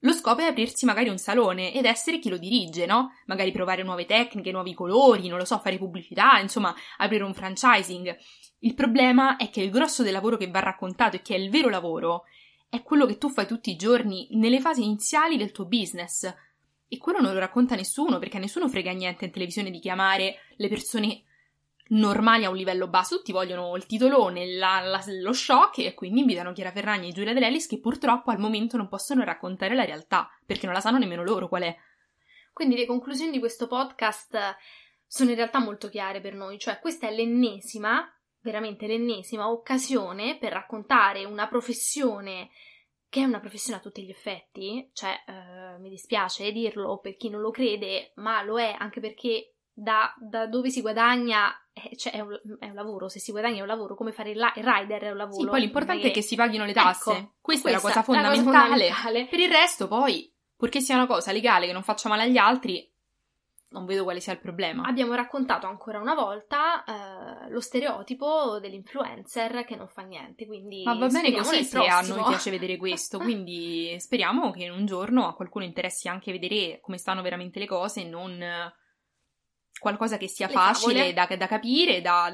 lo 0.00 0.12
scopo 0.12 0.42
è 0.42 0.44
aprirsi 0.44 0.84
magari 0.84 1.08
un 1.08 1.16
salone 1.16 1.72
ed 1.72 1.86
essere 1.86 2.18
chi 2.18 2.28
lo 2.28 2.36
dirige, 2.36 2.84
no? 2.84 3.12
Magari 3.24 3.50
provare 3.50 3.82
nuove 3.82 4.04
tecniche, 4.04 4.52
nuovi 4.52 4.74
colori, 4.74 5.26
non 5.28 5.38
lo 5.38 5.46
so, 5.46 5.58
fare 5.60 5.78
pubblicità, 5.78 6.38
insomma, 6.38 6.74
aprire 6.98 7.24
un 7.24 7.32
franchising. 7.32 8.14
Il 8.58 8.74
problema 8.74 9.36
è 9.36 9.48
che 9.48 9.62
il 9.62 9.70
grosso 9.70 10.02
del 10.02 10.12
lavoro 10.12 10.36
che 10.36 10.50
va 10.50 10.60
raccontato 10.60 11.16
e 11.16 11.22
che 11.22 11.34
è 11.34 11.38
il 11.38 11.48
vero 11.48 11.70
lavoro 11.70 12.24
è 12.68 12.82
quello 12.82 13.06
che 13.06 13.18
tu 13.18 13.30
fai 13.30 13.46
tutti 13.46 13.70
i 13.70 13.76
giorni 13.76 14.26
nelle 14.32 14.60
fasi 14.60 14.82
iniziali 14.82 15.36
del 15.36 15.52
tuo 15.52 15.64
business. 15.64 16.30
E 16.88 16.98
quello 16.98 17.20
non 17.20 17.32
lo 17.32 17.38
racconta 17.38 17.74
nessuno, 17.74 18.18
perché 18.18 18.36
a 18.36 18.40
nessuno 18.40 18.68
frega 18.68 18.92
niente 18.92 19.24
in 19.24 19.30
televisione 19.30 19.70
di 19.70 19.78
chiamare 19.78 20.36
le 20.56 20.68
persone 20.68 21.24
normali 21.88 22.44
a 22.44 22.50
un 22.50 22.56
livello 22.56 22.88
basso, 22.88 23.16
tutti 23.16 23.32
vogliono 23.32 23.76
il 23.76 23.86
titolone, 23.86 24.54
la, 24.56 24.80
la, 24.80 25.02
lo 25.20 25.32
shock 25.32 25.78
e 25.78 25.94
quindi 25.94 26.20
invitano 26.20 26.52
Chiara 26.52 26.72
Ferragni 26.72 27.08
e 27.08 27.12
Giulia 27.12 27.34
Dell'Ellis 27.34 27.66
che 27.66 27.78
purtroppo 27.78 28.30
al 28.30 28.38
momento 28.38 28.76
non 28.76 28.88
possono 28.88 29.22
raccontare 29.24 29.74
la 29.74 29.84
realtà, 29.84 30.30
perché 30.46 30.66
non 30.66 30.74
la 30.74 30.80
sanno 30.80 30.98
nemmeno 30.98 31.22
loro 31.22 31.48
qual 31.48 31.62
è. 31.62 31.76
Quindi 32.52 32.76
le 32.76 32.86
conclusioni 32.86 33.32
di 33.32 33.38
questo 33.38 33.66
podcast 33.66 34.56
sono 35.06 35.30
in 35.30 35.36
realtà 35.36 35.58
molto 35.58 35.88
chiare 35.88 36.20
per 36.20 36.34
noi, 36.34 36.58
cioè 36.58 36.78
questa 36.78 37.08
è 37.08 37.14
l'ennesima, 37.14 38.08
veramente 38.40 38.86
l'ennesima 38.86 39.50
occasione 39.50 40.38
per 40.38 40.52
raccontare 40.52 41.24
una 41.24 41.48
professione 41.48 42.50
che 43.14 43.20
è 43.20 43.24
una 43.24 43.38
professione 43.38 43.78
a 43.78 43.80
tutti 43.80 44.02
gli 44.02 44.10
effetti, 44.10 44.90
cioè 44.92 45.14
eh, 45.24 45.78
mi 45.78 45.88
dispiace 45.88 46.50
dirlo 46.50 46.98
per 46.98 47.16
chi 47.16 47.30
non 47.30 47.42
lo 47.42 47.52
crede, 47.52 48.10
ma 48.16 48.42
lo 48.42 48.58
è 48.58 48.74
anche 48.76 48.98
perché 48.98 49.54
da, 49.72 50.12
da 50.18 50.48
dove 50.48 50.68
si 50.68 50.80
guadagna 50.80 51.56
eh, 51.72 51.96
cioè 51.96 52.12
è, 52.12 52.18
un, 52.18 52.36
è, 52.58 52.66
un, 52.66 52.74
lavoro, 52.74 53.08
se 53.08 53.20
si 53.20 53.30
guadagna 53.30 53.58
è 53.58 53.60
un 53.60 53.68
lavoro, 53.68 53.94
come 53.94 54.10
fare 54.10 54.32
il, 54.32 54.52
il 54.56 54.64
rider 54.64 55.02
è 55.02 55.10
un 55.12 55.16
lavoro. 55.16 55.42
Sì, 55.42 55.46
poi 55.46 55.60
l'importante 55.60 56.02
perché... 56.02 56.18
è 56.18 56.20
che 56.20 56.26
si 56.26 56.34
paghino 56.34 56.64
le 56.64 56.72
tasse. 56.72 57.12
Ecco, 57.12 57.34
questa, 57.40 57.70
questa, 57.70 57.70
è 57.70 57.72
la 57.72 57.80
cosa 57.80 58.02
fondamentale. 58.02 58.36
La 58.36 58.42
cosa 58.42 58.52
fondamentale. 58.52 59.26
Per 59.26 59.38
il 59.38 59.48
resto, 59.48 59.86
poi, 59.86 60.34
purché 60.56 60.80
sia 60.80 60.96
una 60.96 61.06
cosa 61.06 61.30
legale 61.30 61.66
che 61.66 61.72
non 61.72 61.84
faccia 61.84 62.08
male 62.08 62.24
agli 62.24 62.36
altri, 62.36 62.92
non 63.74 63.86
vedo 63.86 64.04
quale 64.04 64.20
sia 64.20 64.32
il 64.32 64.38
problema. 64.38 64.84
Abbiamo 64.84 65.14
raccontato 65.14 65.66
ancora 65.66 65.98
una 65.98 66.14
volta 66.14 66.84
eh, 66.84 67.50
lo 67.50 67.60
stereotipo 67.60 68.60
dell'influencer 68.60 69.64
che 69.64 69.74
non 69.74 69.88
fa 69.88 70.02
niente, 70.02 70.46
quindi 70.46 70.84
Ma 70.84 70.94
va 70.94 71.08
bene 71.08 71.32
così 71.32 71.64
se 71.64 71.78
a 71.78 72.00
noi 72.02 72.22
piace 72.22 72.50
vedere 72.50 72.76
questo, 72.76 73.18
quindi 73.18 73.96
speriamo 73.98 74.52
che 74.52 74.70
un 74.70 74.86
giorno 74.86 75.26
a 75.26 75.34
qualcuno 75.34 75.64
interessi 75.64 76.08
anche 76.08 76.30
vedere 76.30 76.78
come 76.80 76.98
stanno 76.98 77.20
veramente 77.20 77.58
le 77.58 77.66
cose 77.66 78.02
e 78.02 78.04
non 78.04 78.72
qualcosa 79.80 80.16
che 80.16 80.28
sia 80.28 80.48
facile 80.48 81.12
da, 81.12 81.26
da, 81.26 81.46
capire, 81.48 82.00
da, 82.00 82.32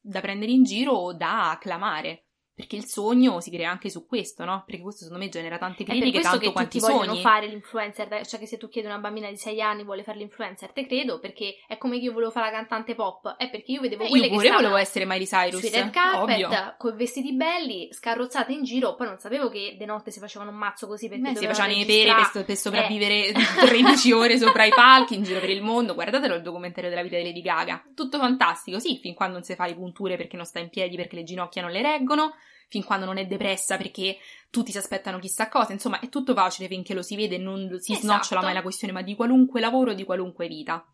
da 0.00 0.20
prendere 0.20 0.52
in 0.52 0.62
giro 0.62 0.92
o 0.92 1.12
da 1.12 1.50
acclamare. 1.50 2.23
Perché 2.56 2.76
il 2.76 2.84
sogno 2.84 3.40
si 3.40 3.50
crea 3.50 3.68
anche 3.68 3.90
su 3.90 4.06
questo, 4.06 4.44
no? 4.44 4.62
Perché 4.64 4.80
questo 4.80 5.02
secondo 5.02 5.24
me 5.24 5.28
genera 5.28 5.58
tante 5.58 5.82
critiche, 5.82 6.20
tanto 6.20 6.38
che 6.38 6.52
quanti 6.52 6.78
sogni. 6.78 6.98
vogliono 6.98 7.16
fare 7.16 7.48
l'influencer, 7.48 8.24
cioè 8.24 8.38
che 8.38 8.46
se 8.46 8.58
tu 8.58 8.68
chiedi 8.68 8.86
a 8.86 8.92
una 8.92 9.00
bambina 9.00 9.28
di 9.28 9.36
6 9.36 9.60
anni 9.60 9.82
vuole 9.82 10.04
fare 10.04 10.18
l'influencer, 10.18 10.70
te 10.70 10.86
credo, 10.86 11.18
perché 11.18 11.56
è 11.66 11.76
come 11.78 11.98
che 11.98 12.04
io 12.04 12.12
volevo 12.12 12.30
fare 12.30 12.52
la 12.52 12.56
cantante 12.56 12.94
pop, 12.94 13.34
è 13.36 13.50
perché 13.50 13.72
io 13.72 13.80
vedevo 13.80 14.04
eh, 14.04 14.08
quelle 14.08 14.26
io 14.26 14.32
pure 14.32 14.50
volevo 14.52 14.76
essere 14.76 15.04
Miley 15.04 15.26
Cyrus, 15.26 15.58
sui 15.58 15.68
red 15.68 15.90
carpet, 15.90 16.76
con 16.76 16.96
vestiti 16.96 17.32
belli, 17.32 17.88
scarrozzate 17.90 18.52
in 18.52 18.62
giro, 18.62 18.94
poi 18.94 19.08
non 19.08 19.18
sapevo 19.18 19.48
che 19.48 19.74
de 19.76 19.84
notte 19.84 20.12
si 20.12 20.20
facevano 20.20 20.52
un 20.52 20.56
mazzo 20.56 20.86
così 20.86 21.08
perché 21.08 21.32
Beh, 21.32 21.36
si 21.36 21.46
facevano 21.46 21.72
i 21.72 21.84
pere 21.84 22.14
per, 22.32 22.44
per 22.44 22.56
sopravvivere 22.56 23.26
eh. 23.28 23.32
13 23.66 24.12
ore 24.12 24.38
sopra 24.38 24.64
i 24.64 24.70
palchi 24.74 25.16
in 25.16 25.24
giro 25.24 25.40
per 25.40 25.50
il 25.50 25.62
mondo, 25.62 25.94
guardatelo 25.94 26.36
il 26.36 26.42
documentario 26.42 26.88
della 26.88 27.02
vita 27.02 27.16
di 27.16 27.24
Lady 27.24 27.42
Gaga, 27.42 27.82
tutto 27.96 28.18
fantastico, 28.18 28.78
sì, 28.78 28.98
fin 29.02 29.14
quando 29.14 29.34
non 29.34 29.42
si 29.42 29.56
fa 29.56 29.66
le 29.66 29.74
punture 29.74 30.16
perché 30.16 30.36
non 30.36 30.46
sta 30.46 30.60
in 30.60 30.68
piedi, 30.68 30.94
perché 30.94 31.16
le 31.16 31.24
ginocchia 31.24 31.60
non 31.60 31.72
le 31.72 31.82
reggono, 31.82 32.34
fin 32.68 32.84
quando 32.84 33.06
non 33.06 33.18
è 33.18 33.26
depressa 33.26 33.76
perché 33.76 34.18
tutti 34.50 34.70
si 34.70 34.78
aspettano 34.78 35.18
chissà 35.18 35.48
cosa, 35.48 35.72
insomma 35.72 36.00
è 36.00 36.08
tutto 36.08 36.34
facile 36.34 36.68
finché 36.68 36.94
lo 36.94 37.02
si 37.02 37.16
vede 37.16 37.36
e 37.36 37.38
non 37.38 37.78
si 37.80 37.92
esatto. 37.92 38.06
snocciola 38.06 38.42
mai 38.42 38.54
la 38.54 38.62
questione, 38.62 38.92
ma 38.92 39.02
di 39.02 39.14
qualunque 39.14 39.60
lavoro, 39.60 39.94
di 39.94 40.04
qualunque 40.04 40.48
vita. 40.48 40.84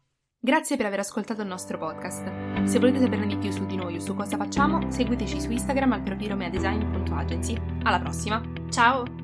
Grazie 0.43 0.79
per 0.79 0.87
aver 0.87 1.01
ascoltato 1.01 1.43
il 1.43 1.49
nostro 1.49 1.77
podcast. 1.77 2.65
Se 2.65 2.79
volete 2.79 2.99
saperne 2.99 3.27
di 3.27 3.37
più 3.37 3.51
su 3.51 3.67
di 3.67 3.77
noi 3.77 3.97
o 3.97 4.01
su 4.01 4.15
cosa 4.15 4.39
facciamo, 4.39 4.91
seguiteci 4.91 5.39
su 5.39 5.51
Instagram 5.51 5.93
al 5.93 6.03
profilo 6.03 6.35
meadesign.agency. 6.35 7.61
Alla 7.83 7.99
prossima! 7.99 8.41
Ciao! 8.71 9.20